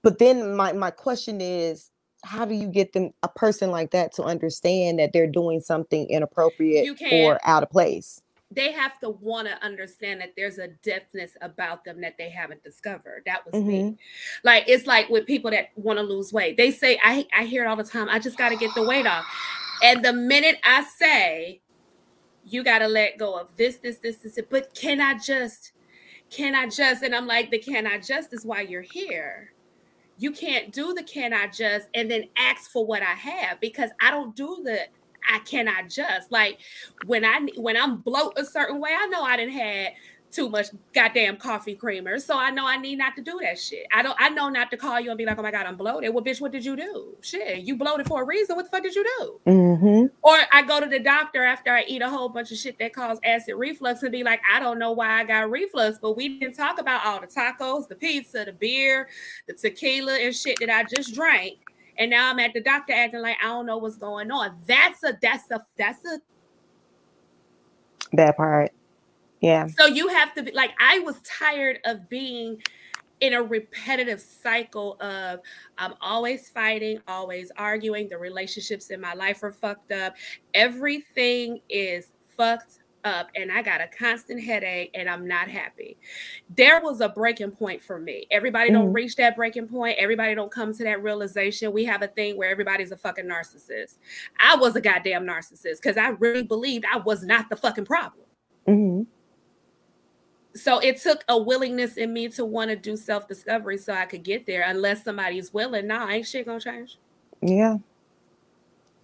but 0.02 0.18
then 0.18 0.54
my 0.54 0.72
my 0.72 0.90
question 0.90 1.40
is 1.40 1.90
how 2.24 2.44
do 2.44 2.54
you 2.54 2.66
get 2.66 2.92
them 2.92 3.10
a 3.22 3.28
person 3.28 3.70
like 3.70 3.90
that 3.92 4.12
to 4.12 4.22
understand 4.22 4.98
that 4.98 5.12
they're 5.12 5.30
doing 5.30 5.60
something 5.60 6.08
inappropriate 6.10 7.00
or 7.12 7.40
out 7.44 7.62
of 7.62 7.70
place 7.70 8.20
they 8.50 8.72
have 8.72 8.98
to 9.00 9.10
want 9.10 9.46
to 9.46 9.62
understand 9.62 10.20
that 10.20 10.32
there's 10.36 10.58
a 10.58 10.68
depthness 10.82 11.32
about 11.42 11.84
them 11.84 12.00
that 12.00 12.16
they 12.16 12.30
haven't 12.30 12.62
discovered. 12.62 13.22
That 13.26 13.44
was 13.44 13.54
mm-hmm. 13.54 13.68
me. 13.68 13.98
Like 14.42 14.64
it's 14.66 14.86
like 14.86 15.10
with 15.10 15.26
people 15.26 15.50
that 15.50 15.68
want 15.76 15.98
to 15.98 16.02
lose 16.02 16.32
weight. 16.32 16.56
They 16.56 16.70
say 16.70 16.98
I 17.02 17.26
I 17.36 17.44
hear 17.44 17.64
it 17.64 17.66
all 17.66 17.76
the 17.76 17.84
time. 17.84 18.08
I 18.08 18.18
just 18.18 18.38
got 18.38 18.48
to 18.48 18.56
get 18.56 18.74
the 18.74 18.82
weight 18.82 19.06
off. 19.06 19.26
And 19.82 20.04
the 20.04 20.12
minute 20.12 20.56
I 20.64 20.84
say 20.84 21.60
you 22.44 22.64
got 22.64 22.78
to 22.78 22.88
let 22.88 23.18
go 23.18 23.38
of 23.38 23.54
this 23.56 23.76
this 23.76 23.98
this 23.98 24.16
this 24.16 24.38
but 24.50 24.74
can 24.74 25.00
I 25.00 25.18
just 25.18 25.72
can 26.30 26.54
I 26.54 26.68
just? 26.68 27.02
And 27.02 27.14
I'm 27.14 27.26
like, 27.26 27.50
the 27.50 27.58
can 27.58 27.86
I 27.86 27.98
just 27.98 28.32
is 28.32 28.44
why 28.44 28.62
you're 28.62 28.82
here. 28.82 29.52
You 30.18 30.32
can't 30.32 30.72
do 30.72 30.94
the 30.94 31.02
can 31.02 31.32
I 31.32 31.46
just 31.46 31.88
and 31.94 32.10
then 32.10 32.24
ask 32.36 32.70
for 32.70 32.84
what 32.84 33.02
I 33.02 33.14
have 33.14 33.60
because 33.60 33.90
I 34.00 34.10
don't 34.10 34.34
do 34.34 34.60
the 34.64 34.80
I 35.30 35.38
cannot 35.40 35.88
just. 35.88 36.32
Like 36.32 36.58
when 37.06 37.24
I 37.24 37.46
when 37.56 37.76
I'm 37.76 37.98
bloat 37.98 38.34
a 38.36 38.44
certain 38.44 38.80
way, 38.80 38.90
I 38.98 39.06
know 39.06 39.22
I 39.22 39.36
didn't 39.36 39.54
have 39.54 39.92
too 40.30 40.48
much 40.48 40.68
goddamn 40.94 41.36
coffee 41.36 41.74
creamer. 41.74 42.18
So 42.18 42.36
I 42.36 42.50
know 42.50 42.66
I 42.66 42.76
need 42.76 42.96
not 42.96 43.16
to 43.16 43.22
do 43.22 43.38
that 43.42 43.58
shit. 43.58 43.86
I 43.92 44.02
don't 44.02 44.16
I 44.18 44.28
know 44.28 44.48
not 44.48 44.70
to 44.70 44.76
call 44.76 45.00
you 45.00 45.10
and 45.10 45.18
be 45.18 45.24
like, 45.24 45.38
oh 45.38 45.42
my 45.42 45.50
God, 45.50 45.66
I'm 45.66 45.76
bloated. 45.76 46.12
Well, 46.12 46.24
bitch, 46.24 46.40
what 46.40 46.52
did 46.52 46.64
you 46.64 46.76
do? 46.76 47.16
Shit, 47.20 47.60
you 47.60 47.76
bloated 47.76 48.06
for 48.06 48.22
a 48.22 48.24
reason. 48.26 48.56
What 48.56 48.66
the 48.66 48.70
fuck 48.70 48.82
did 48.82 48.94
you 48.94 49.04
do? 49.18 49.40
Mm-hmm. 49.46 50.06
Or 50.22 50.38
I 50.52 50.62
go 50.62 50.80
to 50.80 50.86
the 50.86 50.98
doctor 50.98 51.44
after 51.44 51.72
I 51.72 51.84
eat 51.88 52.02
a 52.02 52.08
whole 52.08 52.28
bunch 52.28 52.52
of 52.52 52.58
shit 52.58 52.78
that 52.78 52.92
causes 52.92 53.20
acid 53.24 53.54
reflux 53.56 54.02
and 54.02 54.12
be 54.12 54.22
like, 54.22 54.40
I 54.52 54.60
don't 54.60 54.78
know 54.78 54.92
why 54.92 55.20
I 55.20 55.24
got 55.24 55.50
reflux, 55.50 55.98
but 56.00 56.16
we 56.16 56.38
didn't 56.38 56.56
talk 56.56 56.80
about 56.80 57.04
all 57.04 57.20
the 57.20 57.26
tacos, 57.26 57.88
the 57.88 57.96
pizza, 57.96 58.44
the 58.44 58.52
beer, 58.52 59.08
the 59.46 59.54
tequila 59.54 60.18
and 60.18 60.34
shit 60.34 60.58
that 60.60 60.70
I 60.70 60.84
just 60.84 61.14
drank. 61.14 61.58
And 61.98 62.10
now 62.10 62.30
I'm 62.30 62.38
at 62.38 62.52
the 62.52 62.60
doctor 62.60 62.92
acting 62.92 63.22
like 63.22 63.38
I 63.42 63.46
don't 63.46 63.66
know 63.66 63.78
what's 63.78 63.96
going 63.96 64.30
on. 64.30 64.56
That's 64.66 65.02
a 65.02 65.18
that's 65.20 65.50
a 65.50 65.64
that's 65.76 66.04
a 66.04 66.20
that 68.12 68.36
part 68.36 68.72
yeah. 69.40 69.66
So 69.78 69.86
you 69.86 70.08
have 70.08 70.34
to 70.34 70.42
be 70.42 70.52
like, 70.52 70.72
I 70.80 70.98
was 71.00 71.20
tired 71.22 71.78
of 71.84 72.08
being 72.08 72.60
in 73.20 73.34
a 73.34 73.42
repetitive 73.42 74.20
cycle 74.20 74.96
of 75.00 75.40
I'm 75.76 75.94
always 76.00 76.48
fighting, 76.48 77.00
always 77.08 77.50
arguing. 77.56 78.08
The 78.08 78.18
relationships 78.18 78.90
in 78.90 79.00
my 79.00 79.14
life 79.14 79.42
are 79.42 79.52
fucked 79.52 79.92
up. 79.92 80.14
Everything 80.54 81.60
is 81.68 82.12
fucked 82.36 82.78
up 83.04 83.28
and 83.34 83.50
I 83.50 83.62
got 83.62 83.80
a 83.80 83.88
constant 83.88 84.42
headache 84.42 84.90
and 84.94 85.08
I'm 85.08 85.26
not 85.26 85.48
happy. 85.48 85.96
There 86.56 86.80
was 86.80 87.00
a 87.00 87.08
breaking 87.08 87.52
point 87.52 87.82
for 87.82 87.98
me. 87.98 88.26
Everybody 88.30 88.70
don't 88.70 88.86
mm-hmm. 88.86 88.92
reach 88.92 89.16
that 89.16 89.36
breaking 89.36 89.68
point. 89.68 89.96
Everybody 89.98 90.34
don't 90.34 90.50
come 90.50 90.74
to 90.74 90.84
that 90.84 91.02
realization. 91.02 91.72
We 91.72 91.84
have 91.84 92.02
a 92.02 92.08
thing 92.08 92.36
where 92.36 92.50
everybody's 92.50 92.92
a 92.92 92.96
fucking 92.96 93.24
narcissist. 93.24 93.98
I 94.40 94.56
was 94.56 94.76
a 94.76 94.80
goddamn 94.80 95.26
narcissist 95.26 95.80
because 95.82 95.96
I 95.96 96.08
really 96.08 96.42
believed 96.42 96.84
I 96.92 96.98
was 96.98 97.22
not 97.24 97.48
the 97.48 97.56
fucking 97.56 97.86
problem. 97.86 98.24
Mm-hmm 98.66 99.02
so 100.58 100.78
it 100.80 101.00
took 101.00 101.24
a 101.28 101.38
willingness 101.38 101.96
in 101.96 102.12
me 102.12 102.28
to 102.28 102.44
want 102.44 102.70
to 102.70 102.76
do 102.76 102.96
self-discovery 102.96 103.78
so 103.78 103.92
I 103.92 104.06
could 104.06 104.22
get 104.22 104.46
there. 104.46 104.62
Unless 104.66 105.04
somebody's 105.04 105.52
willing, 105.52 105.86
nah, 105.86 106.08
ain't 106.08 106.26
shit 106.26 106.46
gonna 106.46 106.60
change. 106.60 106.98
Yeah. 107.40 107.78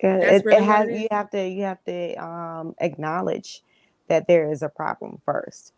Yeah, 0.03 0.17
it, 0.19 0.45
really 0.45 0.63
it 0.63 0.65
has 0.65 0.89
it 0.89 0.99
you 1.01 1.09
have 1.11 1.31
to 1.31 1.49
you 1.49 1.63
have 1.63 1.83
to 1.85 2.15
um 2.23 2.75
acknowledge 2.79 3.63
that 4.09 4.27
there 4.27 4.51
is 4.51 4.63
a 4.63 4.69
problem 4.69 5.21
first. 5.25 5.73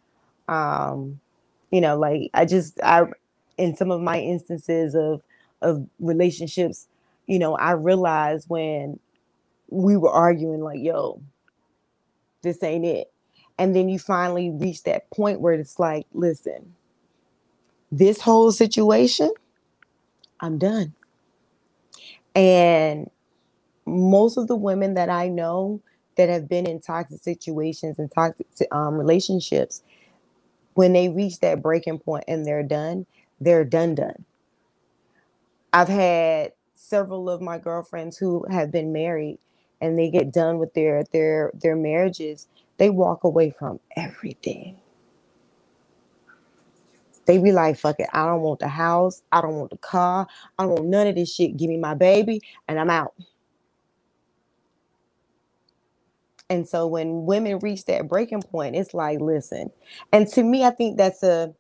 Um, 0.49 1.21
you 1.71 1.81
know, 1.81 1.97
like 1.99 2.31
I 2.35 2.45
just 2.45 2.81
I 2.83 3.05
in 3.57 3.77
some 3.77 3.91
of 3.91 4.01
my 4.01 4.19
instances 4.19 4.95
of 4.97 5.23
of 5.63 5.87
relationships, 6.01 6.89
you 7.27 7.39
know, 7.39 7.57
I 7.57 7.73
realized 7.73 8.49
when 8.49 8.99
we 9.69 9.97
were 9.97 10.11
arguing, 10.11 10.61
like, 10.61 10.81
yo, 10.81 11.21
this 12.43 12.63
ain't 12.63 12.85
it 12.85 13.13
and 13.59 13.77
then 13.77 13.89
you 13.89 13.99
finally 13.99 14.51
reach 14.51 14.85
that 14.85 15.11
point 15.11 15.41
where 15.41 15.55
it's 15.55 15.79
like, 15.79 16.07
listen, 16.13 16.75
this 17.93 18.21
whole 18.21 18.53
situation, 18.53 19.33
I'm 20.41 20.59
done. 20.59 20.95
And 22.35 23.11
most 23.87 24.39
of 24.39 24.49
the 24.49 24.57
women 24.57 24.95
that 24.95 25.11
I 25.11 25.29
know 25.29 25.83
that 26.17 26.29
have 26.31 26.49
been 26.49 26.67
in 26.67 26.81
toxic 26.81 27.23
situations 27.23 27.99
and 27.99 28.11
toxic 28.13 28.47
um, 28.73 28.97
relationships, 28.97 29.83
when 30.75 30.93
they 30.95 31.09
reach 31.09 31.41
that 31.41 31.63
breaking 31.63 32.01
point 32.01 32.25
and 32.29 32.47
they're 32.47 32.63
done, 32.65 33.07
they're 33.41 33.65
done, 33.65 33.95
done. 33.97 34.25
I've 35.73 35.89
had 35.89 36.53
several 36.75 37.31
of 37.31 37.43
my 37.43 37.59
girlfriends 37.59 38.19
who 38.19 38.47
have 38.51 38.73
been 38.73 38.93
married 38.93 39.39
and 39.81 39.99
they 39.99 40.11
get 40.11 40.33
done 40.33 40.59
with 40.59 40.75
their 40.75 41.05
their 41.13 41.53
their 41.55 41.77
marriages 41.77 42.49
they 42.79 42.91
walk 42.91 43.25
away 43.25 43.51
from 43.51 43.81
everything. 43.97 44.79
They 47.27 47.39
be 47.39 47.53
like, 47.53 47.79
fuck 47.79 48.01
it, 48.01 48.09
I 48.13 48.27
don't 48.27 48.43
want 48.43 48.61
the 48.61 48.69
house, 48.69 49.23
I 49.33 49.41
don't 49.41 49.57
want 49.57 49.71
the 49.71 49.79
car, 49.79 50.27
I 50.59 50.65
don't 50.65 50.73
want 50.73 50.87
none 50.87 51.07
of 51.09 51.17
this 51.17 51.35
shit. 51.35 51.57
Give 51.57 51.71
me 51.71 51.77
my 51.79 51.95
baby, 51.95 52.41
and 52.69 52.79
I'm 52.79 52.91
out. 52.91 53.15
And 56.51 56.69
so 56.69 56.87
when 56.87 57.27
women 57.27 57.59
reach 57.61 57.87
that 57.87 58.09
breaking 58.09 58.43
point, 58.43 58.77
it's 58.77 58.95
like, 58.95 59.21
listen. 59.21 59.71
And 60.13 60.29
to 60.29 60.43
me, 60.45 60.65
I 60.65 60.71
think 60.71 60.97
that's 60.99 61.23
a 61.23 61.55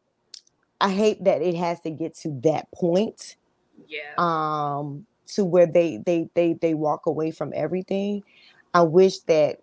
I 0.80 0.90
hate 0.90 1.24
that 1.24 1.42
it 1.42 1.56
has 1.56 1.80
to 1.82 1.90
get 1.90 2.16
to 2.18 2.40
that 2.44 2.70
point. 2.72 3.36
Yeah. 3.88 4.14
Um, 4.18 5.06
to 5.34 5.44
where 5.44 5.66
they 5.66 5.98
they 6.06 6.30
they 6.34 6.54
they 6.54 6.74
walk 6.74 7.06
away 7.06 7.32
from 7.32 7.52
everything. 7.54 8.22
I 8.74 8.82
wish 8.82 9.20
that 9.20 9.60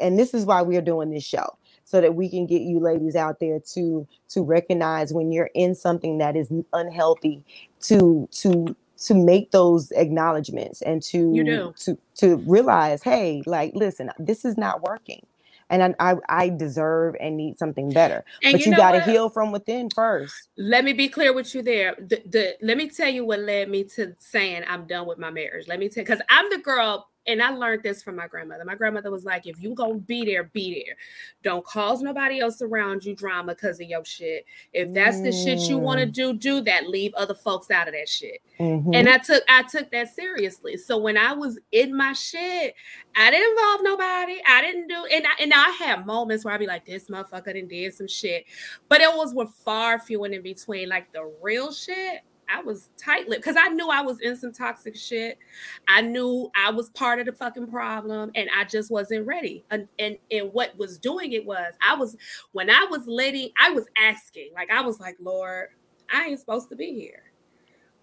and 0.00 0.18
this 0.18 0.34
is 0.34 0.44
why 0.44 0.62
we 0.62 0.76
are 0.76 0.82
doing 0.82 1.10
this 1.10 1.24
show 1.24 1.56
so 1.84 2.00
that 2.00 2.14
we 2.14 2.28
can 2.28 2.46
get 2.46 2.62
you 2.62 2.78
ladies 2.80 3.16
out 3.16 3.40
there 3.40 3.58
to 3.60 4.06
to 4.28 4.42
recognize 4.42 5.12
when 5.12 5.32
you're 5.32 5.50
in 5.54 5.74
something 5.74 6.18
that 6.18 6.36
is 6.36 6.52
unhealthy 6.72 7.44
to 7.80 8.28
to 8.30 8.76
to 8.98 9.14
make 9.14 9.52
those 9.52 9.90
acknowledgments 9.92 10.82
and 10.82 11.02
to 11.02 11.72
to 11.78 11.96
to 12.14 12.36
realize 12.46 13.02
hey 13.02 13.42
like 13.46 13.72
listen 13.74 14.10
this 14.18 14.44
is 14.44 14.56
not 14.56 14.82
working 14.82 15.24
and 15.70 15.94
I, 16.00 16.16
I, 16.28 16.48
deserve 16.48 17.14
and 17.20 17.36
need 17.36 17.58
something 17.58 17.90
better. 17.90 18.24
And 18.42 18.52
but 18.52 18.64
you, 18.64 18.72
you 18.72 18.76
got 18.76 18.92
to 18.92 19.02
heal 19.02 19.28
from 19.28 19.52
within 19.52 19.90
first. 19.90 20.48
Let 20.56 20.84
me 20.84 20.92
be 20.92 21.08
clear 21.08 21.34
with 21.34 21.54
you 21.54 21.62
there. 21.62 21.94
The, 21.98 22.22
the 22.24 22.56
let 22.62 22.76
me 22.76 22.88
tell 22.88 23.08
you 23.08 23.24
what 23.24 23.40
led 23.40 23.68
me 23.68 23.84
to 23.84 24.14
saying 24.18 24.64
I'm 24.66 24.86
done 24.86 25.06
with 25.06 25.18
my 25.18 25.30
marriage. 25.30 25.68
Let 25.68 25.78
me 25.78 25.88
tell 25.88 26.04
because 26.04 26.22
I'm 26.30 26.48
the 26.50 26.58
girl 26.58 27.08
and 27.28 27.42
I 27.42 27.50
learned 27.50 27.82
this 27.82 28.02
from 28.02 28.16
my 28.16 28.26
grandmother. 28.26 28.64
My 28.64 28.74
grandmother 28.74 29.10
was 29.10 29.24
like, 29.24 29.46
if 29.46 29.62
you 29.62 29.74
gonna 29.74 29.98
be 29.98 30.24
there, 30.24 30.44
be 30.44 30.82
there. 30.84 30.96
Don't 31.42 31.64
cause 31.64 32.00
nobody 32.02 32.40
else 32.40 32.62
around 32.62 33.04
you 33.04 33.14
drama 33.14 33.54
because 33.54 33.78
of 33.80 33.88
your 33.88 34.04
shit. 34.04 34.46
If 34.72 34.92
that's 34.92 35.18
mm. 35.18 35.24
the 35.24 35.32
shit 35.32 35.68
you 35.68 35.78
want 35.78 36.00
to 36.00 36.06
mm. 36.06 36.12
do, 36.12 36.32
do 36.32 36.60
that. 36.62 36.88
Leave 36.88 37.14
other 37.14 37.34
folks 37.34 37.70
out 37.70 37.86
of 37.86 37.94
that 37.94 38.08
shit. 38.08 38.40
Mm-hmm. 38.58 38.94
And 38.94 39.08
I 39.08 39.18
took 39.18 39.44
I 39.48 39.62
took 39.62 39.90
that 39.92 40.14
seriously. 40.14 40.76
So 40.78 40.96
when 40.98 41.16
I 41.16 41.34
was 41.34 41.58
in 41.70 41.96
my 41.96 42.14
shit, 42.14 42.74
I 43.16 43.30
didn't 43.30 43.50
involve 43.50 43.80
nobody. 43.82 44.40
I 44.48 44.62
didn't 44.62 44.88
do 44.88 45.04
and 45.12 45.26
I 45.26 45.42
and 45.42 45.52
I 45.54 45.70
had 45.70 46.06
moments 46.06 46.44
where 46.44 46.54
I'd 46.54 46.60
be 46.60 46.66
like, 46.66 46.86
this 46.86 47.08
motherfucker 47.08 47.52
didn't 47.52 47.68
did 47.68 47.94
some 47.94 48.08
shit. 48.08 48.46
But 48.88 49.00
it 49.00 49.14
was 49.14 49.34
with 49.34 49.50
far 49.50 49.98
few 49.98 50.24
and 50.24 50.34
in 50.34 50.42
between. 50.42 50.88
Like 50.88 51.12
the 51.12 51.30
real 51.42 51.72
shit, 51.72 52.22
I 52.48 52.62
was 52.62 52.88
tight 52.96 53.28
lipped 53.28 53.42
because 53.42 53.60
I 53.60 53.68
knew 53.68 53.88
I 53.88 54.00
was 54.00 54.20
in 54.20 54.36
some 54.36 54.52
toxic 54.52 54.96
shit. 54.96 55.38
I 55.86 56.00
knew 56.00 56.50
I 56.56 56.70
was 56.70 56.90
part 56.90 57.18
of 57.18 57.26
the 57.26 57.32
fucking 57.32 57.68
problem 57.68 58.30
and 58.34 58.48
I 58.56 58.64
just 58.64 58.90
wasn't 58.90 59.26
ready. 59.26 59.64
And, 59.70 59.88
and, 59.98 60.16
and 60.30 60.52
what 60.52 60.76
was 60.78 60.98
doing 60.98 61.32
it 61.32 61.44
was 61.44 61.74
I 61.86 61.94
was, 61.94 62.16
when 62.52 62.70
I 62.70 62.86
was 62.90 63.06
letting, 63.06 63.50
I 63.60 63.70
was 63.70 63.86
asking, 64.00 64.50
like, 64.54 64.70
I 64.70 64.80
was 64.80 65.00
like, 65.00 65.16
Lord, 65.20 65.68
I 66.12 66.26
ain't 66.26 66.40
supposed 66.40 66.68
to 66.70 66.76
be 66.76 66.94
here. 66.94 67.24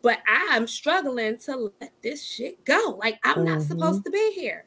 But 0.01 0.19
I'm 0.27 0.67
struggling 0.67 1.39
to 1.45 1.71
let 1.81 1.91
this 2.03 2.23
shit 2.23 2.63
go. 2.63 2.99
Like, 2.99 3.19
I'm 3.23 3.37
mm-hmm. 3.37 3.45
not 3.45 3.61
supposed 3.63 4.05
to 4.05 4.11
be 4.11 4.33
here 4.33 4.65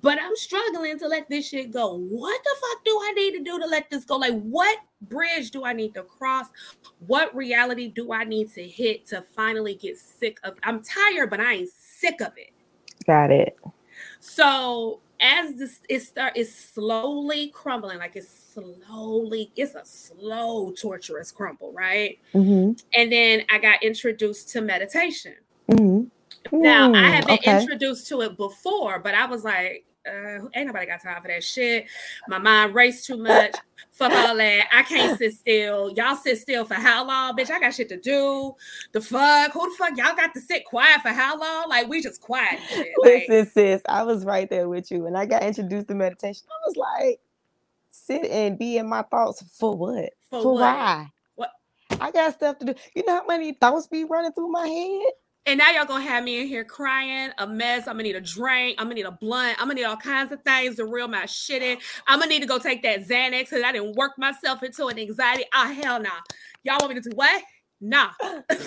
but 0.00 0.18
I'm 0.20 0.36
struggling 0.36 0.98
to 0.98 1.08
let 1.08 1.28
this 1.28 1.48
shit 1.48 1.72
go. 1.72 1.96
What 1.96 2.42
the 2.42 2.50
fuck 2.60 2.84
do 2.84 2.98
I 3.02 3.12
need 3.12 3.38
to 3.38 3.44
do 3.44 3.58
to 3.58 3.66
let 3.66 3.90
this 3.90 4.04
go? 4.04 4.16
Like, 4.16 4.40
what 4.42 4.78
bridge 5.02 5.50
do 5.50 5.64
I 5.64 5.72
need 5.72 5.94
to 5.94 6.02
cross? 6.02 6.46
What 7.06 7.34
reality 7.34 7.88
do 7.88 8.12
I 8.12 8.24
need 8.24 8.52
to 8.54 8.62
hit 8.62 9.06
to 9.08 9.22
finally 9.22 9.74
get 9.74 9.98
sick 9.98 10.38
of? 10.44 10.56
I'm 10.62 10.82
tired, 10.82 11.30
but 11.30 11.40
I 11.40 11.54
ain't 11.54 11.70
sick 11.70 12.20
of 12.20 12.32
it. 12.36 12.52
Got 13.06 13.30
it. 13.30 13.58
So 14.20 15.00
as 15.20 15.54
this 15.54 15.80
it 15.88 16.00
start 16.00 16.36
is 16.36 16.54
slowly 16.54 17.48
crumbling, 17.48 17.98
like 17.98 18.16
it's 18.16 18.28
slowly, 18.28 19.50
it's 19.56 19.74
a 19.74 19.84
slow, 19.84 20.70
torturous 20.72 21.30
crumble, 21.30 21.72
right? 21.72 22.18
Mm-hmm. 22.34 22.72
And 22.94 23.12
then 23.12 23.42
I 23.50 23.58
got 23.58 23.82
introduced 23.82 24.50
to 24.50 24.60
meditation. 24.60 25.34
Now 26.52 26.92
I 26.92 27.10
have 27.10 27.26
been 27.26 27.38
okay. 27.38 27.60
introduced 27.60 28.08
to 28.08 28.20
it 28.22 28.36
before, 28.36 28.98
but 28.98 29.14
I 29.14 29.26
was 29.26 29.44
like, 29.44 29.84
uh, 30.06 30.46
ain't 30.54 30.66
nobody 30.66 30.86
got 30.86 31.02
time 31.02 31.20
for 31.22 31.28
that 31.28 31.42
shit. 31.42 31.86
My 32.28 32.38
mind 32.38 32.74
raced 32.74 33.06
too 33.06 33.16
much. 33.16 33.56
Fuck 33.92 34.12
all 34.12 34.36
that. 34.36 34.66
I 34.72 34.82
can't 34.82 35.16
sit 35.18 35.34
still. 35.34 35.92
Y'all 35.96 36.16
sit 36.16 36.38
still 36.38 36.64
for 36.64 36.74
how 36.74 37.06
long, 37.06 37.36
bitch? 37.36 37.50
I 37.50 37.60
got 37.60 37.74
shit 37.74 37.88
to 37.90 37.96
do. 37.96 38.54
The 38.92 39.00
fuck? 39.00 39.52
Who 39.52 39.70
the 39.70 39.76
fuck? 39.76 39.96
Y'all 39.96 40.16
got 40.16 40.34
to 40.34 40.40
sit 40.40 40.64
quiet 40.64 41.00
for 41.00 41.10
how 41.10 41.38
long? 41.38 41.68
Like 41.68 41.88
we 41.88 42.02
just 42.02 42.20
quiet. 42.20 42.60
Like, 42.76 43.26
Listen, 43.28 43.46
sis, 43.46 43.82
I 43.88 44.02
was 44.02 44.24
right 44.24 44.50
there 44.50 44.68
with 44.68 44.90
you. 44.90 45.04
When 45.04 45.16
I 45.16 45.26
got 45.26 45.42
introduced 45.42 45.88
to 45.88 45.94
meditation, 45.94 46.46
I 46.50 46.66
was 46.66 46.76
like, 46.76 47.20
sit 47.90 48.24
and 48.24 48.58
be 48.58 48.78
in 48.78 48.88
my 48.88 49.02
thoughts 49.02 49.42
for 49.58 49.76
what? 49.76 50.10
For, 50.28 50.42
for 50.42 50.54
what? 50.54 50.60
why? 50.60 51.08
What? 51.36 51.50
I 52.00 52.10
got 52.10 52.34
stuff 52.34 52.58
to 52.58 52.66
do. 52.66 52.74
You 52.94 53.04
know 53.06 53.14
how 53.14 53.26
many 53.26 53.52
thoughts 53.52 53.86
be 53.86 54.04
running 54.04 54.32
through 54.32 54.50
my 54.50 54.66
head? 54.66 55.12
And 55.46 55.58
now 55.58 55.70
y'all 55.70 55.84
gonna 55.84 56.04
have 56.04 56.24
me 56.24 56.40
in 56.40 56.46
here 56.46 56.64
crying, 56.64 57.30
a 57.36 57.46
mess. 57.46 57.86
I'm 57.86 57.94
gonna 57.94 58.04
need 58.04 58.16
a 58.16 58.20
drink. 58.20 58.76
I'm 58.78 58.86
gonna 58.86 58.94
need 58.94 59.04
a 59.04 59.10
blunt. 59.10 59.58
I'm 59.60 59.68
gonna 59.68 59.74
need 59.74 59.84
all 59.84 59.96
kinds 59.96 60.32
of 60.32 60.40
things 60.42 60.76
to 60.76 60.86
reel 60.86 61.06
my 61.06 61.26
shit 61.26 61.62
in. 61.62 61.76
I'm 62.06 62.18
gonna 62.18 62.30
need 62.30 62.40
to 62.40 62.46
go 62.46 62.58
take 62.58 62.82
that 62.82 63.06
Xanax 63.06 63.50
because 63.50 63.62
I 63.62 63.72
didn't 63.72 63.94
work 63.94 64.12
myself 64.16 64.62
into 64.62 64.86
an 64.86 64.98
anxiety. 64.98 65.44
Ah, 65.52 65.68
oh, 65.68 65.82
hell. 65.82 66.00
Nah. 66.00 66.08
Y'all 66.62 66.78
want 66.80 66.94
me 66.94 67.00
to 67.00 67.10
do 67.10 67.14
what? 67.14 67.42
Nah. 67.78 68.10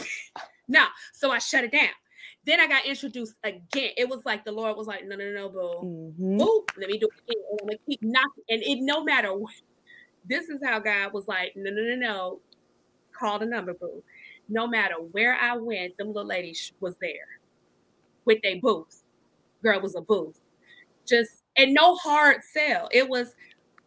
nah. 0.67 0.85
So 1.13 1.31
I 1.31 1.39
shut 1.39 1.63
it 1.63 1.71
down. 1.71 1.89
Then 2.45 2.59
I 2.59 2.67
got 2.67 2.85
introduced 2.85 3.33
again. 3.43 3.91
It 3.97 4.07
was 4.07 4.23
like 4.23 4.45
the 4.45 4.51
Lord 4.51 4.77
was 4.77 4.85
like, 4.85 5.03
no, 5.07 5.15
no, 5.15 5.31
no, 5.33 5.49
boo. 5.49 5.81
Mm-hmm. 5.83 6.37
Boo. 6.37 6.65
Let 6.77 6.89
me 6.91 6.99
do 6.99 7.07
it 7.07 7.31
again. 7.31 7.43
I'm 7.53 7.67
gonna 7.67 7.79
keep 7.89 8.03
knocking. 8.03 8.43
And 8.49 8.61
it 8.61 8.83
no 8.83 9.03
matter 9.03 9.33
what, 9.33 9.53
this 10.25 10.47
is 10.47 10.59
how 10.63 10.77
God 10.77 11.11
was 11.11 11.27
like, 11.27 11.53
no, 11.55 11.71
no, 11.71 11.81
no, 11.81 11.95
no. 11.95 12.39
Call 13.13 13.39
the 13.39 13.47
number, 13.47 13.73
boo 13.73 14.03
no 14.49 14.67
matter 14.67 14.95
where 15.11 15.35
I 15.35 15.55
went, 15.57 15.97
them 15.97 16.07
little 16.07 16.25
ladies 16.25 16.71
was 16.79 16.95
there 17.01 17.39
with 18.25 18.41
their 18.41 18.59
booth. 18.61 19.03
Girl 19.63 19.81
was 19.81 19.95
a 19.95 20.01
booth. 20.01 20.39
Just 21.07 21.43
and 21.55 21.73
no 21.73 21.95
hard 21.95 22.41
sell. 22.43 22.89
It 22.91 23.09
was 23.09 23.33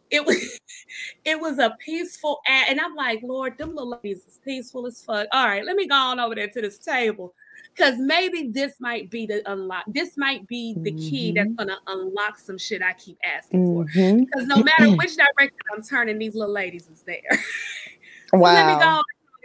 it 0.09 0.25
was 0.25 0.59
it 1.25 1.39
was 1.39 1.57
a 1.59 1.75
peaceful 1.79 2.41
ad. 2.47 2.67
And 2.69 2.79
I'm 2.79 2.95
like, 2.95 3.21
Lord, 3.23 3.57
them 3.57 3.69
little 3.69 3.99
ladies 4.03 4.25
is 4.25 4.39
peaceful 4.43 4.85
as 4.85 5.01
fuck. 5.01 5.27
All 5.31 5.45
right, 5.45 5.65
let 5.65 5.75
me 5.75 5.87
go 5.87 5.95
on 5.95 6.19
over 6.19 6.35
there 6.35 6.49
to 6.49 6.61
this 6.61 6.77
table. 6.77 7.33
Cause 7.77 7.93
maybe 7.97 8.49
this 8.51 8.73
might 8.81 9.09
be 9.09 9.25
the 9.25 9.49
unlock. 9.49 9.85
This 9.87 10.17
might 10.17 10.45
be 10.45 10.75
the 10.77 10.91
key 10.91 11.31
mm-hmm. 11.31 11.35
that's 11.35 11.55
gonna 11.55 11.79
unlock 11.87 12.37
some 12.37 12.57
shit 12.57 12.81
I 12.81 12.91
keep 12.93 13.17
asking 13.23 13.61
mm-hmm. 13.65 14.19
for. 14.19 14.25
Because 14.25 14.45
no 14.45 14.57
matter 14.57 14.91
which 14.97 15.15
direction 15.15 15.57
I'm 15.73 15.81
turning, 15.81 16.19
these 16.19 16.35
little 16.35 16.53
ladies 16.53 16.89
is 16.89 17.01
there. 17.03 17.21
so 18.29 18.37
wow. 18.39 18.53
let 18.53 18.67
me 18.67 18.83
go 18.83 19.01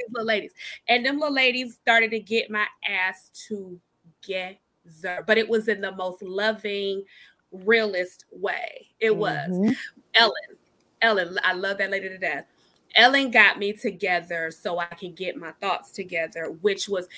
these 0.07 0.15
little 0.15 0.27
ladies. 0.27 0.53
And 0.89 1.05
them 1.05 1.19
little 1.19 1.35
ladies 1.35 1.75
started 1.75 2.11
to 2.13 2.21
get 2.21 2.51
my 2.51 2.67
ass 2.89 3.31
together, 3.49 5.25
but 5.27 5.39
it 5.39 5.49
was 5.49 5.69
in 5.69 5.81
the 5.81 5.93
most 5.93 6.23
loving, 6.23 7.05
realist 7.53 8.25
way. 8.31 8.89
It 9.01 9.13
mm-hmm. 9.13 9.19
was 9.19 9.77
Ellen. 10.15 10.33
Ellen, 11.03 11.39
I 11.45 11.53
love 11.53 11.79
that 11.79 11.91
lady 11.91 12.09
to 12.09 12.19
death. 12.19 12.47
Ellen 12.95 13.31
got 13.31 13.59
me 13.59 13.75
together 13.75 14.51
so 14.51 14.79
I 14.79 14.87
can 14.87 15.13
get 15.13 15.37
my 15.37 15.53
thoughts 15.61 15.91
together, 15.91 16.57
which 16.63 16.89
was 16.89 17.09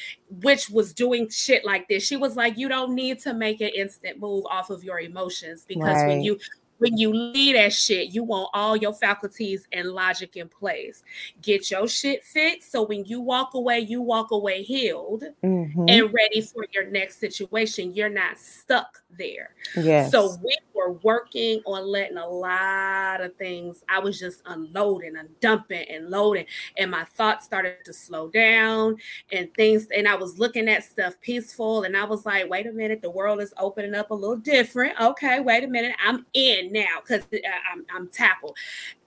which 0.43 0.69
was 0.69 0.93
doing 0.93 1.29
shit 1.29 1.65
like 1.65 1.89
this. 1.89 2.05
She 2.05 2.17
was 2.17 2.35
like, 2.35 2.59
you 2.59 2.69
don't 2.69 2.95
need 2.95 3.21
to 3.21 3.33
make 3.33 3.61
an 3.61 3.69
instant 3.69 4.19
move 4.19 4.45
off 4.51 4.71
of 4.71 4.83
your 4.83 4.99
emotions 4.99 5.65
because 5.67 5.95
right. 5.95 6.09
when 6.09 6.23
you 6.23 6.39
when 6.79 6.97
you 6.97 7.13
leave 7.13 7.55
that 7.55 7.73
shit, 7.73 8.15
you 8.15 8.23
want 8.23 8.51
all 8.55 8.77
your 8.77 8.93
faculties 8.93 9.67
and 9.73 9.91
logic 9.91 10.37
in 10.37 10.49
place. 10.49 11.03
Get 11.43 11.71
your 11.71 11.89
shit 11.89 12.25
fixed. 12.25 12.73
So 12.73 12.83
when 12.83 13.05
you 13.05 13.21
walk 13.21 13.55
away, 13.55 13.81
you 13.81 14.01
walk 14.01 14.31
away 14.31 14.63
healed 14.63 15.25
mm-hmm. 15.45 15.85
and 15.89 16.13
ready 16.13 16.41
for 16.41 16.67
your 16.73 16.91
next 16.91 17.19
situation. 17.19 17.95
You're 17.95 18.09
not 18.09 18.39
stuck 18.39 19.03
there. 19.17 19.55
Yes. 19.77 20.11
So 20.11 20.37
we 20.43 20.57
were 20.75 20.93
working 21.03 21.61
on 21.67 21.87
letting 21.87 22.17
a 22.17 22.27
lot 22.27 23.21
of 23.21 23.35
things. 23.37 23.85
I 23.89 23.99
was 23.99 24.19
just 24.19 24.43
unloading 24.47 25.17
and 25.17 25.29
dumping 25.41 25.87
and 25.91 26.09
loading. 26.09 26.47
And 26.77 26.91
my 26.91 27.05
thoughts 27.05 27.45
started 27.45 27.85
to 27.85 27.93
slow 27.93 28.29
down 28.29 28.97
and 29.33 29.53
things. 29.55 29.89
And 29.95 30.09
I 30.09 30.15
was 30.15 30.39
looking 30.39 30.69
at 30.69 30.85
stuff 30.85 31.15
peaceful. 31.21 31.83
And 31.83 31.97
I 31.97 32.05
was 32.05 32.25
like, 32.25 32.49
wait 32.49 32.67
a 32.67 32.73
minute, 32.73 33.03
the 33.03 33.11
world 33.11 33.41
is 33.41 33.53
opening 33.59 33.95
up 33.95 34.11
a 34.11 34.15
little 34.15 34.37
different. 34.37 34.99
Okay, 35.01 35.41
wait 35.41 35.65
a 35.65 35.69
minute. 35.69 35.95
I'm 36.05 36.27
in 36.35 36.73
now 36.73 37.01
because 37.03 37.23
uh, 37.33 37.39
I'm, 37.73 37.85
I'm 37.95 38.09
tackled. 38.09 38.57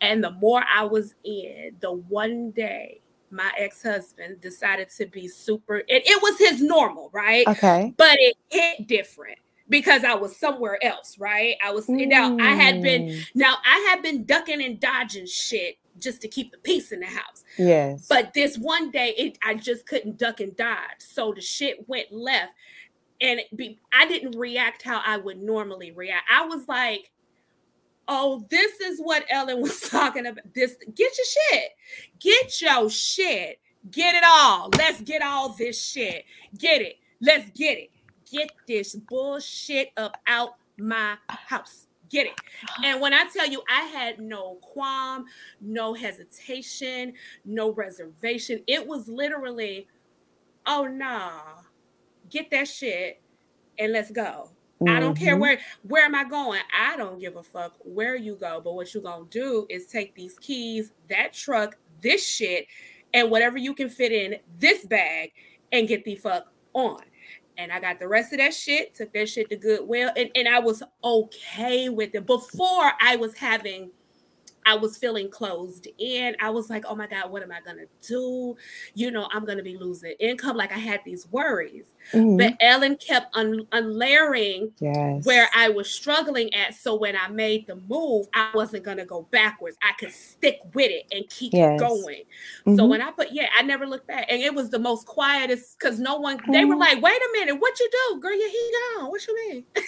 And 0.01 0.23
the 0.23 0.31
more 0.31 0.63
I 0.73 0.83
was 0.83 1.15
in, 1.23 1.75
the 1.79 1.91
one 1.91 2.51
day 2.51 3.01
my 3.31 3.49
ex-husband 3.57 4.41
decided 4.41 4.89
to 4.89 5.05
be 5.05 5.25
super 5.25 5.77
it, 5.77 5.85
it 5.87 6.21
was 6.21 6.37
his 6.37 6.61
normal 6.61 7.09
right 7.13 7.47
okay 7.47 7.93
but 7.95 8.17
it 8.19 8.35
hit 8.49 8.87
different 8.87 9.39
because 9.71 10.03
I 10.03 10.13
was 10.15 10.35
somewhere 10.35 10.77
else, 10.83 11.17
right? 11.17 11.55
I 11.63 11.71
was 11.71 11.87
mm. 11.87 12.07
now 12.07 12.37
I 12.39 12.51
had 12.51 12.83
been 12.83 13.07
mm. 13.07 13.25
now 13.33 13.55
I 13.65 13.87
had 13.89 14.03
been 14.03 14.25
ducking 14.25 14.61
and 14.61 14.79
dodging 14.79 15.25
shit 15.25 15.77
just 15.97 16.21
to 16.21 16.27
keep 16.27 16.51
the 16.51 16.57
peace 16.59 16.91
in 16.91 16.99
the 16.99 17.07
house. 17.07 17.43
Yes. 17.57 18.05
But 18.07 18.33
this 18.33 18.57
one 18.57 18.91
day 18.91 19.15
it 19.17 19.39
I 19.43 19.55
just 19.55 19.87
couldn't 19.87 20.19
duck 20.19 20.41
and 20.41 20.55
dodge. 20.55 20.99
So 20.99 21.33
the 21.33 21.41
shit 21.41 21.87
went 21.87 22.11
left 22.11 22.53
and 23.21 23.39
be, 23.55 23.79
I 23.93 24.07
didn't 24.07 24.37
react 24.37 24.81
how 24.81 25.01
I 25.05 25.17
would 25.17 25.41
normally 25.41 25.91
react. 25.91 26.25
I 26.29 26.45
was 26.45 26.67
like, 26.67 27.11
oh, 28.07 28.45
this 28.49 28.79
is 28.81 28.99
what 28.99 29.23
Ellen 29.29 29.61
was 29.61 29.79
talking 29.79 30.25
about. 30.25 30.53
This 30.53 30.75
get 30.93 31.11
your 31.17 31.27
shit. 31.51 31.69
Get 32.19 32.61
your 32.61 32.89
shit. 32.89 33.59
Get 33.89 34.15
it 34.15 34.23
all. 34.27 34.69
Let's 34.77 35.01
get 35.01 35.21
all 35.21 35.49
this 35.49 35.81
shit. 35.81 36.25
Get 36.57 36.81
it. 36.81 36.97
Let's 37.21 37.49
get 37.51 37.77
it. 37.77 37.90
Get 38.31 38.51
this 38.67 38.95
bullshit 38.95 39.91
up 39.97 40.17
out 40.27 40.55
my 40.77 41.15
house. 41.27 41.87
Get 42.09 42.27
it. 42.27 42.33
And 42.83 42.99
when 42.99 43.13
I 43.13 43.25
tell 43.33 43.47
you, 43.47 43.61
I 43.69 43.83
had 43.83 44.19
no 44.19 44.55
qualm, 44.61 45.25
no 45.61 45.93
hesitation, 45.93 47.13
no 47.45 47.71
reservation. 47.73 48.61
It 48.67 48.85
was 48.85 49.07
literally, 49.07 49.87
oh 50.65 50.85
nah, 50.85 51.41
get 52.29 52.51
that 52.51 52.67
shit 52.67 53.21
and 53.79 53.93
let's 53.93 54.11
go 54.11 54.51
I 54.89 54.99
don't 54.99 55.15
care 55.15 55.33
mm-hmm. 55.33 55.41
where 55.41 55.59
where 55.83 56.05
am 56.05 56.15
I 56.15 56.23
going? 56.23 56.61
I 56.75 56.97
don't 56.97 57.19
give 57.19 57.35
a 57.35 57.43
fuck 57.43 57.75
where 57.79 58.15
you 58.15 58.35
go. 58.35 58.61
But 58.63 58.73
what 58.73 58.93
you 58.93 59.01
gonna 59.01 59.25
do 59.29 59.67
is 59.69 59.87
take 59.87 60.15
these 60.15 60.37
keys, 60.39 60.91
that 61.09 61.33
truck, 61.33 61.77
this 62.01 62.25
shit, 62.25 62.65
and 63.13 63.29
whatever 63.29 63.57
you 63.57 63.75
can 63.75 63.89
fit 63.89 64.11
in 64.11 64.37
this 64.59 64.85
bag 64.85 65.31
and 65.71 65.87
get 65.87 66.03
the 66.03 66.15
fuck 66.15 66.51
on. 66.73 67.01
And 67.57 67.71
I 67.71 67.79
got 67.79 67.99
the 67.99 68.07
rest 68.07 68.33
of 68.33 68.39
that 68.39 68.53
shit, 68.53 68.95
took 68.95 69.13
that 69.13 69.29
shit 69.29 69.49
to 69.49 69.55
Goodwill, 69.55 70.11
and, 70.15 70.29
and 70.35 70.47
I 70.47 70.59
was 70.59 70.81
okay 71.03 71.89
with 71.89 72.15
it. 72.15 72.25
Before 72.25 72.91
I 72.99 73.15
was 73.17 73.35
having 73.35 73.91
I 74.65 74.75
was 74.75 74.97
feeling 74.97 75.29
closed 75.29 75.87
in. 75.97 76.35
I 76.39 76.49
was 76.49 76.69
like, 76.69 76.85
oh 76.87 76.95
my 76.95 77.07
God, 77.07 77.31
what 77.31 77.43
am 77.43 77.51
I 77.51 77.61
going 77.61 77.77
to 77.77 77.87
do? 78.07 78.55
You 78.93 79.11
know, 79.11 79.27
I'm 79.31 79.45
going 79.45 79.57
to 79.57 79.63
be 79.63 79.77
losing 79.77 80.13
income. 80.19 80.55
Like 80.57 80.71
I 80.71 80.77
had 80.77 81.01
these 81.05 81.27
worries. 81.31 81.85
Mm-hmm. 82.13 82.37
But 82.37 82.57
Ellen 82.59 82.97
kept 82.97 83.35
un- 83.35 83.67
unlayering 83.71 84.71
yes. 84.79 85.25
where 85.25 85.49
I 85.55 85.69
was 85.69 85.89
struggling 85.89 86.53
at. 86.53 86.73
So 86.75 86.95
when 86.95 87.15
I 87.15 87.27
made 87.27 87.67
the 87.67 87.75
move, 87.75 88.27
I 88.33 88.49
wasn't 88.53 88.83
going 88.83 88.97
to 88.97 89.05
go 89.05 89.27
backwards. 89.31 89.77
I 89.81 89.93
could 89.97 90.11
stick 90.11 90.59
with 90.73 90.91
it 90.91 91.05
and 91.11 91.27
keep 91.29 91.53
yes. 91.53 91.79
going. 91.79 92.23
Mm-hmm. 92.65 92.75
So 92.75 92.85
when 92.85 93.01
I 93.01 93.11
put, 93.11 93.31
yeah, 93.31 93.47
I 93.57 93.63
never 93.63 93.87
looked 93.87 94.07
back. 94.07 94.25
And 94.29 94.41
it 94.41 94.53
was 94.53 94.69
the 94.69 94.79
most 94.79 95.05
quietest 95.07 95.77
because 95.79 95.99
no 95.99 96.17
one, 96.17 96.37
mm-hmm. 96.37 96.51
they 96.51 96.65
were 96.65 96.75
mm-hmm. 96.75 96.81
like, 96.81 97.01
wait 97.01 97.21
a 97.21 97.29
minute, 97.33 97.55
what 97.55 97.79
you 97.79 97.89
do? 97.91 98.19
Girl, 98.19 98.35
yeah, 98.35 98.47
he 98.47 98.71
gone. 98.95 99.09
What 99.09 99.27
you 99.27 99.49
mean? 99.49 99.65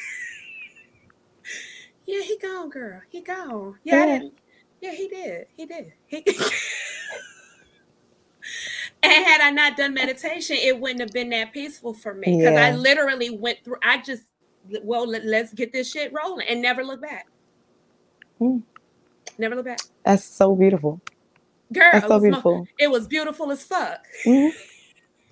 yeah, 2.06 2.22
he 2.22 2.38
gone, 2.38 2.70
girl. 2.70 3.02
He 3.10 3.22
gone. 3.22 3.76
Yeah, 3.84 4.06
yeah. 4.06 4.30
Yeah, 4.84 4.92
he 4.92 5.08
did. 5.08 5.48
He 5.56 5.66
did. 5.66 5.94
He 6.08 6.18
and 9.02 9.26
had 9.26 9.40
I 9.40 9.50
not 9.50 9.78
done 9.78 9.94
meditation, 9.94 10.58
it 10.60 10.78
wouldn't 10.78 11.00
have 11.00 11.12
been 11.12 11.30
that 11.30 11.54
peaceful 11.54 11.94
for 11.94 12.14
me 12.14 12.36
because 12.38 12.56
yeah. 12.56 12.66
I 12.66 12.76
literally 12.76 13.30
went 13.30 13.60
through. 13.64 13.78
I 13.82 14.02
just 14.02 14.24
well, 14.84 15.08
let, 15.08 15.24
us 15.24 15.54
get 15.54 15.72
this 15.72 15.90
shit 15.90 16.12
rolling 16.12 16.46
and 16.50 16.62
never 16.62 16.84
look 16.84 17.02
back. 17.02 17.28
Hmm. 18.40 18.58
Never 19.38 19.56
look 19.56 19.64
back. 19.64 19.80
That's 20.04 20.26
so 20.26 20.54
beautiful. 20.54 21.00
Girl, 21.72 21.90
That's 21.94 22.06
so 22.06 22.18
it 22.18 22.22
beautiful. 22.24 22.68
it 22.78 22.92
was 22.92 23.08
beautiful 23.08 23.52
as 23.52 23.64
fuck. 23.64 24.06
Mm-hmm. 24.26 24.58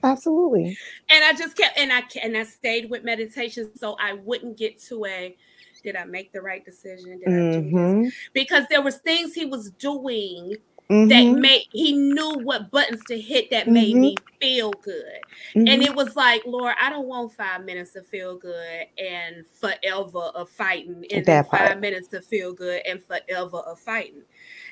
Absolutely. 0.01 0.77
And 1.09 1.25
I 1.25 1.33
just 1.33 1.57
kept 1.57 1.77
and 1.77 1.91
I 1.91 2.03
and 2.23 2.37
I 2.37 2.43
stayed 2.43 2.89
with 2.89 3.03
meditation 3.03 3.69
so 3.77 3.97
I 3.99 4.13
wouldn't 4.13 4.57
get 4.57 4.81
to 4.83 5.05
a 5.07 5.35
did 5.83 5.95
I 5.95 6.05
make 6.05 6.31
the 6.31 6.41
right 6.41 6.63
decision? 6.63 7.19
Did 7.19 7.27
mm-hmm. 7.27 7.77
I 7.77 7.91
do 7.91 8.03
this? 8.03 8.13
Because 8.33 8.65
there 8.69 8.81
was 8.81 8.97
things 8.97 9.33
he 9.33 9.45
was 9.45 9.71
doing 9.71 10.55
mm-hmm. 10.89 11.07
that 11.07 11.39
made 11.39 11.65
he 11.71 11.93
knew 11.93 12.39
what 12.43 12.69
buttons 12.71 13.01
to 13.07 13.19
hit 13.19 13.49
that 13.51 13.63
mm-hmm. 13.63 13.73
made 13.73 13.95
me 13.95 14.15
feel 14.39 14.71
good. 14.71 15.19
And 15.55 15.67
mm-hmm. 15.67 15.81
it 15.81 15.95
was 15.95 16.15
like, 16.15 16.43
Lord, 16.45 16.75
I 16.81 16.89
don't 16.89 17.07
want 17.07 17.33
five 17.33 17.63
minutes 17.63 17.93
to 17.93 18.03
feel 18.03 18.37
good 18.37 18.85
and 18.97 19.45
forever 19.53 20.31
of 20.35 20.49
fighting, 20.49 21.05
and 21.11 21.25
then 21.25 21.43
five 21.45 21.79
minutes 21.79 22.07
to 22.09 22.21
feel 22.21 22.53
good 22.53 22.81
and 22.85 23.01
forever 23.03 23.57
of 23.57 23.79
fighting. 23.79 24.23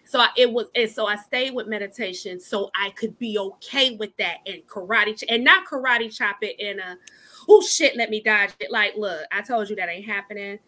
So 0.05 0.20
I, 0.20 0.30
it 0.36 0.51
was, 0.51 0.68
and 0.76 0.89
so 0.89 1.05
I 1.05 1.18
stayed 1.18 1.53
with 1.53 1.68
meditation 1.68 2.39
so 2.39 2.72
I 2.76 2.89
could 2.91 3.18
be 3.20 3.38
okay 3.38 3.95
with 3.95 4.16
that 4.18 4.38
and 4.47 4.66
karate 4.66 5.22
and 5.30 5.43
not 5.43 5.68
karate 5.68 6.16
chop 6.16 6.38
it 6.41 6.60
in 6.60 6.80
a 6.80 6.97
oh 7.47 7.62
shit, 7.62 7.95
let 7.95 8.10
me 8.10 8.22
dodge 8.22 8.51
it. 8.60 8.72
Like, 8.72 8.95
look, 8.97 9.22
I 9.32 9.41
told 9.41 9.70
you 9.70 9.76
that 9.76 9.89
ain't 9.89 10.05
happening. 10.05 10.60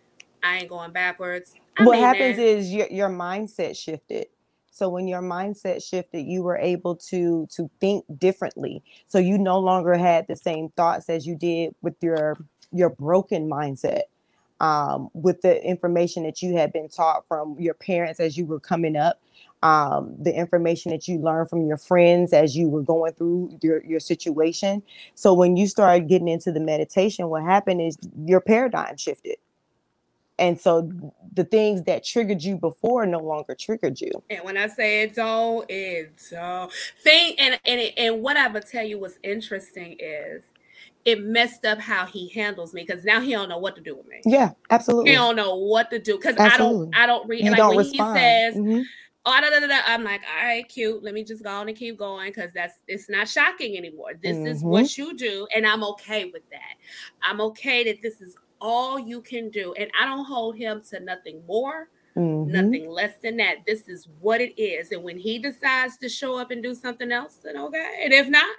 I 0.44 0.60
ain't 0.60 0.70
going 0.70 0.92
backwards. 0.92 1.54
I 1.78 1.86
what 1.86 2.00
happens 2.00 2.38
is 2.38 2.72
your 2.74 2.88
your 2.90 3.10
mindset 3.10 3.78
shifted. 3.78 4.28
So 4.72 4.90
when 4.90 5.08
your 5.08 5.22
mindset 5.22 5.84
shifted, 5.84 6.22
you 6.22 6.44
were 6.44 6.58
able 6.58 6.96
to 7.10 7.48
to 7.52 7.70
think 7.80 8.06
differently. 8.18 8.84
So 9.08 9.20
you 9.20 9.38
no 9.38 9.60
longer 9.60 9.96
had 9.96 10.28
the 10.28 10.36
same 10.36 10.70
thoughts 10.70 11.10
as 11.10 11.28
you 11.28 11.36
did 11.36 11.76
with 11.82 11.96
your 12.02 12.38
your 12.72 12.90
broken 12.90 13.50
mindset. 13.50 14.04
Um, 14.60 15.10
with 15.14 15.42
the 15.42 15.60
information 15.66 16.22
that 16.22 16.44
you 16.44 16.56
had 16.56 16.72
been 16.72 16.88
taught 16.88 17.28
from 17.28 17.56
your 17.60 17.74
parents 17.74 18.20
as 18.20 18.38
you 18.38 18.46
were 18.46 18.60
coming 18.60 18.96
up, 18.96 19.20
um, 19.64 20.16
the 20.20 20.32
information 20.32 20.92
that 20.92 21.08
you 21.08 21.18
learned 21.20 21.50
from 21.50 21.66
your 21.66 21.78
friends 21.78 22.32
as 22.32 22.56
you 22.56 22.70
were 22.70 22.84
going 22.84 23.14
through 23.14 23.58
your, 23.64 23.84
your 23.84 24.00
situation. 24.00 24.84
So 25.16 25.34
when 25.34 25.58
you 25.58 25.68
started 25.68 26.08
getting 26.08 26.28
into 26.28 26.52
the 26.52 26.60
meditation, 26.60 27.30
what 27.30 27.42
happened 27.42 27.82
is 27.82 27.98
your 28.24 28.40
paradigm 28.40 28.98
shifted 28.98 29.38
and 30.42 30.60
so 30.60 30.92
the 31.34 31.44
things 31.46 31.84
that 31.84 32.04
triggered 32.04 32.44
you 32.44 32.58
before 32.58 33.06
no 33.06 33.20
longer 33.20 33.56
triggered 33.56 34.02
you. 34.02 34.12
And 34.30 34.44
when 34.44 34.58
I 34.58 34.68
say 34.68 35.04
it's 35.04 35.20
all, 35.20 35.64
it's 35.70 36.34
all 36.34 36.72
thing. 37.04 37.36
And 37.38 37.60
and 37.64 37.94
and 37.96 38.22
what 38.24 38.36
I 38.36 38.48
would 38.48 38.68
tell 38.68 38.84
you 38.84 39.00
was 39.00 39.20
interesting 39.24 39.96
is 40.00 40.44
it 41.06 41.24
messed 41.24 41.64
up 41.64 41.80
how 41.80 42.06
he 42.08 42.28
handles 42.30 42.74
me 42.74 42.84
because 42.86 43.06
now 43.06 43.22
he 43.22 43.32
don't 43.32 43.50
know 43.50 43.60
what 43.60 43.76
to 43.76 43.82
do 43.82 43.96
with 43.96 44.08
me. 44.08 44.22
Yeah, 44.26 44.52
absolutely. 44.72 45.12
He 45.12 45.16
don't 45.16 45.36
know 45.36 45.56
what 45.56 45.92
to 45.92 46.00
do 46.00 46.18
because 46.18 46.36
I 46.38 46.58
don't 46.58 46.94
I 46.96 47.06
don't 47.06 47.30
read 47.30 47.46
you 47.46 47.52
like 47.52 47.58
don't 47.58 47.76
when 47.76 47.86
respond. 47.86 48.18
he 48.18 48.24
says. 48.24 48.56
Mm-hmm. 48.56 48.82
Oh, 49.24 49.40
da, 49.40 49.52
da, 49.52 49.68
da, 49.68 49.82
I'm 49.86 50.04
like, 50.04 50.22
all 50.36 50.44
right, 50.44 50.68
cute. 50.68 51.04
Let 51.04 51.14
me 51.14 51.24
just 51.24 51.44
go 51.44 51.52
on 51.52 51.70
and 51.70 51.78
keep 51.78 51.96
going 51.96 52.32
because 52.32 52.52
that's 52.56 52.80
it's 52.88 53.08
not 53.08 53.30
shocking 53.30 53.78
anymore. 53.78 54.14
This 54.20 54.36
mm-hmm. 54.36 54.48
is 54.48 54.64
what 54.64 54.98
you 54.98 55.16
do, 55.16 55.48
and 55.56 55.68
I'm 55.68 55.84
okay 55.84 56.26
with 56.26 56.50
that. 56.50 56.74
I'm 57.22 57.40
okay 57.42 57.84
that 57.84 58.02
this 58.02 58.20
is 58.20 58.36
all 58.62 59.00
you 59.00 59.22
can 59.22 59.50
do. 59.50 59.74
And 59.74 59.92
I 60.00 60.06
don't 60.06 60.26
hold 60.26 60.56
him 60.56 60.82
to 60.92 61.00
nothing 61.00 61.42
more, 61.48 61.90
mm-hmm. 62.16 62.52
nothing 62.52 62.90
less 62.90 63.18
than 63.22 63.38
that. 63.38 63.58
This 63.66 63.90
is 63.90 64.08
what 64.20 64.40
it 64.40 64.62
is. 64.62 64.92
And 64.92 65.04
when 65.04 65.18
he 65.18 65.40
decides 65.40 65.98
to 65.98 66.08
show 66.08 66.38
up 66.38 66.52
and 66.52 66.64
do 66.64 66.74
something 66.74 67.12
else, 67.12 67.40
then 67.44 67.58
okay. 67.58 68.02
And 68.04 68.14
if 68.14 68.30
not, 68.30 68.56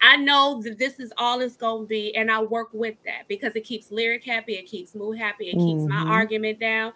I 0.00 0.16
know 0.16 0.62
that 0.62 0.78
this 0.78 1.00
is 1.00 1.12
all 1.18 1.40
it's 1.40 1.56
going 1.56 1.84
to 1.84 1.88
be, 1.88 2.14
and 2.14 2.30
I 2.30 2.42
work 2.42 2.68
with 2.72 2.96
that 3.04 3.28
because 3.28 3.56
it 3.56 3.64
keeps 3.64 3.90
Lyric 3.90 4.24
happy, 4.24 4.54
it 4.54 4.66
keeps 4.66 4.94
Mood 4.94 5.18
happy, 5.18 5.50
it 5.50 5.56
mm-hmm. 5.56 5.78
keeps 5.80 5.88
my 5.88 5.96
mm-hmm. 5.96 6.10
argument 6.10 6.60
down. 6.60 6.92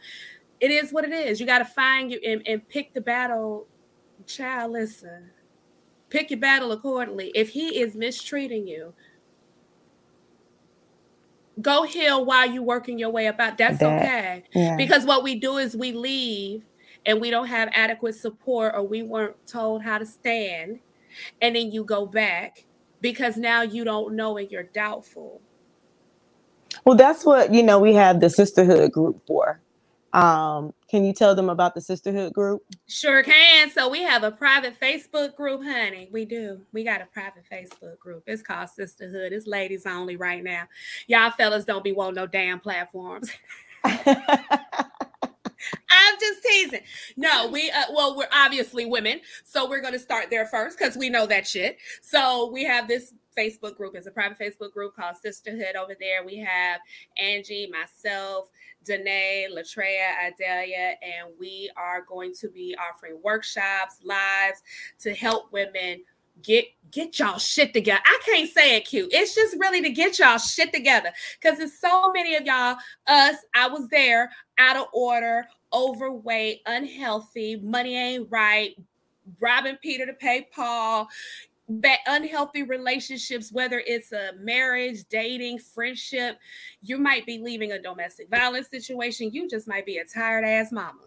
It 0.61 0.71
is 0.71 0.93
what 0.93 1.05
it 1.05 1.13
is. 1.13 1.41
You 1.41 1.47
got 1.47 1.59
to 1.59 1.65
find 1.65 2.11
you 2.11 2.21
and, 2.25 2.43
and 2.47 2.67
pick 2.69 2.95
the 2.95 3.01
battle. 3.01 3.67
Child, 4.25 4.73
listen, 4.73 5.31
pick 6.09 6.31
your 6.31 6.39
battle 6.39 6.71
accordingly. 6.71 7.33
If 7.35 7.49
he 7.49 7.81
is 7.81 7.97
mistreating 7.97 8.69
you, 8.69 8.95
go 11.63 11.85
heal 11.85 12.25
while 12.25 12.51
you're 12.51 12.63
working 12.63 12.99
your 12.99 13.11
way 13.11 13.27
up 13.27 13.41
out. 13.41 13.59
That's 13.59 13.79
that, 13.79 14.01
okay. 14.03 14.45
Yeah. 14.55 14.77
Because 14.77 15.05
what 15.05 15.23
we 15.23 15.37
do 15.37 15.57
is 15.59 15.77
we 15.77 15.93
leave 15.93 16.65
and 17.07 17.21
we 17.21 17.31
don't 17.31 17.47
have 17.47 17.69
adequate 17.73 18.15
support 18.15 18.75
or 18.75 18.83
we 18.83 19.03
weren't 19.03 19.37
told 19.47 19.83
how 19.83 19.99
to 19.99 20.07
stand. 20.07 20.81
And 21.41 21.57
then 21.57 21.73
you 21.73 21.85
go 21.85 22.07
back 22.07 22.65
because 23.01 23.37
now 23.37 23.63
you 23.63 23.85
don't 23.85 24.15
know 24.15 24.37
and 24.37 24.51
you're 24.51 24.63
doubtful. 24.63 25.41
Well, 26.85 26.97
that's 26.97 27.25
what, 27.25 27.53
you 27.53 27.63
know, 27.63 27.79
we 27.79 27.95
have 27.95 28.21
the 28.21 28.31
sisterhood 28.31 28.93
group 28.93 29.27
for. 29.27 29.61
Um, 30.13 30.73
can 30.93 31.05
you 31.07 31.15
tell 31.15 31.35
them 31.35 31.49
about 31.49 31.75
the 31.75 31.81
sisterhood 31.81 32.35
group? 32.35 32.63
Sure 32.87 33.23
can. 33.23 33.71
So 33.71 33.89
we 33.89 34.03
have 34.03 34.25
a 34.25 34.31
private 34.31 34.79
Facebook 34.79 35.35
group, 35.35 35.63
honey. 35.63 36.11
We 36.13 36.27
do. 36.27 36.61
We 36.73 36.85
got 36.85 37.01
a 37.01 37.07
private 37.07 37.45
Facebook 37.51 37.99
group. 37.99 38.25
It's 38.27 38.43
called 38.43 38.69
Sisterhood. 38.69 39.33
It's 39.33 39.47
ladies 39.47 39.87
only 39.87 40.17
right 40.17 40.45
now. 40.45 40.65
Y'all 41.07 41.31
fellas 41.31 41.65
don't 41.65 41.83
be 41.83 41.93
wanting 41.93 42.17
no 42.17 42.27
damn 42.27 42.61
platforms. 42.61 43.31
I'm 43.85 44.05
just 46.21 46.43
teasing. 46.43 46.83
No, 47.17 47.49
we 47.49 47.71
uh, 47.71 47.85
well, 47.95 48.15
we're 48.15 48.29
obviously 48.31 48.85
women, 48.85 49.23
so 49.45 49.67
we're 49.67 49.81
to 49.95 49.99
start 49.99 50.29
there 50.29 50.45
first 50.45 50.77
because 50.79 50.95
we 50.95 51.09
know 51.09 51.25
that 51.25 51.47
shit. 51.47 51.79
So 52.03 52.51
we 52.53 52.65
have 52.65 52.87
this 52.87 53.15
Facebook 53.37 53.77
group. 53.77 53.95
It's 53.95 54.07
a 54.07 54.11
private 54.11 54.39
Facebook 54.39 54.73
group 54.73 54.95
called 54.97 55.17
Sisterhood. 55.17 55.77
Over 55.77 55.97
there, 55.99 56.25
we 56.25 56.37
have 56.39 56.81
Angie, 57.17 57.71
myself, 57.71 58.51
Danae, 58.85 59.49
Latreia, 59.53 60.11
Adelia, 60.27 60.95
and 61.03 61.33
we 61.39 61.71
are 61.77 62.03
going 62.03 62.35
to 62.41 62.49
be 62.49 62.77
offering 62.77 63.19
workshops, 63.23 63.99
lives 64.05 64.63
to 65.01 65.15
help 65.15 65.53
women 65.53 66.03
get 66.43 66.65
get 66.91 67.19
y'all 67.19 67.39
shit 67.39 67.73
together. 67.73 68.03
I 68.05 68.19
can't 68.25 68.51
say 68.51 68.77
it 68.77 68.87
cute. 68.87 69.13
It's 69.13 69.35
just 69.35 69.57
really 69.59 69.83
to 69.83 69.91
get 69.91 70.19
y'all 70.19 70.39
shit 70.39 70.73
together 70.73 71.13
because 71.41 71.59
there's 71.59 71.79
so 71.79 72.13
many 72.13 72.35
of 72.37 72.45
y'all. 72.45 72.77
Us, 73.07 73.37
I 73.55 73.69
was 73.69 73.89
there, 73.89 74.31
out 74.59 74.77
of 74.77 74.87
order, 74.93 75.47
overweight, 75.73 76.61
unhealthy, 76.67 77.57
money 77.57 77.97
ain't 77.97 78.29
right, 78.31 78.77
robbing 79.41 79.77
Peter 79.83 80.07
to 80.07 80.13
pay 80.13 80.49
Paul 80.55 81.09
bad, 81.81 81.99
unhealthy 82.07 82.63
relationships, 82.63 83.53
whether 83.53 83.83
it's 83.87 84.13
a 84.13 84.33
marriage, 84.39 85.05
dating, 85.09 85.59
friendship, 85.59 86.39
you 86.81 86.99
might 86.99 87.27
be 87.27 87.39
leaving 87.39 87.73
a 87.73 87.83
domestic 87.83 88.29
violence 88.29 88.69
situation. 88.69 89.31
You 89.33 89.49
just 89.49 89.69
might 89.69 89.87
be 89.87 89.99
a 89.99 90.05
tired 90.05 90.45
ass 90.45 90.73
mama. 90.73 91.03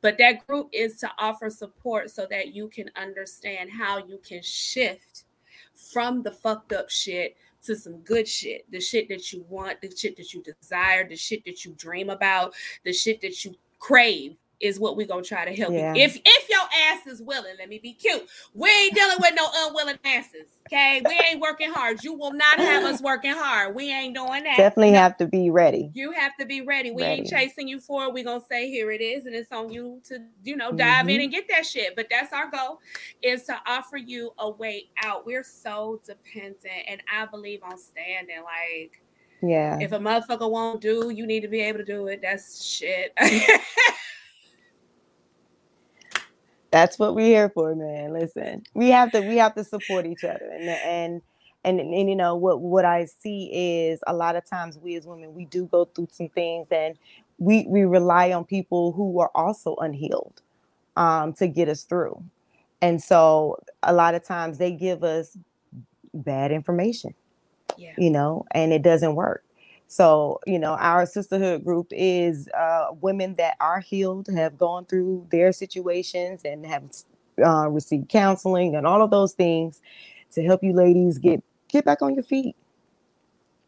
But 0.00 0.18
that 0.18 0.46
group 0.46 0.68
is 0.72 0.98
to 0.98 1.10
offer 1.18 1.50
support 1.50 2.10
so 2.10 2.26
that 2.30 2.54
you 2.54 2.68
can 2.68 2.90
understand 2.96 3.70
how 3.70 3.98
you 3.98 4.20
can 4.26 4.42
shift 4.42 5.24
from 5.74 6.22
the 6.22 6.32
fucked 6.32 6.72
up 6.72 6.90
shit 6.90 7.36
to 7.64 7.76
some 7.76 7.98
good 7.98 8.26
shit. 8.26 8.70
The 8.70 8.80
shit 8.80 9.08
that 9.08 9.32
you 9.32 9.44
want, 9.48 9.80
the 9.80 9.94
shit 9.94 10.16
that 10.16 10.32
you 10.32 10.42
desire, 10.42 11.08
the 11.08 11.16
shit 11.16 11.44
that 11.44 11.64
you 11.64 11.74
dream 11.76 12.10
about, 12.10 12.54
the 12.84 12.92
shit 12.92 13.20
that 13.20 13.44
you 13.44 13.54
crave 13.78 14.36
is 14.60 14.80
what 14.80 14.96
we're 14.96 15.06
gonna 15.06 15.22
try 15.22 15.44
to 15.44 15.54
help 15.54 15.72
yeah. 15.72 15.94
you. 15.94 16.02
If 16.02 16.16
if 16.24 16.48
your 16.48 16.58
ass 16.90 17.06
is 17.06 17.20
willing. 17.20 17.54
Let 17.58 17.68
me 17.68 17.78
be 17.78 17.92
cute. 17.92 18.26
We 18.54 18.68
ain't 18.68 18.94
dealing 18.94 19.16
with 19.20 19.32
no 19.34 19.46
unwilling 19.54 19.98
asses. 20.04 20.46
Okay, 20.66 21.00
we 21.06 21.18
ain't 21.30 21.40
working 21.40 21.70
hard. 21.70 22.04
You 22.04 22.12
will 22.12 22.32
not 22.32 22.58
have 22.58 22.84
us 22.84 23.00
working 23.00 23.32
hard. 23.32 23.74
We 23.74 23.90
ain't 23.90 24.14
doing 24.14 24.44
that. 24.44 24.56
Definitely 24.58 24.92
no. 24.92 24.98
have 24.98 25.16
to 25.16 25.26
be 25.26 25.48
ready. 25.48 25.90
You 25.94 26.12
have 26.12 26.36
to 26.38 26.44
be 26.44 26.60
ready. 26.60 26.90
We 26.90 27.02
ready. 27.02 27.22
ain't 27.22 27.30
chasing 27.30 27.68
you 27.68 27.80
for 27.80 28.04
it. 28.04 28.12
We 28.12 28.22
gonna 28.22 28.44
say 28.48 28.68
here 28.68 28.90
it 28.90 29.00
is, 29.00 29.26
and 29.26 29.34
it's 29.34 29.50
on 29.50 29.72
you 29.72 30.00
to 30.04 30.18
you 30.44 30.56
know 30.56 30.72
dive 30.72 31.00
mm-hmm. 31.00 31.08
in 31.10 31.20
and 31.22 31.30
get 31.30 31.48
that 31.48 31.64
shit. 31.64 31.96
But 31.96 32.08
that's 32.10 32.32
our 32.32 32.50
goal, 32.50 32.80
is 33.22 33.44
to 33.44 33.58
offer 33.66 33.96
you 33.96 34.32
a 34.38 34.50
way 34.50 34.88
out. 35.02 35.24
We're 35.24 35.44
so 35.44 36.00
dependent, 36.04 36.58
and 36.86 37.02
I 37.12 37.26
believe 37.26 37.60
on 37.62 37.78
standing. 37.78 38.42
Like, 38.42 39.00
yeah, 39.42 39.78
if 39.80 39.92
a 39.92 39.98
motherfucker 39.98 40.50
won't 40.50 40.80
do, 40.80 41.10
you 41.10 41.26
need 41.26 41.40
to 41.40 41.48
be 41.48 41.60
able 41.62 41.78
to 41.78 41.84
do 41.84 42.08
it. 42.08 42.20
That's 42.20 42.62
shit. 42.62 43.14
that's 46.70 46.98
what 46.98 47.14
we're 47.14 47.26
here 47.26 47.48
for, 47.48 47.74
man. 47.74 48.12
Listen, 48.12 48.64
we 48.74 48.88
have 48.90 49.10
to 49.12 49.20
we 49.20 49.36
have 49.36 49.54
to 49.54 49.64
support 49.64 50.06
each 50.06 50.24
other, 50.24 50.50
and 50.52 50.68
and 50.68 51.22
and, 51.64 51.80
and 51.80 52.08
you 52.08 52.16
know 52.16 52.36
what 52.36 52.60
what 52.60 52.84
I 52.84 53.06
see 53.06 53.50
is 53.52 54.00
a 54.06 54.14
lot 54.14 54.36
of 54.36 54.44
times 54.44 54.78
we 54.78 54.94
as 54.96 55.06
women 55.06 55.34
we 55.34 55.44
do 55.46 55.66
go 55.66 55.86
through 55.86 56.08
some 56.12 56.28
things, 56.28 56.68
and 56.70 56.96
we 57.38 57.66
we 57.68 57.82
rely 57.82 58.32
on 58.32 58.44
people 58.44 58.92
who 58.92 59.20
are 59.20 59.30
also 59.34 59.76
unhealed 59.76 60.42
um, 60.96 61.32
to 61.34 61.48
get 61.48 61.68
us 61.68 61.84
through, 61.84 62.22
and 62.82 63.02
so 63.02 63.58
a 63.82 63.92
lot 63.92 64.14
of 64.14 64.24
times 64.24 64.58
they 64.58 64.72
give 64.72 65.02
us 65.02 65.36
bad 66.12 66.52
information, 66.52 67.14
yeah. 67.76 67.94
you 67.96 68.10
know, 68.10 68.44
and 68.52 68.72
it 68.72 68.82
doesn't 68.82 69.14
work. 69.14 69.44
So, 69.88 70.38
you 70.46 70.58
know, 70.58 70.74
our 70.74 71.06
sisterhood 71.06 71.64
group 71.64 71.88
is 71.90 72.48
uh, 72.48 72.88
women 73.00 73.34
that 73.36 73.56
are 73.60 73.80
healed, 73.80 74.28
have 74.34 74.58
gone 74.58 74.84
through 74.84 75.26
their 75.30 75.50
situations, 75.52 76.42
and 76.44 76.66
have 76.66 76.84
uh, 77.44 77.68
received 77.68 78.08
counseling 78.10 78.76
and 78.76 78.86
all 78.86 79.02
of 79.02 79.10
those 79.10 79.32
things 79.32 79.80
to 80.32 80.44
help 80.44 80.62
you 80.62 80.74
ladies 80.74 81.18
get 81.18 81.42
get 81.68 81.84
back 81.84 82.02
on 82.02 82.14
your 82.14 82.22
feet. 82.22 82.54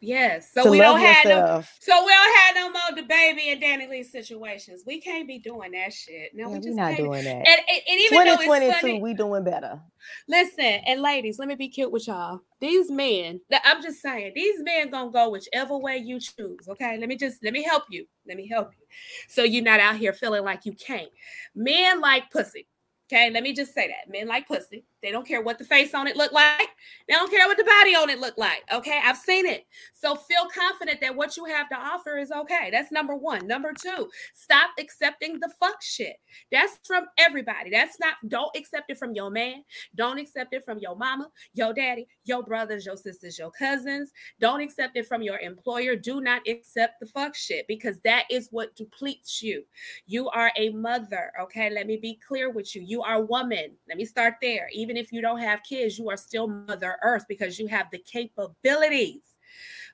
Yes. 0.00 0.50
So 0.52 0.70
we 0.70 0.78
don't 0.78 0.98
have 0.98 1.26
no, 1.26 1.62
so 1.78 2.04
we 2.04 2.10
don't 2.10 2.38
have 2.38 2.56
no 2.56 2.70
more 2.70 3.04
DaBaby 3.04 3.52
and 3.52 3.62
DaniLeigh 3.62 4.06
situations. 4.06 4.82
We 4.86 4.98
can't 4.98 5.28
be 5.28 5.38
doing 5.38 5.72
that 5.72 5.92
shit. 5.92 6.34
No, 6.34 6.48
yeah, 6.48 6.54
we 6.54 6.60
just 6.60 6.76
not 6.76 6.96
doing 6.96 7.22
that. 7.24 7.36
And, 7.36 7.46
and, 7.46 7.80
and 7.86 8.00
even 8.00 8.18
2022, 8.18 8.72
funny, 8.80 9.02
we 9.02 9.12
doing 9.12 9.44
better. 9.44 9.78
Listen, 10.26 10.64
and 10.64 11.02
ladies, 11.02 11.38
let 11.38 11.48
me 11.48 11.54
be 11.54 11.68
cute 11.68 11.92
with 11.92 12.06
y'all. 12.06 12.40
These 12.60 12.90
men, 12.90 13.40
I'm 13.64 13.82
just 13.82 14.00
saying, 14.00 14.32
these 14.34 14.62
men 14.62 14.90
gonna 14.90 15.10
go 15.10 15.28
whichever 15.28 15.76
way 15.76 15.98
you 15.98 16.18
choose. 16.18 16.66
Okay. 16.66 16.96
Let 16.98 17.08
me 17.08 17.16
just 17.16 17.44
let 17.44 17.52
me 17.52 17.62
help 17.62 17.84
you. 17.90 18.06
Let 18.26 18.38
me 18.38 18.48
help 18.48 18.70
you. 18.78 18.86
So 19.28 19.42
you're 19.42 19.62
not 19.62 19.80
out 19.80 19.96
here 19.96 20.14
feeling 20.14 20.44
like 20.44 20.64
you 20.64 20.72
can't. 20.72 21.10
Men 21.54 22.00
like 22.00 22.30
pussy. 22.30 22.66
Okay, 23.12 23.28
let 23.30 23.42
me 23.42 23.52
just 23.52 23.74
say 23.74 23.88
that 23.88 24.10
men 24.10 24.28
like 24.28 24.46
pussy. 24.46 24.84
They 25.02 25.10
don't 25.10 25.26
care 25.26 25.42
what 25.42 25.58
the 25.58 25.64
face 25.64 25.94
on 25.94 26.06
it 26.06 26.16
looked 26.16 26.34
like. 26.34 26.68
They 27.08 27.14
don't 27.14 27.30
care 27.30 27.46
what 27.46 27.56
the 27.56 27.64
body 27.64 27.94
on 27.94 28.10
it 28.10 28.18
looked 28.18 28.38
like. 28.38 28.62
Okay, 28.72 29.00
I've 29.02 29.16
seen 29.16 29.46
it. 29.46 29.66
So 29.94 30.14
feel 30.14 30.48
confident 30.54 31.00
that 31.00 31.14
what 31.14 31.36
you 31.36 31.44
have 31.46 31.68
to 31.70 31.76
offer 31.76 32.18
is 32.18 32.30
okay. 32.30 32.68
That's 32.70 32.92
number 32.92 33.16
one. 33.16 33.46
Number 33.46 33.72
two, 33.72 34.08
stop 34.34 34.70
accepting 34.78 35.40
the 35.40 35.50
fuck 35.58 35.82
shit. 35.82 36.16
That's 36.52 36.78
from 36.84 37.06
everybody. 37.18 37.70
That's 37.70 37.98
not. 37.98 38.14
Don't 38.28 38.54
accept 38.54 38.90
it 38.90 38.98
from 38.98 39.14
your 39.14 39.30
man. 39.30 39.64
Don't 39.94 40.18
accept 40.18 40.54
it 40.54 40.64
from 40.64 40.78
your 40.78 40.96
mama, 40.96 41.28
your 41.54 41.72
daddy, 41.72 42.06
your 42.24 42.42
brothers, 42.42 42.86
your 42.86 42.96
sisters, 42.96 43.38
your 43.38 43.50
cousins. 43.50 44.12
Don't 44.38 44.60
accept 44.60 44.96
it 44.96 45.06
from 45.06 45.22
your 45.22 45.38
employer. 45.38 45.96
Do 45.96 46.20
not 46.20 46.46
accept 46.46 47.00
the 47.00 47.06
fuck 47.06 47.34
shit 47.34 47.66
because 47.66 48.00
that 48.04 48.24
is 48.30 48.48
what 48.50 48.76
depletes 48.76 49.42
you. 49.42 49.64
You 50.06 50.28
are 50.30 50.52
a 50.56 50.70
mother. 50.70 51.32
Okay, 51.42 51.70
let 51.70 51.86
me 51.86 51.96
be 51.96 52.18
clear 52.26 52.50
with 52.50 52.74
you. 52.76 52.82
You 52.82 53.02
are 53.02 53.16
a 53.16 53.20
woman. 53.20 53.76
Let 53.88 53.96
me 53.96 54.04
start 54.04 54.34
there. 54.42 54.68
Even 54.72 54.89
even 54.90 54.96
if 54.96 55.12
you 55.12 55.20
don't 55.22 55.38
have 55.38 55.62
kids, 55.62 56.00
you 56.00 56.10
are 56.10 56.16
still 56.16 56.48
Mother 56.48 56.96
Earth 57.02 57.24
because 57.28 57.60
you 57.60 57.68
have 57.68 57.86
the 57.92 57.98
capabilities. 57.98 59.22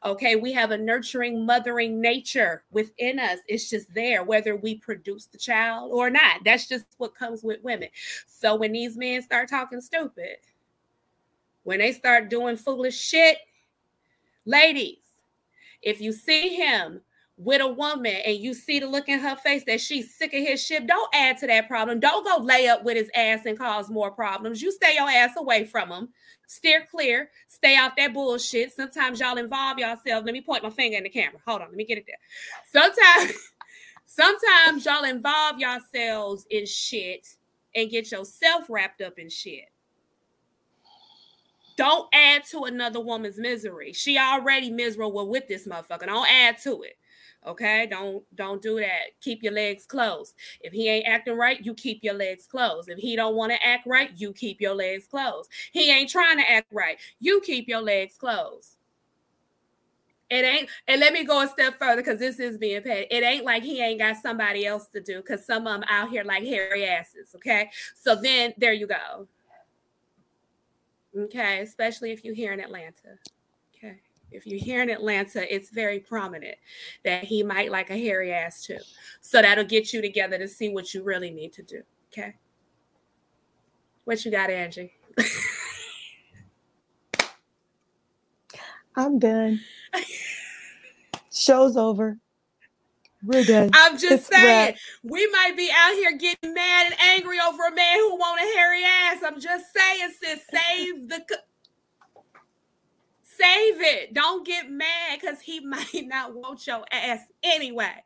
Okay, 0.03 0.37
we 0.37 0.53
have 0.53 0.71
a 0.71 0.79
nurturing, 0.79 1.45
mothering 1.45 2.01
nature 2.01 2.65
within 2.71 3.19
us. 3.19 3.41
It's 3.47 3.69
just 3.69 3.93
there, 3.93 4.25
whether 4.25 4.57
we 4.57 4.77
produce 4.77 5.27
the 5.27 5.37
child 5.37 5.91
or 5.93 6.09
not. 6.09 6.45
That's 6.47 6.67
just 6.67 6.87
what 6.97 7.15
comes 7.15 7.43
with 7.43 7.63
women. 7.63 7.89
So 8.27 8.57
when 8.57 8.73
these 8.73 8.97
men 8.97 9.21
start 9.21 9.51
talking 9.51 9.83
stupid, 9.83 10.39
when 11.65 11.81
they 11.81 11.93
start 11.93 12.31
doing 12.31 12.57
foolish 12.57 12.99
shit, 12.99 13.37
ladies, 14.47 15.05
if 15.83 16.01
you 16.01 16.13
see 16.13 16.57
him 16.57 17.03
with 17.39 17.61
a 17.61 17.69
woman 17.69 18.17
and 18.25 18.39
you 18.39 18.55
see 18.55 18.81
the 18.81 18.87
look 18.87 19.09
in 19.09 19.19
her 19.19 19.37
face 19.37 19.63
that 19.65 19.81
she's 19.81 20.15
sick 20.15 20.33
of 20.33 20.41
his 20.41 20.63
shit, 20.63 20.87
don't 20.87 21.15
add 21.15 21.37
to 21.39 21.47
that 21.47 21.69
problem. 21.69 22.01
Don't 22.01 22.25
go 22.25 22.43
lay 22.43 22.67
up 22.67 22.83
with 22.83 22.97
his 22.97 23.11
ass 23.15 23.45
and 23.45 23.59
cause 23.59 23.91
more 23.91 24.11
problems. 24.11 24.63
You 24.63 24.73
stay 24.73 24.95
your 24.95 25.09
ass 25.09 25.37
away 25.37 25.65
from 25.65 25.91
him. 25.91 26.09
Steer 26.47 26.87
clear. 26.91 27.31
Stay 27.49 27.77
out 27.77 27.93
that 27.97 28.15
bullshit. 28.15 28.73
Sometimes 28.73 29.21
y'all 29.21 29.37
involve 29.37 29.79
yourself. 29.79 30.25
Let 30.25 30.33
me 30.33 30.41
point 30.41 30.63
my 30.63 30.71
finger 30.71 30.97
in 30.97 31.03
the 31.03 31.11
camera. 31.11 31.41
Hold 31.47 31.61
on. 31.63 31.69
Let 31.69 31.77
me 31.77 31.85
get 31.85 31.99
it 31.99 32.07
there. 32.07 32.17
Sometimes, 32.73 33.53
sometimes 34.07 34.87
y'all 34.87 35.05
involve 35.05 35.59
yourselves 35.59 36.47
in 36.51 36.65
shit 36.65 37.29
and 37.75 37.91
get 37.91 38.11
yourself 38.11 38.65
wrapped 38.71 39.03
up 39.03 39.19
in 39.19 39.29
shit. 39.29 39.69
Don't 41.77 42.09
add 42.15 42.45
to 42.47 42.65
another 42.65 43.01
woman's 43.01 43.39
misery. 43.39 43.93
She 43.93 44.17
already 44.17 44.71
miserable 44.71 45.29
with 45.29 45.47
this 45.47 45.67
motherfucker. 45.67 46.07
Don't 46.07 46.31
add 46.31 46.57
to 46.63 46.83
it. 46.83 46.97
Okay, 47.47 47.87
don't 47.89 48.25
don't 48.35 48.61
do 48.61 48.81
that. 48.81 49.13
Keep 49.21 49.45
your 49.45 49.53
legs 49.53 49.87
closed. 49.87 50.35
If 50.61 50.73
he 50.73 50.89
ain't 50.89 51.07
acting 51.07 51.37
right, 51.37 51.65
you 51.65 51.75
keep 51.75 52.03
your 52.03 52.15
legs 52.15 52.47
closed. 52.47 52.89
If 52.89 52.99
he 52.99 53.15
don't 53.15 53.37
want 53.37 53.53
to 53.53 53.65
act 53.65 53.87
right, 53.87 54.11
you 54.17 54.33
keep 54.33 54.61
your 54.61 54.75
legs 54.75 55.07
closed. 55.07 55.49
He 55.71 55.91
ain't 55.91 56.11
trying 56.11 56.39
to 56.39 56.51
act 56.51 56.67
right. 56.73 56.99
You 57.21 57.41
keep 57.41 57.69
your 57.69 57.83
legs 57.83 58.17
closed. 58.17 58.77
It 60.29 60.45
ain't, 60.45 60.69
and 60.89 61.01
let 61.01 61.13
me 61.13 61.25
go 61.25 61.43
a 61.43 61.47
step 61.47 61.79
further 61.79 62.03
because 62.03 62.19
this 62.19 62.41
is 62.41 62.59
being 62.59 62.83
paid. 62.83 63.07
It 63.13 63.23
ain't 63.23 63.45
like 63.45 63.63
he 63.63 63.81
ain't 63.81 64.01
got 64.01 64.17
somebody 64.17 64.67
else 64.67 64.89
to 64.89 65.01
do 65.01 65.19
because 65.19 65.47
some 65.47 65.69
of 65.69 65.75
them 65.75 65.85
out 65.89 66.11
here 66.11 66.25
like 66.25 66.43
hairy 66.43 66.85
asses. 66.85 67.29
Okay. 67.37 67.71
So 67.95 68.17
then 68.17 68.53
there 68.59 68.73
you 68.73 68.89
go. 68.89 69.29
Okay. 71.17 71.61
Especially 71.61 72.11
if 72.11 72.25
you're 72.25 72.35
here 72.35 72.53
in 72.53 72.59
Atlanta. 72.59 73.19
If 74.31 74.47
you're 74.47 74.61
here 74.61 74.83
in 74.83 74.91
Atlanta, 74.91 75.53
it's 75.55 75.71
very 75.71 76.01
prominent 76.01 76.57
that 77.05 77.25
he 77.25 77.43
might 77.43 77.71
like 77.71 77.91
a 77.91 77.97
hairy 77.97 78.33
ass 78.33 78.65
too. 78.65 78.79
So 79.21 79.41
that'll 79.41 79.65
get 79.65 79.93
you 79.93 80.03
together 80.03 80.39
to 80.39 80.49
see 80.49 80.69
what 80.69 80.93
you 80.93 81.03
really 81.03 81.31
need 81.31 81.53
to 81.55 81.63
do. 81.63 81.83
Okay. 82.13 82.35
What 84.05 84.25
you 84.25 84.31
got, 84.31 84.51
Angie? 84.51 84.93
I'm 88.97 89.19
done. 89.19 89.61
Show's 91.33 91.77
over. 91.77 92.19
We're 93.25 93.45
done. 93.45 93.71
I'm 93.75 93.99
just 93.99 94.13
it's 94.13 94.29
saying, 94.29 94.77
we 95.03 95.27
might 95.29 95.57
be 95.57 95.71
out 95.77 95.95
here 95.95 96.17
getting 96.17 96.55
mad 96.55 96.87
and 96.87 96.95
angry 97.01 97.39
over 97.47 97.65
a 97.65 97.75
man 97.75 97.99
who 97.99 98.17
want 98.17 98.41
a 98.41 98.45
hairy 98.57 98.85
ass. 98.85 99.23
I'm 99.25 99.41
just 99.41 99.67
saying, 99.75 100.13
sis, 100.23 100.41
save 100.51 101.09
the 101.09 101.25
Save 103.39 103.81
it. 103.81 104.15
Don't 104.15 104.47
get 104.47 104.71
mad 104.71 105.19
because 105.21 105.41
he 105.41 105.61
might 105.67 106.07
not 106.07 106.35
want 106.35 106.67
your 106.67 106.85
ass 106.91 107.21
anyway. 107.43 108.03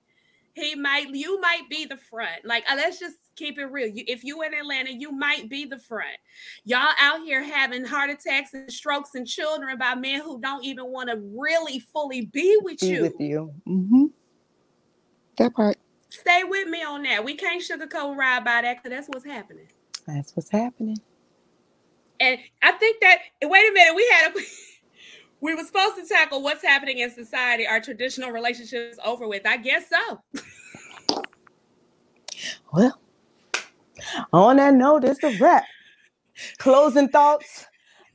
He 0.55 0.75
might, 0.75 1.09
you 1.11 1.41
might 1.41 1.71
be 1.71 1.87
the 1.87 1.97
front. 1.97 2.45
Like, 2.45 2.65
uh, 2.71 2.75
let's 2.75 2.99
just 2.99 3.17
keep 3.37 3.59
it 3.59 3.67
real. 3.67 3.87
You, 3.87 4.05
if 4.09 4.25
you 4.25 4.43
in 4.43 4.53
Atlanta, 4.53 4.93
you 4.93 5.13
might 5.13 5.49
be 5.49 5.65
the 5.65 5.79
front. 5.79 6.17
Y'all 6.65 6.93
out 6.99 7.21
here 7.21 7.43
having 7.43 7.85
heart 7.85 8.11
attacks 8.11 8.53
and 8.53 8.71
strokes 8.71 9.15
and 9.15 9.27
children 9.27 9.79
by 9.79 9.95
men 9.95 10.21
who 10.21 10.41
don't 10.41 10.65
even 10.65 10.87
want 10.87 11.09
to 11.09 11.23
really 11.37 11.79
fully 11.79 12.27
be 12.27 12.59
with 12.63 12.81
be 12.81 12.89
you. 12.89 13.03
With 13.03 13.21
you. 13.21 13.55
Mm-hmm. 13.69 14.07
That 15.39 15.55
part. 15.55 15.77
Stay 16.11 16.43
with 16.43 16.69
me 16.69 16.83
on 16.83 17.05
that. 17.05 17.25
We 17.25 17.37
can't 17.37 17.63
sugarcoat 17.63 18.17
ride 18.17 18.45
by 18.45 18.63
that 18.63 18.83
because 18.83 18.91
that's 18.97 19.09
what's 19.09 19.25
happening. 19.25 19.69
That's 20.07 20.35
what's 20.37 20.51
happening. 20.51 20.99
And 22.19 22.39
I 22.61 22.73
think 22.73 23.01
that 23.01 23.19
wait 23.43 23.71
a 23.71 23.73
minute, 23.73 23.95
we 23.95 24.07
had 24.13 24.33
a 24.35 24.41
we 25.41 25.55
were 25.55 25.65
supposed 25.65 25.97
to 25.97 26.07
tackle 26.07 26.43
what's 26.43 26.63
happening 26.63 26.99
in 26.99 27.11
society. 27.11 27.67
Are 27.67 27.81
traditional 27.81 28.31
relationships 28.31 28.99
over 29.05 29.27
with? 29.27 29.47
I 29.47 29.57
guess 29.57 29.85
so. 29.89 30.21
well, 32.73 33.01
on 34.33 34.57
that 34.57 34.75
note, 34.75 35.05
it's 35.05 35.23
a 35.23 35.37
wrap. 35.39 35.65
Closing 36.59 37.09
thoughts 37.09 37.67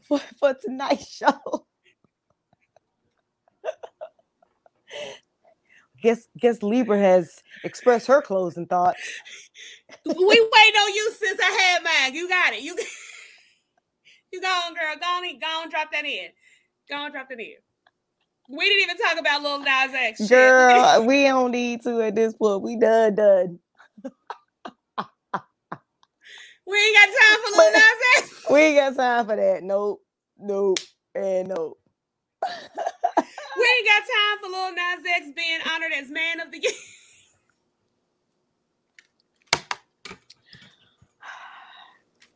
for, 0.07 0.19
for 0.39 0.53
tonight's 0.53 1.07
show. 1.15 1.65
guess 6.05 6.27
guess 6.37 6.61
Libra 6.61 6.99
has 6.99 7.41
expressed 7.63 8.05
her 8.07 8.21
closing 8.21 8.67
thoughts. 8.67 9.01
we 10.05 10.13
wait 10.15 10.75
on 10.75 10.93
you 10.93 11.11
since 11.17 11.39
I 11.41 11.51
had 11.51 11.83
mine. 11.83 12.13
You 12.13 12.29
got 12.29 12.53
it. 12.53 12.61
You 12.61 12.77
you 14.31 14.41
go 14.41 14.47
on, 14.47 14.73
girl. 14.73 14.95
Go 14.99 15.07
on, 15.07 15.39
go 15.39 15.47
on, 15.47 15.69
drop 15.69 15.91
that 15.91 16.05
in. 16.05 16.29
Go 16.89 16.95
on, 16.97 17.11
drop 17.11 17.27
it 17.31 17.39
in. 17.39 17.55
We 18.47 18.65
didn't 18.65 18.83
even 18.83 18.97
talk 18.97 19.19
about 19.19 19.41
Lil 19.41 19.59
Nas 19.59 19.93
X. 19.93 20.29
Girl, 20.29 21.05
we 21.07 21.23
don't 21.23 21.51
need 21.51 21.81
to 21.83 22.01
at 22.01 22.15
this 22.15 22.33
point. 22.35 22.61
We 22.61 22.77
done 22.77 23.15
done. 23.15 23.59
We 26.67 26.77
ain't 26.77 26.95
got 26.95 27.09
time 27.21 27.39
for 27.43 27.51
Lil 27.57 27.71
Nas 27.71 27.83
X. 28.17 28.45
We 28.49 28.59
ain't 28.59 28.95
got 28.95 28.95
time 29.01 29.25
for 29.27 29.35
that. 29.35 29.63
Nope. 29.63 30.01
Nope. 30.39 30.79
And 31.13 31.47
nope. 31.49 31.79
we 32.43 32.49
ain't 33.77 33.87
got 33.87 34.01
time 34.01 34.39
for 34.41 34.49
Lil 34.49 34.71
Nas 34.71 35.05
X 35.15 35.27
being 35.35 35.59
honored 35.71 35.91
as 35.93 36.09
man 36.09 36.39
of 36.39 36.51
the 36.51 36.59
year. 36.59 36.71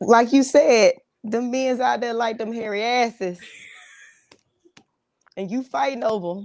like 0.00 0.32
you 0.32 0.44
said, 0.44 0.92
them 1.24 1.50
men's 1.50 1.80
out 1.80 2.00
there 2.00 2.14
like 2.14 2.38
them 2.38 2.52
hairy 2.52 2.84
asses. 2.84 3.40
And 5.40 5.50
you 5.50 5.64
fighting 5.64 6.04
over 6.04 6.42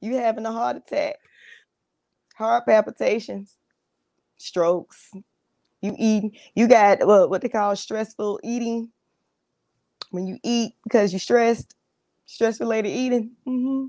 You 0.00 0.16
having 0.18 0.46
a 0.46 0.52
heart 0.52 0.78
attack, 0.78 1.16
heart 2.36 2.66
palpitations, 2.66 3.54
strokes. 4.38 5.12
You 5.82 5.94
eating, 5.98 6.32
you 6.54 6.68
got 6.68 7.06
what, 7.06 7.30
what 7.30 7.42
they 7.42 7.48
call 7.50 7.76
stressful 7.76 8.40
eating. 8.44 8.90
When 10.10 10.26
you 10.26 10.38
eat 10.44 10.74
because 10.84 11.12
you're 11.12 11.20
stressed, 11.20 11.74
stress 12.26 12.60
related 12.60 12.90
eating. 12.90 13.32
hmm 13.46 13.86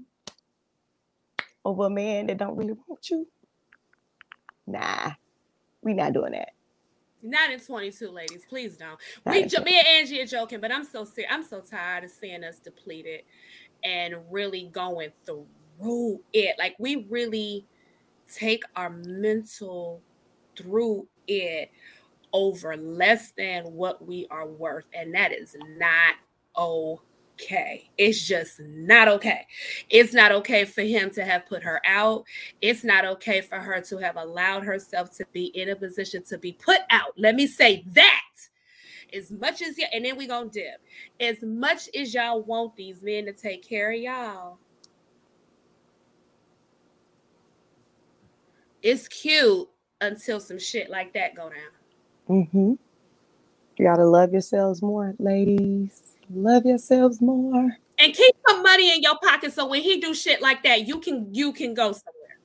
Over 1.66 1.88
a 1.88 1.90
man 1.92 2.28
that 2.28 2.38
don't 2.40 2.58
really 2.58 2.76
want 2.88 3.10
you. 3.10 3.28
Nah, 4.68 5.14
we 5.84 5.94
not 5.94 6.14
doing 6.14 6.34
that. 6.34 6.52
Not 7.24 7.52
in 7.52 7.60
22, 7.60 8.10
ladies. 8.10 8.46
Please 8.48 8.76
don't. 8.76 9.00
We, 9.26 9.46
jo- 9.46 9.64
me 9.64 9.80
and 9.80 9.88
Angie 9.88 10.22
are 10.22 10.26
joking, 10.26 10.60
but 10.60 10.72
I'm 10.72 10.84
so 10.84 11.06
serious. 11.06 11.32
I'm 11.34 11.44
so 11.44 11.62
tired 11.62 12.04
of 12.04 12.12
seeing 12.12 12.44
us 12.44 12.60
depleted 12.60 13.22
and 13.84 14.16
really 14.30 14.70
going 14.72 15.12
through 15.26 16.22
it. 16.34 16.56
Like 16.60 16.76
we 16.80 17.08
really 17.10 17.66
take 18.32 18.64
our 18.76 18.90
mental 18.90 20.02
through 20.58 21.08
it 21.28 21.72
over 22.34 22.76
less 22.76 23.32
than 23.32 23.64
what 23.66 24.06
we 24.06 24.28
are 24.30 24.48
worth, 24.48 24.86
and 24.94 25.14
that 25.16 25.32
is 25.32 25.56
not 25.78 26.16
okay. 26.58 27.13
It's 27.98 28.26
just 28.26 28.60
not 28.62 29.08
okay. 29.08 29.46
It's 29.90 30.14
not 30.14 30.32
okay 30.34 30.66
for 30.66 30.82
him 30.82 31.10
to 31.12 31.26
have 31.26 31.46
put 31.46 31.64
her 31.64 31.82
out. 31.86 32.26
It's 32.62 32.84
not 32.84 33.06
okay 33.06 33.42
for 33.42 33.58
her 33.60 33.82
to 33.82 33.98
have 33.98 34.18
allowed 34.18 34.64
herself 34.64 35.16
to 35.18 35.26
be 35.34 35.46
in 35.48 35.70
a 35.70 35.76
position 35.76 36.24
to 36.30 36.38
be 36.38 36.54
put 36.54 36.82
out. 36.90 37.14
Let 37.18 37.36
me 37.36 37.48
say 37.48 37.84
that. 37.94 38.22
As 39.14 39.32
much 39.32 39.62
as 39.62 39.76
y- 39.78 39.90
and 39.94 40.06
then 40.06 40.18
we 40.18 40.28
gonna 40.28 40.50
dip. 40.50 40.82
As 41.20 41.42
much 41.44 41.90
as 41.96 42.14
y'all 42.14 42.44
want 42.44 42.76
these 42.76 43.04
men 43.04 43.26
to 43.26 43.34
take 43.34 43.68
care 43.68 43.92
of 43.92 44.00
y'all, 44.00 44.60
it's 48.82 49.08
cute 49.08 49.70
until 50.02 50.40
some 50.40 50.60
shit 50.60 50.90
like 50.90 51.14
that 51.14 51.36
go 51.36 51.50
down. 51.50 51.72
Mm-hmm. 52.30 52.74
You 53.78 53.86
gotta 53.86 54.06
love 54.06 54.34
yourselves 54.34 54.82
more, 54.82 55.16
ladies. 55.20 56.13
Love 56.34 56.66
yourselves 56.66 57.22
more. 57.22 57.78
And 58.00 58.14
keep 58.14 58.36
some 58.48 58.64
money 58.64 58.92
in 58.96 59.02
your 59.02 59.18
pocket 59.22 59.54
so 59.54 59.68
when 59.68 59.82
he 59.82 60.00
do 60.00 60.14
shit 60.14 60.42
like 60.42 60.64
that, 60.64 60.88
you 60.88 61.00
can 61.00 61.34
you 61.34 61.54
can 61.54 61.74
go 61.74 61.92
somewhere. 61.92 62.38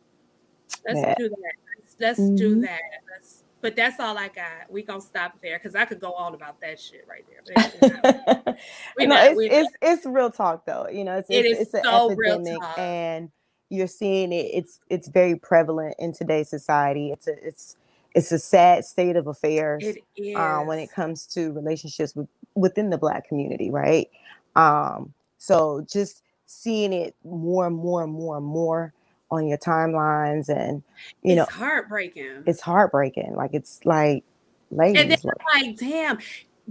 Let's 0.86 1.18
do 1.18 1.28
that. 1.28 1.52
Let's, 1.76 1.96
let's 2.18 2.30
do 2.38 2.56
Mhm. 2.56 2.62
that. 2.62 2.80
Let's, 3.10 3.42
but 3.60 3.74
that's 3.74 3.98
all 3.98 4.16
I 4.18 4.28
got. 4.28 4.70
We 4.70 4.82
gonna 4.82 5.00
stop 5.00 5.40
there 5.42 5.58
because 5.58 5.74
I 5.74 5.84
could 5.86 6.00
go 6.00 6.12
on 6.12 6.34
about 6.34 6.60
that 6.60 6.78
shit 6.78 7.06
right 7.08 7.24
there. 7.28 7.40
But 7.46 7.74
it's 7.80 8.44
not- 8.46 8.58
we 8.96 9.06
no, 9.06 9.14
not- 9.16 9.26
it's, 9.32 9.40
it's 9.40 9.76
it's 9.80 10.06
real 10.06 10.30
talk 10.30 10.66
though. 10.66 10.86
You 10.88 11.04
know, 11.04 11.16
it's 11.16 11.30
It 11.30 11.44
it's, 11.46 11.60
is 11.60 11.66
it's 11.66 11.74
an 11.74 11.84
so 11.84 12.14
real 12.14 12.34
epidemic, 12.34 12.60
talk. 12.60 12.78
and 12.78 13.30
you're 13.70 13.86
seeing 13.86 14.32
it. 14.32 14.50
It's 14.52 14.80
it's 14.90 15.08
very 15.08 15.36
prevalent 15.36 15.94
in 15.98 16.12
today's 16.12 16.50
society. 16.50 17.10
It's 17.10 17.26
a 17.26 17.46
it's 17.46 17.76
it's 18.14 18.32
a 18.32 18.38
sad 18.38 18.84
state 18.84 19.16
of 19.16 19.26
affairs 19.26 19.84
It 19.84 20.04
is. 20.16 20.36
uh, 20.36 20.60
when 20.60 20.78
it 20.78 20.90
comes 20.90 21.26
to 21.26 21.52
relationships 21.52 22.14
with, 22.16 22.26
within 22.58 22.90
the 22.90 22.98
black 22.98 23.28
community, 23.28 23.70
right? 23.70 24.08
Um, 24.56 25.14
so 25.38 25.84
just 25.88 26.22
seeing 26.46 26.92
it 26.92 27.14
more 27.24 27.66
and 27.66 27.76
more 27.76 28.02
and 28.02 28.12
more 28.12 28.36
and 28.36 28.46
more 28.46 28.92
on 29.30 29.46
your 29.46 29.58
timelines, 29.58 30.48
and 30.48 30.82
you 31.22 31.36
know, 31.36 31.42
it's 31.42 31.52
heartbreaking. 31.52 32.42
it's 32.46 32.60
heartbreaking. 32.60 33.34
Like 33.36 33.50
it's 33.52 33.80
like, 33.84 34.24
and 34.70 34.78
ladies, 34.78 35.24
then 35.24 35.32
like, 35.46 35.64
like, 35.66 35.76
damn, 35.76 36.18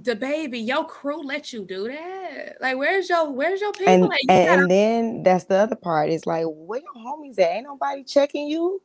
DaBaby, 0.01 0.65
your 0.65 0.85
crew 0.85 1.23
let 1.23 1.53
you 1.53 1.65
do 1.65 1.87
that. 1.87 2.57
Like, 2.59 2.77
where's 2.77 3.09
your 3.09 3.31
where's 3.31 3.61
your 3.61 3.73
people? 3.73 3.93
and 3.93 4.03
at? 4.05 4.23
You 4.23 4.29
and, 4.29 4.45
gotta- 4.45 4.61
and 4.61 4.71
then 4.71 5.23
that's 5.23 5.45
the 5.45 5.55
other 5.55 5.75
part. 5.75 6.09
Is 6.09 6.25
like, 6.25 6.45
where 6.47 6.81
your 6.81 6.93
homies 6.95 7.39
at? 7.39 7.51
Ain't 7.51 7.65
nobody 7.65 8.03
checking 8.03 8.47
you. 8.47 8.81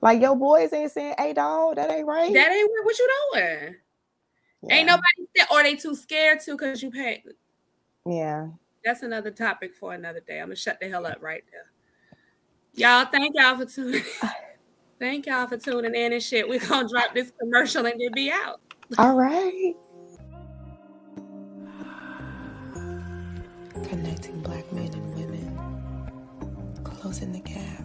Like 0.00 0.20
your 0.20 0.34
boys 0.34 0.72
ain't 0.72 0.90
saying, 0.92 1.14
"Hey, 1.18 1.34
dog, 1.34 1.76
that 1.76 1.90
ain't 1.90 2.06
right." 2.06 2.32
that 2.32 2.52
ain't 2.52 2.70
what 2.84 2.98
you 2.98 3.08
doing. 3.34 3.76
Ain't 4.68 4.86
nobody 4.86 5.04
or 5.50 5.60
oh, 5.60 5.62
they 5.62 5.74
too 5.74 5.94
scared 5.94 6.40
to 6.40 6.52
because 6.52 6.82
you 6.82 6.90
pay. 6.90 7.22
Yeah. 8.06 8.48
That's 8.84 9.02
another 9.02 9.30
topic 9.30 9.74
for 9.74 9.94
another 9.94 10.20
day. 10.20 10.38
I'm 10.38 10.46
gonna 10.46 10.56
shut 10.56 10.78
the 10.80 10.88
hell 10.88 11.06
up 11.06 11.18
right 11.22 11.44
there. 11.50 11.70
Y'all, 12.74 13.06
thank 13.06 13.34
y'all 13.36 13.56
for 13.56 13.64
tuning. 13.64 14.02
thank 14.98 15.26
y'all 15.26 15.46
for 15.46 15.56
tuning 15.56 15.94
in 15.94 16.12
and 16.12 16.22
shit. 16.22 16.48
We're 16.48 16.60
gonna 16.60 16.88
drop 16.88 17.14
this 17.14 17.32
commercial 17.38 17.86
and 17.86 18.00
then 18.00 18.12
be 18.12 18.30
out. 18.30 18.60
All 18.98 19.14
right. 19.14 19.74
connecting 23.90 24.40
black 24.42 24.72
men 24.72 24.88
and 24.92 25.14
women, 25.14 26.82
closing 26.84 27.32
the 27.32 27.40
gap, 27.40 27.82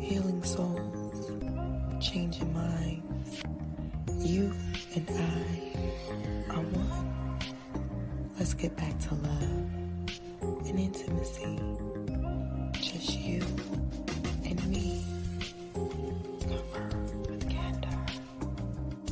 healing 0.00 0.42
souls, 0.42 1.30
changing 2.00 2.50
minds. 2.54 3.42
You 4.26 4.54
and 4.96 5.10
I 5.10 6.54
are 6.54 6.62
one. 6.62 7.38
Let's 8.38 8.54
get 8.54 8.74
back 8.76 8.98
to 9.00 9.14
love 9.14 10.66
and 10.66 10.80
intimacy. 10.80 11.58
Just 12.72 13.18
you 13.18 13.40